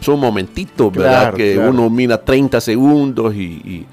son 0.00 0.20
momentitos, 0.20 0.92
¿verdad? 0.92 1.34
Que 1.34 1.54
claro. 1.54 1.70
uno 1.70 1.90
mira 1.90 2.22
30 2.24 2.60
segundos 2.60 3.34
y, 3.34 3.38
y- 3.42 3.86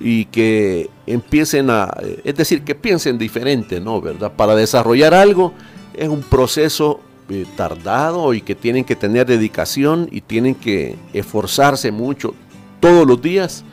y 0.00 0.24
que 0.26 0.90
empiecen 1.06 1.70
a, 1.70 1.90
es 2.22 2.34
decir, 2.36 2.62
que 2.64 2.74
piensen 2.74 3.16
diferente, 3.16 3.80
¿no? 3.80 4.00
¿Verdad? 4.00 4.30
Para 4.36 4.54
desarrollar 4.54 5.14
algo 5.14 5.54
es 5.94 6.08
un 6.08 6.20
proceso 6.22 7.00
eh, 7.30 7.46
tardado 7.56 8.34
y 8.34 8.42
que 8.42 8.54
tienen 8.54 8.84
que 8.84 8.94
tener 8.96 9.26
dedicación 9.26 10.08
y 10.12 10.20
tienen 10.20 10.54
que 10.54 10.96
esforzarse 11.14 11.92
mucho 11.92 12.34
todos 12.80 13.06
los 13.06 13.22
días 13.22 13.64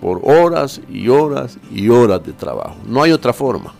por 0.00 0.20
horas 0.24 0.80
y 0.90 1.08
horas 1.08 1.58
y 1.72 1.88
horas 1.88 2.24
de 2.24 2.32
trabajo. 2.32 2.76
No 2.86 3.02
hay 3.02 3.12
otra 3.12 3.32
forma. 3.32 3.74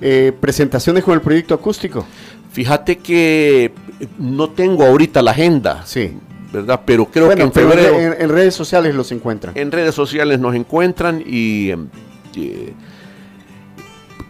Eh, 0.00 0.32
presentaciones 0.40 1.04
con 1.04 1.14
el 1.14 1.20
proyecto 1.20 1.54
acústico. 1.54 2.04
Fíjate 2.52 2.98
que 2.98 3.72
no 4.18 4.50
tengo 4.50 4.84
ahorita 4.84 5.22
la 5.22 5.30
agenda. 5.30 5.82
Sí. 5.86 6.12
¿Verdad? 6.52 6.82
Pero 6.84 7.06
creo 7.06 7.26
Bueno, 7.26 7.38
que 7.38 7.42
en 7.44 7.52
febrero. 7.52 7.98
en, 7.98 8.14
en 8.20 8.28
redes 8.28 8.54
sociales 8.54 8.94
los 8.94 9.10
encuentran. 9.10 9.56
En 9.56 9.72
redes 9.72 9.94
sociales 9.94 10.38
nos 10.38 10.54
encuentran 10.54 11.22
y 11.24 11.70
eh, 12.36 12.74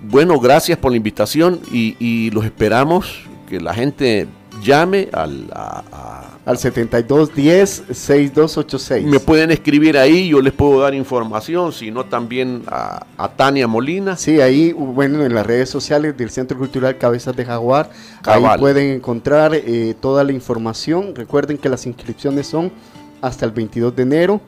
bueno, 0.03 0.39
gracias 0.39 0.79
por 0.79 0.91
la 0.93 0.97
invitación 0.97 1.61
y, 1.73 1.97
y 1.99 2.31
los 2.31 2.45
esperamos 2.45 3.25
que 3.49 3.61
la 3.61 3.75
gente 3.75 4.27
llame 4.63 5.09
al, 5.13 5.51
a- 5.55 5.83
a- 5.93 6.32
Al 6.45 6.57
7210-6286. 6.57 9.05
me 9.05 9.21
pueden 9.21 9.53
escribir 9.53 9.97
ahí, 9.97 10.29
yo 10.29 10.43
les 10.43 10.53
puedo 10.53 10.81
dar 10.81 10.93
información, 10.93 11.73
sino 11.73 12.07
también 12.07 12.65
a, 12.67 13.07
a 13.17 13.29
Tania 13.29 13.69
Molina. 13.69 14.17
Sí, 14.17 14.41
ahí, 14.41 14.73
bueno, 14.73 15.25
en 15.25 15.35
las 15.35 15.47
redes 15.47 15.71
sociales 15.71 16.17
del 16.17 16.31
Centro 16.31 16.59
Cultural 16.59 16.99
Cabezas 16.99 17.37
de 17.37 17.45
Jaguar, 17.45 17.91
Cabal. 18.23 18.55
ahí 18.55 18.59
pueden 18.59 18.91
encontrar 18.97 19.55
eh, 19.55 19.95
toda 20.01 20.25
la 20.25 20.33
información. 20.33 21.15
Recuerden 21.15 21.59
que 21.59 21.69
las 21.69 21.87
inscripciones 21.87 22.49
son 22.49 22.73
hasta 23.21 23.47
el 23.47 23.53
22 23.53 23.95
de 23.95 24.03
enero. 24.03 24.41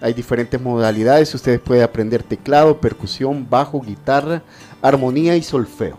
Hay 0.00 0.14
diferentes 0.14 0.60
modalidades. 0.60 1.32
Ustedes 1.32 1.60
pueden 1.60 1.84
aprender 1.84 2.24
teclado, 2.24 2.80
percusión, 2.80 3.46
bajo, 3.48 3.80
guitarra, 3.80 4.42
armonía 4.82 5.36
y 5.36 5.42
solfeo. 5.42 5.96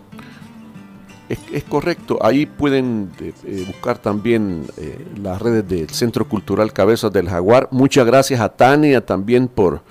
Es, 1.30 1.40
es 1.52 1.64
correcto, 1.66 2.20
ahí 2.22 2.46
pueden 2.46 3.12
eh, 3.20 3.34
eh, 3.46 3.64
buscar 3.68 3.98
también 3.98 4.66
eh, 4.78 4.98
las 5.22 5.42
redes 5.42 5.68
del 5.68 5.90
Centro 5.90 6.28
Cultural 6.28 6.72
Cabezas 6.72 7.12
del 7.12 7.28
Jaguar. 7.28 7.68
Muchas 7.72 8.06
gracias 8.06 8.40
a 8.40 8.50
Tania 8.50 9.06
también 9.06 9.50
por, 9.50 9.82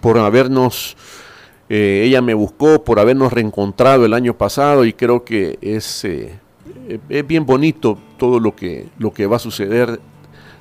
por 0.00 0.18
habernos, 0.18 0.96
ella 1.68 2.22
me 2.22 2.32
buscó, 2.32 2.82
por 2.82 2.98
habernos 2.98 3.32
reencontrado 3.32 4.06
el 4.06 4.14
año 4.14 4.38
pasado 4.38 4.86
y 4.86 4.94
creo 4.94 5.24
que 5.24 5.58
es, 5.60 6.04
es 6.04 7.26
bien 7.26 7.44
bonito 7.44 7.98
todo 8.16 8.40
lo 8.40 8.56
que, 8.56 8.88
lo 8.98 9.12
que 9.12 9.26
va 9.26 9.36
a 9.36 9.40
suceder 9.40 10.00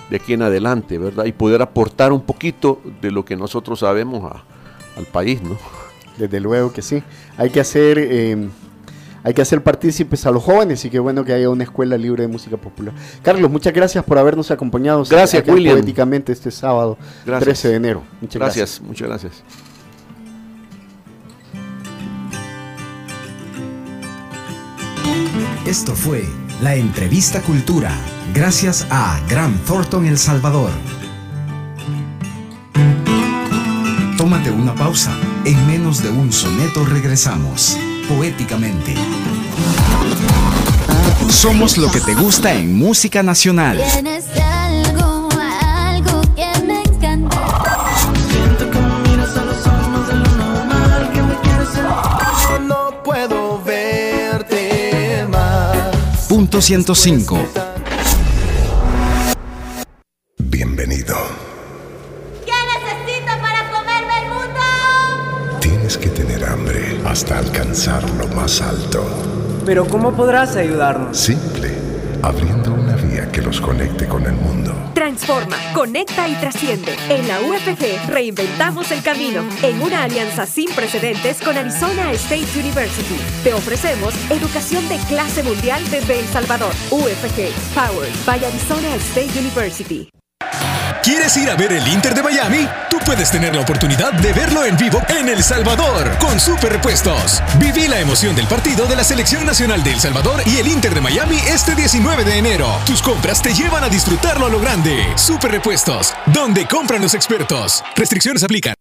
de 0.09 0.15
aquí 0.17 0.33
en 0.33 0.41
adelante, 0.41 0.97
¿verdad? 0.97 1.25
Y 1.25 1.31
poder 1.31 1.61
aportar 1.61 2.11
un 2.11 2.21
poquito 2.21 2.81
de 3.01 3.11
lo 3.11 3.23
que 3.23 3.37
nosotros 3.37 3.79
sabemos 3.79 4.29
al 4.97 5.05
país, 5.05 5.41
¿no? 5.41 5.57
Desde 6.17 6.39
luego 6.39 6.73
que 6.73 6.81
sí. 6.81 7.03
Hay 7.37 7.51
que 7.51 7.59
hacer, 7.59 7.99
hay 9.25 9.33
que 9.33 9.41
hacer 9.41 9.63
partícipes 9.63 10.23
a 10.27 10.31
los 10.31 10.43
jóvenes 10.43 10.85
y 10.85 10.91
qué 10.91 10.99
bueno 10.99 11.25
que 11.25 11.33
haya 11.33 11.49
una 11.49 11.63
escuela 11.63 11.97
libre 11.97 12.21
de 12.21 12.27
música 12.27 12.57
popular. 12.57 12.93
Carlos, 13.23 13.49
muchas 13.49 13.73
gracias 13.73 14.03
por 14.05 14.19
habernos 14.19 14.51
acompañado. 14.51 15.03
Gracias, 15.03 15.41
acá 15.41 15.49
en 15.49 15.55
William. 15.55 15.73
Poéticamente 15.77 16.31
este 16.31 16.51
sábado, 16.51 16.95
Gracias. 17.25 17.43
13 17.43 17.67
de 17.69 17.75
enero. 17.75 18.03
Muchas 18.21 18.39
gracias. 18.39 18.79
gracias, 18.79 18.87
muchas 18.87 19.07
gracias. 19.07 19.43
Esto 25.65 25.95
fue 25.95 26.23
la 26.61 26.75
entrevista 26.75 27.41
Cultura, 27.41 27.97
gracias 28.31 28.85
a 28.91 29.19
Gran 29.27 29.57
Thornton 29.65 30.05
El 30.05 30.19
Salvador. 30.19 30.69
Tómate 34.19 34.51
una 34.51 34.75
pausa. 34.75 35.17
En 35.45 35.65
menos 35.65 36.03
de 36.03 36.09
un 36.09 36.31
soneto 36.31 36.85
regresamos, 36.85 37.75
poéticamente. 38.07 38.95
Somos 41.29 41.77
lo 41.77 41.91
que 41.91 41.99
te 42.01 42.13
gusta 42.15 42.53
en 42.53 42.75
música 42.75 43.23
nacional. 43.23 43.81
Tienes 43.93 44.25
algo, 44.41 45.29
algo 45.61 46.21
que 46.35 46.47
me 46.65 46.81
encanta. 46.81 47.37
Siento 48.29 48.71
que 48.71 48.79
me 48.79 49.09
miras 49.09 49.35
a 49.37 49.45
los 49.45 49.67
ojos 49.67 50.07
de 50.07 50.13
lo 50.15 50.35
normal 50.37 51.11
que 51.13 51.21
me 51.21 51.35
quieres 51.41 51.69
sentir. 51.69 52.67
No 52.67 53.03
puedo 53.03 53.61
verte 53.63 55.25
más. 55.29 56.25
Punto 56.27 56.61
105. 56.61 57.74
Pero 69.65 69.87
¿cómo 69.87 70.13
podrás 70.13 70.55
ayudarnos? 70.55 71.17
Simple, 71.17 71.71
abriendo 72.21 72.71
una 72.71 72.95
vía 72.95 73.31
que 73.31 73.41
los 73.41 73.59
conecte 73.59 74.07
con 74.07 74.23
el 74.25 74.33
mundo. 74.33 74.73
Transforma, 74.93 75.57
conecta 75.73 76.27
y 76.27 76.35
trasciende. 76.35 76.95
En 77.09 77.27
la 77.27 77.41
UFG 77.41 78.07
reinventamos 78.07 78.91
el 78.91 79.01
camino 79.01 79.43
en 79.63 79.81
una 79.81 80.03
alianza 80.03 80.45
sin 80.45 80.69
precedentes 80.73 81.41
con 81.41 81.57
Arizona 81.57 82.11
State 82.11 82.59
University. 82.59 83.17
Te 83.43 83.53
ofrecemos 83.53 84.13
educación 84.29 84.87
de 84.87 84.97
clase 85.07 85.41
mundial 85.41 85.81
desde 85.89 86.19
El 86.19 86.25
Salvador. 86.27 86.73
UFG, 86.91 87.49
Powered 87.73 88.13
by 88.25 88.45
Arizona 88.45 88.95
State 88.95 89.39
University. 89.39 90.09
¿Quieres 91.05 91.37
ir 91.37 91.47
a 91.51 91.55
ver 91.55 91.71
el 91.71 91.87
Inter 91.87 92.15
de 92.15 92.23
Miami? 92.23 92.67
Tú 92.89 92.97
puedes 93.05 93.29
tener 93.29 93.55
la 93.55 93.61
oportunidad 93.61 94.11
de 94.13 94.33
verlo 94.33 94.65
en 94.65 94.75
vivo 94.75 94.99
en 95.07 95.29
El 95.29 95.43
Salvador 95.43 96.17
con 96.17 96.39
Super 96.39 96.73
Repuestos. 96.73 97.43
Viví 97.59 97.87
la 97.87 97.99
emoción 97.99 98.35
del 98.35 98.47
partido 98.47 98.87
de 98.87 98.95
la 98.95 99.03
Selección 99.03 99.45
Nacional 99.45 99.83
de 99.83 99.93
El 99.93 99.99
Salvador 99.99 100.41
y 100.47 100.57
el 100.57 100.67
Inter 100.67 100.95
de 100.95 101.01
Miami 101.01 101.37
este 101.47 101.75
19 101.75 102.23
de 102.23 102.39
enero. 102.39 102.67
Tus 102.87 103.03
compras 103.03 103.39
te 103.39 103.53
llevan 103.53 103.83
a 103.83 103.89
disfrutarlo 103.89 104.47
a 104.47 104.49
lo 104.49 104.59
grande. 104.59 105.05
Super 105.15 105.51
Repuestos, 105.51 106.11
donde 106.25 106.65
compran 106.65 107.03
los 107.03 107.13
expertos. 107.13 107.83
Restricciones 107.95 108.43
aplican. 108.43 108.73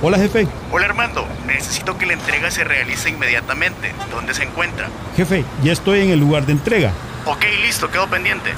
Hola 0.00 0.16
jefe, 0.16 0.48
Hola 0.72 0.86
Armando, 0.86 1.28
necesito 1.46 1.98
que 1.98 2.06
la 2.06 2.14
entrega 2.14 2.50
se 2.50 2.64
realice 2.64 3.10
inmediatamente. 3.10 3.92
¿Dónde 4.10 4.32
se 4.32 4.44
encuentra? 4.44 4.88
jefe, 5.14 5.44
ya 5.62 5.72
estoy 5.74 6.00
en 6.00 6.08
el 6.08 6.20
lugar 6.20 6.46
de 6.46 6.52
entrega. 6.52 6.90
Ok, 7.26 7.44
listo, 7.66 7.90
quedo 7.90 8.08
pendiente. 8.08 8.54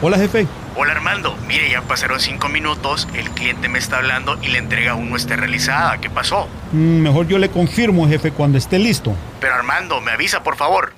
Hola 0.00 0.16
jefe, 0.16 0.46
Hola 0.76 0.92
Armando, 0.92 1.36
mire, 1.48 1.68
ya 1.72 1.82
pasaron 1.82 2.20
cinco 2.20 2.48
minutos, 2.48 3.08
el 3.14 3.30
cliente 3.30 3.68
me 3.68 3.80
está 3.80 3.96
hablando 3.96 4.38
y 4.40 4.46
la 4.46 4.58
entrega 4.58 4.92
aún 4.92 5.10
no 5.10 5.16
está 5.16 5.34
realizada. 5.34 5.98
¿Qué 6.00 6.08
pasó? 6.08 6.46
Mm, 6.70 7.00
mejor 7.00 7.26
yo 7.26 7.36
le 7.38 7.48
confirmo 7.48 8.06
jefe 8.06 8.30
cuando 8.30 8.58
esté 8.58 8.78
listo. 8.78 9.12
Pero 9.40 9.54
Armando, 9.54 10.00
me 10.00 10.12
avisa, 10.12 10.44
por 10.44 10.54
favor. 10.54 10.92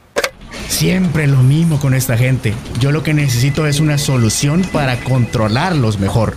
Siempre 0.69 1.27
lo 1.27 1.39
mismo 1.39 1.81
con 1.81 1.95
esta 1.95 2.19
gente. 2.19 2.53
Yo 2.79 2.93
lo 2.93 3.03
que 3.03 3.15
necesito 3.15 3.67
es 3.67 3.81
una 3.81 3.97
solución 3.97 4.61
para 4.71 4.97
controlarlos 5.01 5.99
mejor. 5.99 6.37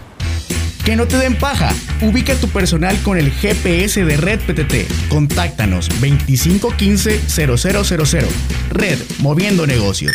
Que 0.91 0.97
no 0.97 1.07
te 1.07 1.15
den 1.15 1.37
paja. 1.37 1.73
Ubica 2.01 2.35
tu 2.35 2.49
personal 2.49 3.01
con 3.01 3.17
el 3.17 3.31
GPS 3.31 4.03
de 4.03 4.17
Red 4.17 4.41
PTT. 4.41 5.07
Contáctanos 5.07 5.89
2515-0000. 6.01 8.25
Red, 8.71 8.99
moviendo 9.19 9.65
negocios. 9.65 10.13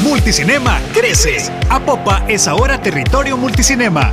Multicinema 0.00 0.80
crece. 0.94 1.38
Apopa 1.68 2.24
es 2.28 2.46
ahora 2.46 2.80
territorio 2.80 3.36
multicinema. 3.36 4.12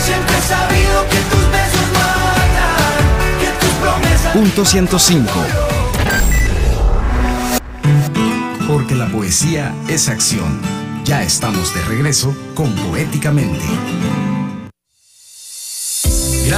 siempre 0.00 0.34
he 0.34 0.40
sabido 0.40 1.04
que 1.10 1.18
tus 1.18 1.50
besos 1.50 1.92
matan, 1.92 3.38
que 3.38 3.66
tus 3.66 3.74
promesas. 3.82 4.32
Punto 4.32 4.64
105. 4.64 5.30
Porque 8.66 8.94
la 8.94 9.08
poesía 9.08 9.74
es 9.88 10.08
acción. 10.08 10.58
Ya 11.04 11.22
estamos 11.22 11.74
de 11.74 11.82
regreso 11.82 12.34
con 12.54 12.74
Poéticamente. 12.76 13.66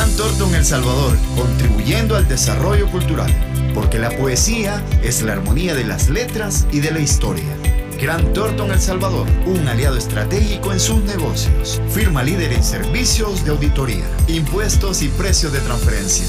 Gran 0.01 0.17
Torto 0.17 0.49
en 0.49 0.55
El 0.55 0.65
Salvador, 0.65 1.15
contribuyendo 1.37 2.17
al 2.17 2.27
desarrollo 2.27 2.91
cultural, 2.91 3.31
porque 3.75 3.99
la 3.99 4.09
poesía 4.09 4.83
es 5.03 5.21
la 5.21 5.35
armonía 5.35 5.75
de 5.75 5.85
las 5.85 6.09
letras 6.09 6.67
y 6.73 6.81
de 6.81 6.91
la 6.91 7.01
historia. 7.01 7.55
Gran 8.01 8.33
Torto 8.33 8.65
El 8.65 8.81
Salvador, 8.81 9.27
un 9.45 9.69
aliado 9.69 9.99
estratégico 9.99 10.73
en 10.73 10.81
sus 10.81 11.03
negocios. 11.03 11.83
Firma 11.91 12.23
líder 12.23 12.55
en 12.55 12.65
servicios 12.65 13.45
de 13.45 13.51
auditoría, 13.51 14.07
impuestos 14.27 15.03
y 15.03 15.09
precios 15.09 15.53
de 15.53 15.61
transferencia. 15.61 16.25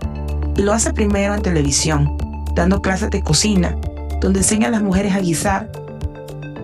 Lo 0.57 0.73
hace 0.73 0.93
primero 0.93 1.35
en 1.35 1.43
televisión, 1.43 2.17
dando 2.55 2.83
clases 2.83 3.11
de 3.11 3.23
cocina, 3.23 3.77
donde 4.21 4.41
enseña 4.41 4.69
a 4.69 4.73
las 4.73 4.83
mujeres 4.83 5.15
a 5.15 5.21
guisar 5.21 5.71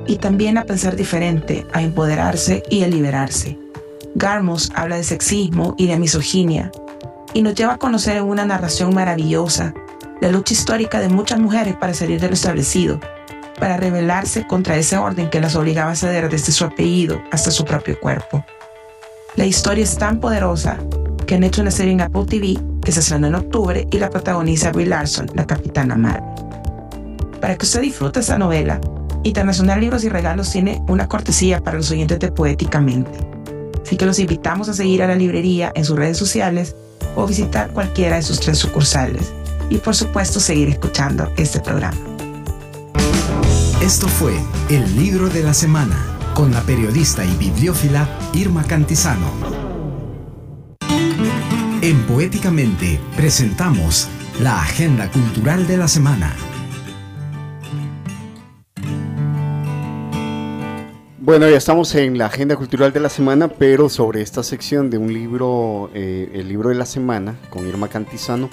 y 0.07 0.17
también 0.17 0.59
a 0.59 0.65
pensar 0.65 0.97
diferente, 0.97 1.67
a 1.73 1.83
empoderarse 1.83 2.63
y 2.69 2.83
a 2.83 2.89
liberarse. 2.89 3.59
Garmos 4.17 4.73
habla 4.75 4.97
de 4.97 5.05
sexismo 5.05 5.75
y 5.79 5.87
de 5.87 5.99
misoginia 5.99 6.73
y 7.33 7.43
nos 7.43 7.55
lleva 7.55 7.75
a 7.75 7.79
conocer 7.79 8.17
en 8.17 8.25
una 8.25 8.45
narración 8.45 8.95
maravillosa 8.95 9.75
la 10.21 10.31
lucha 10.31 10.55
histórica 10.55 11.01
de 11.01 11.09
muchas 11.09 11.39
mujeres 11.39 11.77
para 11.77 11.95
salir 11.95 12.21
de 12.21 12.29
lo 12.29 12.35
establecido, 12.35 13.01
para 13.59 13.77
rebelarse 13.77 14.47
contra 14.47 14.77
ese 14.77 14.97
orden 14.97 15.31
que 15.31 15.41
las 15.41 15.57
obligaba 15.57 15.93
a 15.93 15.97
ceder 15.97 16.29
desde 16.29 16.53
su 16.53 16.65
apellido 16.65 17.23
hasta 17.31 17.51
su 17.51 17.65
propio 17.65 17.99
cuerpo. 17.99 18.45
La 19.37 19.47
historia 19.47 19.85
es 19.85 19.97
tan 19.97 20.21
poderosa 20.21 20.79
que 21.27 21.37
han 21.37 21.45
hecho 21.45 21.63
una 21.63 21.71
serie 21.71 21.93
en 21.93 22.01
Apple 22.01 22.27
TV 22.27 22.59
que 22.83 22.93
se 22.93 23.01
estrenó 23.01 23.29
en 23.29 23.37
octubre 23.37 23.87
y 23.91 23.99
la 23.99 24.11
protagoniza 24.11 24.73
Brie 24.73 24.87
Larson, 24.87 25.31
la 25.35 25.47
capitana 25.47 25.97
Marvel. 25.97 26.25
Para 27.41 27.57
que 27.57 27.65
usted 27.65 27.81
disfrute 27.81 28.21
esa 28.21 28.39
novela, 28.39 28.81
Internacional 29.23 29.81
Libros 29.81 30.05
y 30.05 30.09
Regalos 30.09 30.51
tiene 30.51 30.83
una 30.89 31.07
cortesía 31.07 31.61
para 31.61 31.77
los 31.77 31.91
oyentes 31.91 32.19
de 32.19 32.33
Poéticamente. 32.33 33.19
Así 33.83 33.97
que 33.97 34.07
los 34.07 34.19
invitamos 34.19 34.69
a 34.69 34.75
seguir 34.75 35.03
a 35.03 35.07
la 35.07 35.15
librería 35.15 35.73
en 35.75 35.85
sus 35.85 35.97
redes 35.97 36.17
sociales 36.17 36.75
o 37.17 37.27
visitar 37.27 37.71
cualquiera 37.71 38.17
de 38.17 38.23
sus 38.23 38.41
tres 38.41 38.59
sucursales. 38.59 39.33
Y 39.69 39.79
por 39.79 39.95
supuesto 39.95 40.41
seguir 40.41 40.69
escuchando 40.69 41.33
este 41.37 41.61
programa. 41.61 41.99
Esto 43.81 44.09
fue 44.09 44.35
el 44.69 44.97
libro 44.97 45.29
de 45.29 45.43
la 45.43 45.55
semana 45.55 45.97
con 46.35 46.53
la 46.53 46.61
periodista 46.63 47.25
y 47.25 47.35
bibliófila 47.37 48.09
Irma 48.35 48.63
Cantizano. 48.65 49.31
En 51.83 52.03
Poéticamente 52.07 53.01
presentamos 53.17 54.09
la 54.41 54.61
agenda 54.61 55.11
cultural 55.11 55.67
de 55.67 55.77
la 55.79 55.89
semana. 55.89 56.35
Bueno, 61.23 61.47
ya 61.51 61.59
estamos 61.59 61.95
en 61.97 62.17
la 62.17 62.27
agenda 62.27 62.57
cultural 62.57 62.95
de 62.95 63.01
la 63.01 63.11
semana, 63.11 63.49
pero 63.49 63.91
sobre 63.91 64.23
esta 64.23 64.43
sección 64.43 64.89
de 64.89 64.97
un 64.97 65.13
libro, 65.13 65.91
eh, 65.93 66.31
el 66.33 66.49
libro 66.49 66.71
de 66.71 66.77
la 66.77 66.87
semana, 66.87 67.39
con 67.51 67.69
Irma 67.69 67.89
Cantizano, 67.89 68.49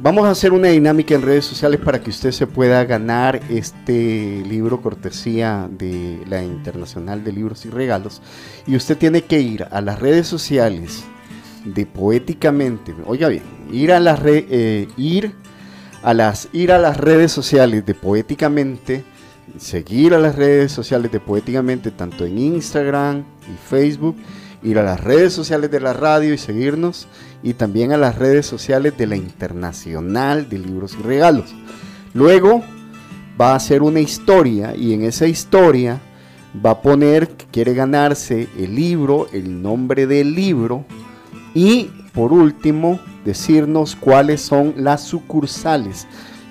vamos 0.00 0.24
a 0.26 0.30
hacer 0.30 0.52
una 0.52 0.66
dinámica 0.66 1.14
en 1.14 1.22
redes 1.22 1.44
sociales 1.44 1.78
para 1.78 2.00
que 2.00 2.10
usted 2.10 2.32
se 2.32 2.48
pueda 2.48 2.84
ganar 2.86 3.40
este 3.48 4.42
libro 4.48 4.82
cortesía 4.82 5.68
de 5.70 6.18
la 6.28 6.42
Internacional 6.42 7.22
de 7.22 7.30
Libros 7.30 7.64
y 7.66 7.70
Regalos. 7.70 8.20
Y 8.66 8.74
usted 8.74 8.98
tiene 8.98 9.22
que 9.22 9.40
ir 9.40 9.68
a 9.70 9.80
las 9.80 10.00
redes 10.00 10.26
sociales 10.26 11.04
de 11.64 11.86
Poéticamente, 11.86 12.96
oiga 13.06 13.28
bien, 13.28 13.44
ir 13.70 13.92
a 13.92 14.00
las 14.00 14.18
eh, 14.24 14.88
ir 14.96 15.36
a 16.02 16.14
las 16.14 16.48
ir 16.52 16.72
a 16.72 16.78
las 16.78 16.96
redes 16.96 17.30
sociales 17.30 17.86
de 17.86 17.94
Poéticamente 17.94 19.04
seguir 19.58 20.14
a 20.14 20.18
las 20.18 20.36
redes 20.36 20.72
sociales 20.72 21.12
de 21.12 21.20
Poéticamente, 21.20 21.90
tanto 21.90 22.24
en 22.24 22.38
Instagram 22.38 23.24
y 23.42 23.68
Facebook, 23.68 24.16
ir 24.62 24.78
a 24.78 24.82
las 24.82 25.00
redes 25.00 25.32
sociales 25.32 25.70
de 25.70 25.80
la 25.80 25.92
radio 25.92 26.32
y 26.32 26.38
seguirnos, 26.38 27.08
y 27.42 27.54
también 27.54 27.92
a 27.92 27.96
las 27.96 28.16
redes 28.16 28.46
sociales 28.46 28.96
de 28.96 29.06
la 29.06 29.16
Internacional 29.16 30.48
de 30.48 30.58
Libros 30.58 30.96
y 30.98 31.02
Regalos. 31.02 31.54
Luego 32.14 32.62
va 33.40 33.52
a 33.52 33.56
hacer 33.56 33.82
una 33.82 34.00
historia 34.00 34.74
y 34.76 34.92
en 34.92 35.04
esa 35.04 35.26
historia 35.26 36.00
va 36.64 36.72
a 36.72 36.82
poner 36.82 37.28
que 37.28 37.46
quiere 37.46 37.74
ganarse 37.74 38.48
el 38.58 38.74
libro, 38.74 39.26
el 39.32 39.62
nombre 39.62 40.06
del 40.06 40.34
libro 40.34 40.84
y 41.54 41.90
por 42.12 42.32
último 42.32 43.00
decirnos 43.24 43.96
cuáles 43.96 44.42
son 44.42 44.74
las 44.76 45.02
sucursales 45.02 46.06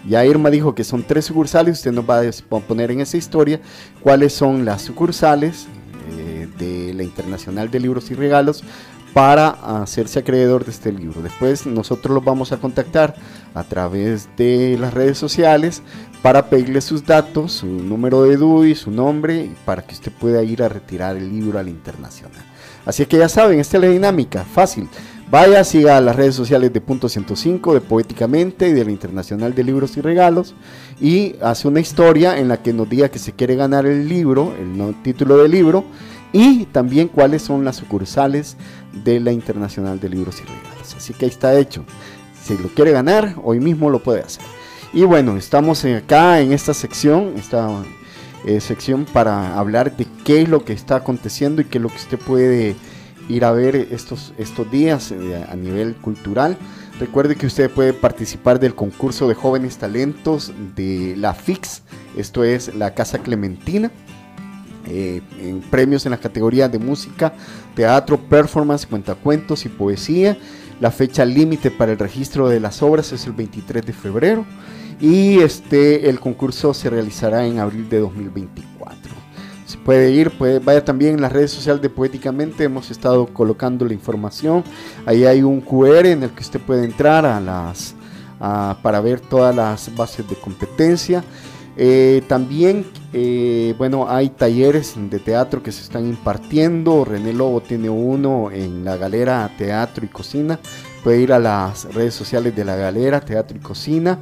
ya 0.08 0.26
Irma 0.26 0.50
dijo 0.50 0.76
que 0.76 0.84
son 0.84 1.04
tres 1.04 1.26
sucursales, 1.26 1.78
usted 1.78 1.92
nos 1.92 2.10
va 2.10 2.22
a 2.22 2.60
poner 2.62 2.92
en 2.92 3.02
esa 3.02 3.18
historia 3.18 3.60
cuáles 4.02 4.34
son 4.34 4.66
las 4.66 4.82
sucursales 4.82 5.68
eh, 6.18 6.48
de 6.58 6.94
la 6.94 7.04
Internacional 7.04 7.70
de 7.70 7.80
Libros 7.80 8.10
y 8.12 8.16
Regalos 8.16 8.64
para 9.14 9.50
hacerse 9.82 10.20
acreedor 10.20 10.66
de 10.66 10.72
este 10.72 10.92
libro. 10.92 11.22
Después 11.22 11.66
nosotros 11.66 12.16
los 12.16 12.24
vamos 12.24 12.52
a 12.52 12.58
contactar 12.58 13.16
a 13.54 13.64
través 13.64 14.30
de 14.38 14.78
las 14.80 14.94
redes 14.94 15.18
sociales 15.18 15.82
para 16.22 16.50
pedirle 16.50 16.82
sus 16.82 17.06
datos, 17.06 17.52
su 17.52 17.66
número 17.66 18.24
de 18.24 18.38
DUI, 18.38 18.76
su 18.76 18.92
nombre, 18.92 19.50
para 19.66 19.82
que 19.82 19.94
usted 19.94 20.12
pueda 20.12 20.44
ir 20.44 20.64
a 20.64 20.70
retirar 20.70 21.18
el 21.18 21.30
libro 21.30 21.60
al 21.60 21.68
internacional. 21.68 22.42
Así 22.86 23.06
que 23.06 23.18
ya 23.18 23.30
saben, 23.30 23.60
esta 23.60 23.78
es 23.78 23.84
la 23.84 23.90
dinámica, 23.90 24.44
fácil. 24.44 24.88
Vaya, 25.32 25.64
siga 25.64 26.02
las 26.02 26.18
redes 26.18 26.36
sociales 26.36 26.74
de 26.74 26.82
Punto 26.82 27.08
105, 27.08 27.74
de 27.74 27.80
Poéticamente 27.80 28.68
y 28.68 28.74
de 28.74 28.84
la 28.84 28.92
Internacional 28.92 29.56
de 29.56 29.64
Libros 29.64 29.96
y 29.96 30.02
Regalos 30.02 30.54
y 31.00 31.38
hace 31.42 31.70
una 31.70 31.80
historia 31.80 32.38
en 32.38 32.50
la 32.50 32.62
que 32.62 32.74
nos 32.74 32.90
diga 32.90 33.08
que 33.08 33.18
se 33.18 33.32
quiere 33.32 33.56
ganar 33.56 33.86
el 33.86 34.10
libro, 34.10 34.54
el 34.60 35.02
título 35.04 35.38
del 35.38 35.52
libro 35.52 35.86
y 36.34 36.66
también 36.66 37.08
cuáles 37.08 37.44
son 37.44 37.64
las 37.64 37.78
sucursales 37.78 38.58
de 39.06 39.22
la 39.22 39.32
Internacional 39.32 40.02
de 40.02 40.10
Libros 40.10 40.42
y 40.42 40.44
Regalos. 40.44 40.96
Así 40.98 41.14
que 41.14 41.24
ahí 41.24 41.32
está 41.32 41.58
hecho. 41.58 41.86
Si 42.44 42.58
lo 42.58 42.68
quiere 42.68 42.92
ganar, 42.92 43.36
hoy 43.42 43.62
mismo 43.62 43.90
lo 43.90 44.00
puede 44.04 44.24
hacer. 44.24 44.44
Y 44.92 45.04
bueno, 45.04 45.38
estamos 45.38 45.86
acá 45.86 46.42
en 46.42 46.52
esta 46.52 46.74
sección, 46.74 47.36
esta 47.38 47.70
eh, 48.46 48.60
sección 48.60 49.06
para 49.06 49.58
hablar 49.58 49.96
de 49.96 50.08
qué 50.26 50.42
es 50.42 50.50
lo 50.50 50.66
que 50.66 50.74
está 50.74 50.98
aconteciendo 50.98 51.62
y 51.62 51.66
qué 51.66 51.78
es 51.78 51.82
lo 51.84 51.88
que 51.88 51.96
usted 51.96 52.20
puede 52.20 52.76
ir 53.32 53.46
a 53.46 53.52
ver 53.52 53.76
estos, 53.76 54.34
estos 54.38 54.70
días 54.70 55.12
eh, 55.12 55.46
a 55.50 55.56
nivel 55.56 55.96
cultural. 55.96 56.58
Recuerde 57.00 57.36
que 57.36 57.48
usted 57.48 57.70
puede 57.70 57.94
participar 57.94 58.60
del 58.60 58.76
concurso 58.76 59.28
de 59.28 59.34
jóvenes 59.34 59.78
talentos 59.78 60.52
de 60.76 61.16
la 61.18 61.34
FIX, 61.34 61.82
esto 62.18 62.44
es 62.44 62.76
la 62.76 62.94
Casa 62.94 63.20
Clementina. 63.20 63.92
eh, 64.88 65.22
en 65.40 65.62
premios 65.62 66.06
en 66.06 66.12
la 66.12 66.18
categoría 66.18 66.68
de 66.68 66.80
música, 66.80 67.34
teatro, 67.76 68.18
performance, 68.18 68.88
cuentacuentos 68.88 69.66
y 69.66 69.70
poesía. 69.70 70.38
La 70.80 70.90
fecha 70.90 71.24
límite 71.24 71.70
para 71.70 71.92
el 71.92 72.00
registro 72.00 72.50
de 72.50 72.60
las 72.60 72.82
obras 72.82 73.12
es 73.12 73.28
el 73.28 73.34
23 73.34 73.86
de 73.86 73.94
febrero 73.94 74.46
y 75.00 75.40
este 75.40 76.10
el 76.10 76.20
concurso 76.20 76.74
se 76.74 76.90
realizará 76.90 77.46
en 77.46 77.60
abril 77.60 77.88
de 77.90 78.00
2024. 78.00 79.21
Se 79.72 79.78
puede 79.78 80.12
ir, 80.12 80.32
puede, 80.32 80.60
vaya 80.60 80.84
también 80.84 81.16
en 81.16 81.22
las 81.22 81.32
redes 81.32 81.52
sociales 81.52 81.82
de 81.82 81.90
Poéticamente, 81.90 82.66
hemos 82.66 82.92
estado 82.92 83.26
colocando 83.28 83.86
la 83.86 83.94
información. 83.94 84.66
Ahí 85.06 85.24
hay 85.24 85.44
un 85.44 85.62
QR 85.62 86.08
en 86.08 86.24
el 86.24 86.32
que 86.32 86.42
usted 86.42 86.60
puede 86.60 86.84
entrar 86.84 87.26
a 87.26 87.40
las 87.40 87.96
para 88.82 89.00
ver 89.00 89.22
todas 89.22 89.56
las 89.56 89.96
bases 89.96 90.28
de 90.28 90.36
competencia. 90.36 91.24
Eh, 91.78 92.22
también, 92.28 92.86
eh, 93.14 93.74
bueno, 93.78 94.08
hay 94.10 94.30
talleres 94.30 94.96
de 94.98 95.20
teatro 95.20 95.64
que 95.64 95.72
se 95.72 95.84
están 95.84 96.06
impartiendo. 96.06 97.06
René 97.06 97.32
Lobo 97.32 97.62
tiene 97.62 97.90
uno 97.90 98.52
en 98.52 98.84
la 98.84 98.98
galera 98.98 99.50
Teatro 99.58 100.06
y 100.06 100.10
Cocina. 100.10 100.60
Puede 101.04 101.22
ir 101.22 101.34
a 101.34 101.40
las 101.40 101.94
redes 101.94 102.14
sociales 102.14 102.56
de 102.56 102.64
la 102.64 102.76
galera 102.76 103.20
Teatro 103.22 103.58
y 103.58 103.60
Cocina. 103.60 104.20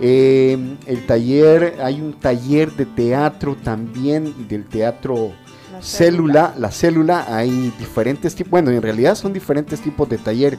Eh, 0.00 0.76
el 0.86 1.06
taller, 1.06 1.76
hay 1.82 2.00
un 2.00 2.14
taller 2.14 2.72
de 2.72 2.86
teatro 2.86 3.56
también, 3.62 4.48
del 4.48 4.64
teatro 4.64 5.32
célula, 5.80 6.54
la 6.58 6.70
célula, 6.70 7.26
hay 7.28 7.72
diferentes 7.78 8.34
tipos, 8.34 8.50
bueno, 8.52 8.70
en 8.70 8.80
realidad 8.80 9.14
son 9.14 9.32
diferentes 9.32 9.80
tipos 9.80 10.08
de 10.08 10.18
taller. 10.18 10.56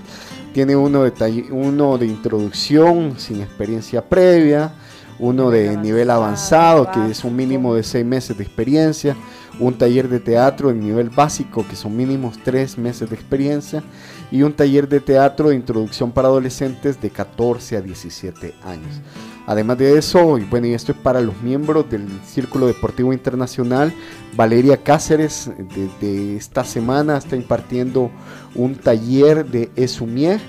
Tiene 0.54 0.76
uno 0.76 1.04
de, 1.04 1.14
talle- 1.14 1.50
uno 1.50 1.98
de 1.98 2.06
introducción 2.06 3.16
sin 3.18 3.42
experiencia 3.42 4.08
previa, 4.08 4.74
uno 5.20 5.50
de 5.50 5.78
nivel 5.78 6.10
avanzado, 6.10 6.92
que 6.92 7.12
es 7.12 7.24
un 7.24 7.36
mínimo 7.36 7.74
de 7.74 7.84
seis 7.84 8.06
meses 8.06 8.38
de 8.38 8.44
experiencia, 8.44 9.16
un 9.60 9.76
taller 9.76 10.10
de 10.10 10.20
teatro 10.20 10.70
de 10.70 10.76
nivel 10.76 11.10
básico, 11.10 11.66
que 11.68 11.76
son 11.76 11.96
mínimos 11.96 12.38
tres 12.44 12.78
meses 12.78 13.10
de 13.10 13.16
experiencia, 13.16 13.84
y 14.32 14.42
un 14.42 14.54
taller 14.54 14.88
de 14.88 15.00
teatro 15.00 15.50
de 15.50 15.56
introducción 15.56 16.12
para 16.12 16.28
adolescentes 16.28 17.00
de 17.00 17.10
14 17.10 17.78
a 17.78 17.82
17 17.82 18.56
años. 18.64 19.02
Además 19.46 19.78
de 19.78 19.98
eso, 19.98 20.38
y 20.38 20.46
bueno, 20.46 20.68
y 20.68 20.74
esto 20.74 20.94
es 20.94 20.98
para 20.98 21.20
los 21.20 21.42
miembros 21.42 21.90
del 21.90 22.08
Círculo 22.26 22.66
Deportivo 22.66 23.12
Internacional, 23.12 23.94
Valeria 24.36 24.78
Cáceres 24.78 25.52
desde 25.76 26.38
esta 26.38 26.64
semana 26.64 27.18
está 27.18 27.36
impartiendo 27.36 28.10
un 28.56 28.76
taller 28.76 29.46
de 29.46 29.70
Esumier, 29.76 30.40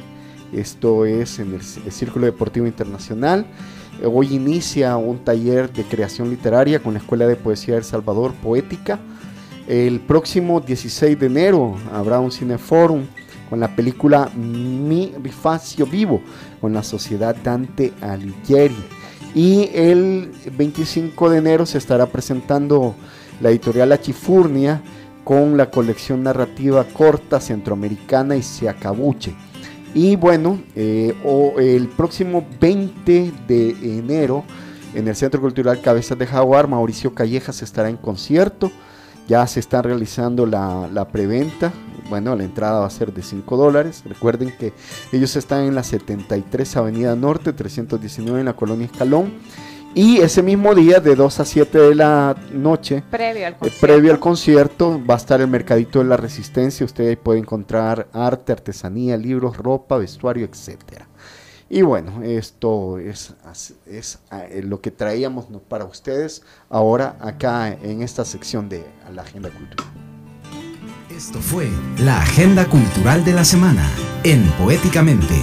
esto 0.52 1.04
es 1.04 1.40
en 1.40 1.54
el, 1.54 1.62
Círculo 1.62 2.26
Deportivo 2.26 2.66
Internacional. 2.66 3.46
Eh, 4.00 4.06
Hoy 4.06 4.34
inicia 4.34 4.96
un 4.96 5.18
taller 5.18 5.72
de 5.72 5.84
creación 5.84 6.30
literaria 6.30 6.82
con 6.82 6.94
la 6.94 7.00
Escuela 7.00 7.26
de 7.26 7.36
Poesía 7.36 7.76
de 7.76 7.82
Salvador, 7.82 8.32
Poética. 8.34 8.98
El 9.66 10.00
próximo 10.00 10.60
16 10.60 11.18
de 11.18 11.26
enero 11.26 11.76
habrá 11.92 12.20
un 12.20 12.30
cineforum 12.30 13.04
con 13.48 13.60
la 13.60 13.74
película 13.74 14.30
Mi 14.34 15.12
Rifacio 15.22 15.86
Vivo, 15.86 16.20
con 16.60 16.72
la 16.72 16.82
Sociedad 16.82 17.34
Dante 17.36 17.92
Alighieri. 18.00 18.76
Y 19.34 19.70
el 19.74 20.32
25 20.56 21.30
de 21.30 21.38
enero 21.38 21.66
se 21.66 21.78
estará 21.78 22.06
presentando 22.06 22.94
la 23.40 23.50
editorial 23.50 23.88
La 23.88 24.00
Chifurnia 24.00 24.82
con 25.24 25.56
la 25.56 25.70
colección 25.70 26.22
narrativa 26.22 26.84
corta 26.84 27.40
centroamericana 27.40 28.36
y 28.36 28.42
Seacabuche. 28.42 29.34
Y 29.94 30.16
bueno, 30.16 30.60
eh, 30.74 31.14
el 31.58 31.88
próximo 31.88 32.44
20 32.60 33.32
de 33.46 33.70
enero 33.98 34.44
en 34.92 35.06
el 35.06 35.14
Centro 35.14 35.40
Cultural 35.40 35.80
Cabezas 35.80 36.18
de 36.18 36.26
Jaguar, 36.26 36.66
Mauricio 36.66 37.14
Callejas 37.14 37.62
estará 37.62 37.88
en 37.88 37.96
concierto. 37.96 38.72
Ya 39.28 39.46
se 39.46 39.60
está 39.60 39.82
realizando 39.82 40.46
la, 40.46 40.88
la 40.92 41.08
preventa. 41.08 41.72
Bueno, 42.10 42.34
la 42.36 42.44
entrada 42.44 42.80
va 42.80 42.86
a 42.86 42.90
ser 42.90 43.14
de 43.14 43.22
5 43.22 43.56
dólares. 43.56 44.02
Recuerden 44.04 44.52
que 44.58 44.72
ellos 45.12 45.36
están 45.36 45.64
en 45.64 45.74
la 45.74 45.82
73 45.82 46.76
Avenida 46.76 47.14
Norte, 47.16 47.52
319 47.52 48.40
en 48.40 48.46
la 48.46 48.54
Colonia 48.54 48.86
Escalón. 48.86 49.32
Y 49.94 50.18
ese 50.18 50.42
mismo 50.42 50.74
día, 50.74 50.98
de 50.98 51.14
2 51.14 51.40
a 51.40 51.44
7 51.44 51.78
de 51.78 51.94
la 51.94 52.34
noche, 52.52 53.04
Previo 53.10 53.46
al 53.46 53.52
eh, 53.52 53.56
concierto. 53.56 53.86
previo 53.86 54.12
al 54.12 54.18
concierto 54.18 55.00
va 55.08 55.14
a 55.14 55.16
estar 55.16 55.40
el 55.40 55.46
Mercadito 55.46 56.00
de 56.00 56.06
la 56.06 56.16
Resistencia. 56.16 56.84
Usted 56.84 57.08
ahí 57.08 57.16
puede 57.16 57.38
encontrar 57.38 58.08
arte, 58.12 58.50
artesanía, 58.50 59.16
libros, 59.16 59.56
ropa, 59.56 59.96
vestuario, 59.96 60.46
etcétera. 60.46 61.06
Y 61.70 61.82
bueno, 61.82 62.22
esto 62.24 62.98
es, 62.98 63.34
es, 63.86 64.18
ah, 64.30 64.44
eh, 64.50 64.62
lo 64.64 64.80
que 64.80 64.90
traíamos 64.90 65.46
para 65.68 65.84
ustedes 65.84 66.42
ahora 66.68 67.16
acá 67.20 67.68
en 67.68 68.02
esta 68.02 68.24
sección 68.24 68.68
de 68.68 68.84
la 69.14 69.22
Agenda 69.22 69.48
Cultural. 69.50 69.86
Esto 71.08 71.38
fue 71.38 71.68
la 71.98 72.20
agenda 72.20 72.66
cultural 72.66 73.24
de 73.24 73.32
la 73.32 73.44
semana 73.44 73.88
en 74.24 74.42
Poéticamente. 74.58 75.34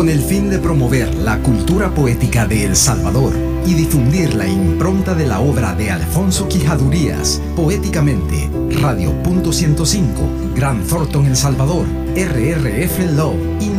Con 0.00 0.08
el 0.08 0.22
fin 0.22 0.48
de 0.48 0.58
promover 0.58 1.14
la 1.14 1.42
cultura 1.42 1.94
poética 1.94 2.46
de 2.46 2.64
El 2.64 2.74
Salvador 2.74 3.34
y 3.66 3.74
difundir 3.74 4.32
la 4.32 4.48
impronta 4.48 5.14
de 5.14 5.26
la 5.26 5.40
obra 5.40 5.74
de 5.74 5.90
Alfonso 5.90 6.48
Quijadurías, 6.48 7.42
Poéticamente, 7.54 8.48
Radio 8.80 9.12
Punto 9.22 9.52
105, 9.52 10.54
Gran 10.56 10.86
Thornton 10.86 11.26
El 11.26 11.36
Salvador, 11.36 11.84
RRF 12.16 13.12
Love, 13.14 13.36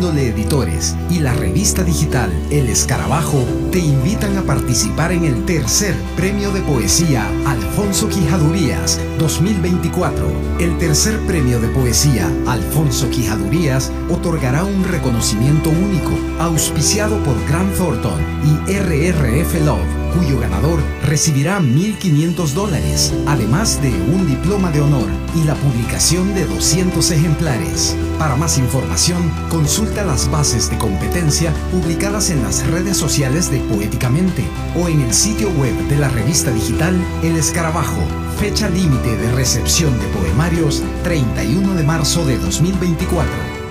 Editores 0.09 0.95
y 1.11 1.19
la 1.19 1.31
revista 1.33 1.83
digital 1.83 2.31
El 2.49 2.69
Escarabajo 2.69 3.45
te 3.71 3.77
invitan 3.77 4.35
a 4.35 4.41
participar 4.41 5.11
en 5.11 5.25
el 5.25 5.45
tercer 5.45 5.95
Premio 6.15 6.51
de 6.51 6.61
Poesía 6.61 7.27
Alfonso 7.45 8.09
Quijadurías 8.09 8.99
2024. 9.19 10.25
El 10.59 10.77
tercer 10.79 11.19
premio 11.27 11.59
de 11.59 11.67
poesía 11.67 12.27
Alfonso 12.47 13.09
Quijadurías 13.11 13.91
otorgará 14.09 14.63
un 14.63 14.83
reconocimiento 14.83 15.69
único, 15.69 16.11
auspiciado 16.39 17.21
por 17.23 17.35
Grant 17.47 17.75
Thornton 17.77 18.19
y 18.43 18.73
RRF 18.73 19.65
Love, 19.65 20.00
cuyo 20.13 20.39
ganador 20.39 20.79
recibirá 21.03 21.59
1.500 21.59 22.53
dólares, 22.53 23.13
además 23.27 23.81
de 23.81 23.89
un 23.89 24.27
diploma 24.27 24.71
de 24.71 24.81
honor 24.81 25.07
y 25.35 25.43
la 25.43 25.55
publicación 25.55 26.33
de 26.33 26.45
200 26.45 27.11
ejemplares. 27.11 27.95
Para 28.19 28.35
más 28.35 28.57
información, 28.57 29.31
consulta 29.49 30.03
las 30.03 30.29
bases 30.29 30.69
de 30.69 30.77
competencia 30.77 31.53
publicadas 31.71 32.29
en 32.29 32.43
las 32.43 32.65
redes 32.67 32.97
sociales 32.97 33.49
de 33.49 33.59
Poéticamente 33.59 34.43
o 34.75 34.87
en 34.87 35.01
el 35.01 35.13
sitio 35.13 35.49
web 35.51 35.75
de 35.87 35.97
la 35.97 36.09
revista 36.09 36.51
digital 36.51 36.95
El 37.23 37.37
Escarabajo. 37.37 38.01
Fecha 38.39 38.69
límite 38.69 39.15
de 39.17 39.31
recepción 39.33 39.97
de 39.99 40.07
poemarios 40.07 40.83
31 41.03 41.75
de 41.75 41.83
marzo 41.83 42.25
de 42.25 42.37
2024. 42.37 43.61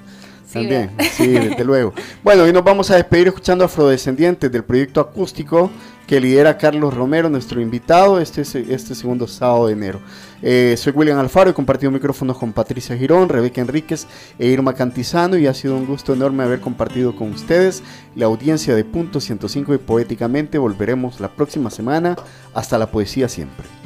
Sí, 0.46 0.54
También, 0.54 0.90
sí, 1.12 1.28
desde 1.28 1.64
luego. 1.64 1.92
Bueno, 2.24 2.44
hoy 2.44 2.52
nos 2.54 2.64
vamos 2.64 2.90
a 2.90 2.96
despedir 2.96 3.28
escuchando 3.28 3.66
Afrodescendientes 3.66 4.50
del 4.50 4.64
proyecto 4.64 5.02
acústico 5.02 5.70
que 6.10 6.20
lidera 6.20 6.58
Carlos 6.58 6.92
Romero, 6.92 7.30
nuestro 7.30 7.60
invitado, 7.60 8.18
este, 8.18 8.40
este 8.42 8.96
segundo 8.96 9.28
sábado 9.28 9.68
de 9.68 9.74
enero. 9.74 10.00
Eh, 10.42 10.74
soy 10.76 10.92
William 10.92 11.20
Alfaro, 11.20 11.50
he 11.50 11.54
compartido 11.54 11.92
micrófonos 11.92 12.36
con 12.36 12.52
Patricia 12.52 12.96
Girón, 12.98 13.28
Rebeca 13.28 13.60
Enríquez 13.60 14.08
e 14.36 14.48
Irma 14.48 14.74
Cantizano 14.74 15.38
y 15.38 15.46
ha 15.46 15.54
sido 15.54 15.76
un 15.76 15.86
gusto 15.86 16.12
enorme 16.12 16.42
haber 16.42 16.58
compartido 16.58 17.14
con 17.14 17.30
ustedes 17.30 17.84
la 18.16 18.26
audiencia 18.26 18.74
de 18.74 18.84
Punto 18.84 19.20
105 19.20 19.72
y 19.72 19.78
Poéticamente. 19.78 20.58
Volveremos 20.58 21.20
la 21.20 21.28
próxima 21.28 21.70
semana. 21.70 22.16
Hasta 22.54 22.76
la 22.76 22.90
poesía 22.90 23.28
siempre. 23.28 23.79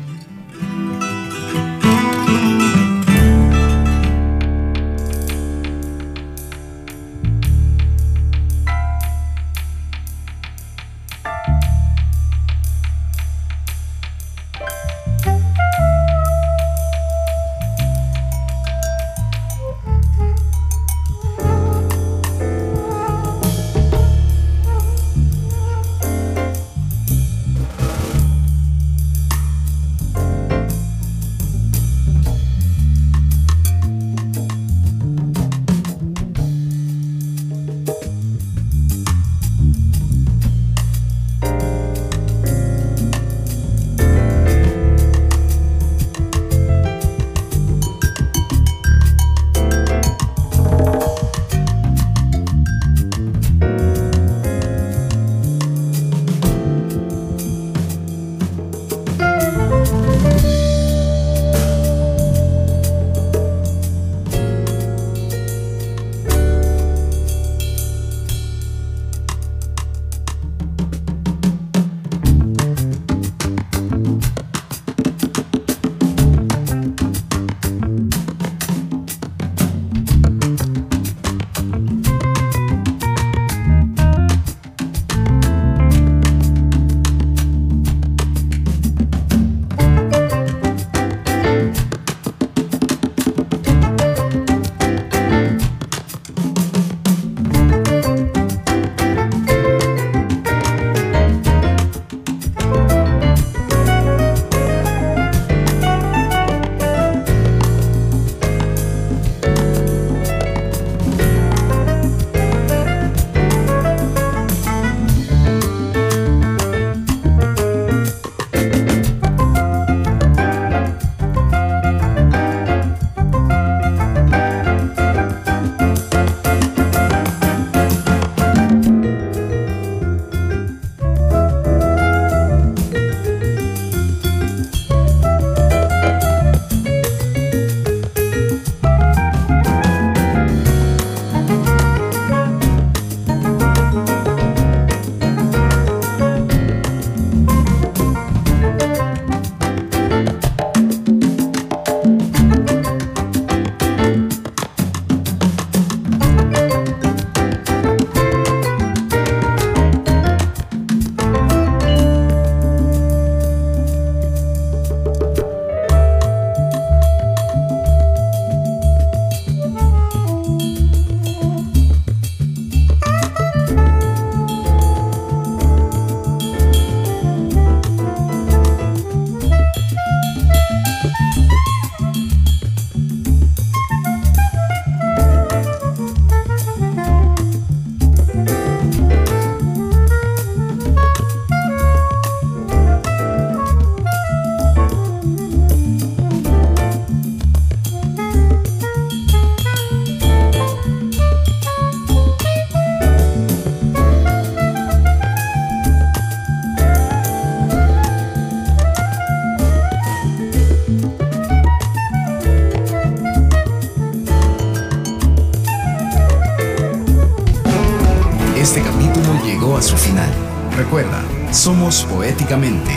Somos 221.64 222.04
Poéticamente, 222.10 222.90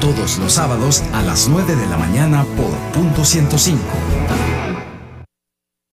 todos 0.00 0.38
los 0.38 0.54
sábados 0.54 1.02
a 1.12 1.20
las 1.20 1.46
9 1.46 1.76
de 1.76 1.86
la 1.88 1.98
mañana 1.98 2.46
por 2.56 2.70
punto 2.94 3.22
105. 3.22 4.03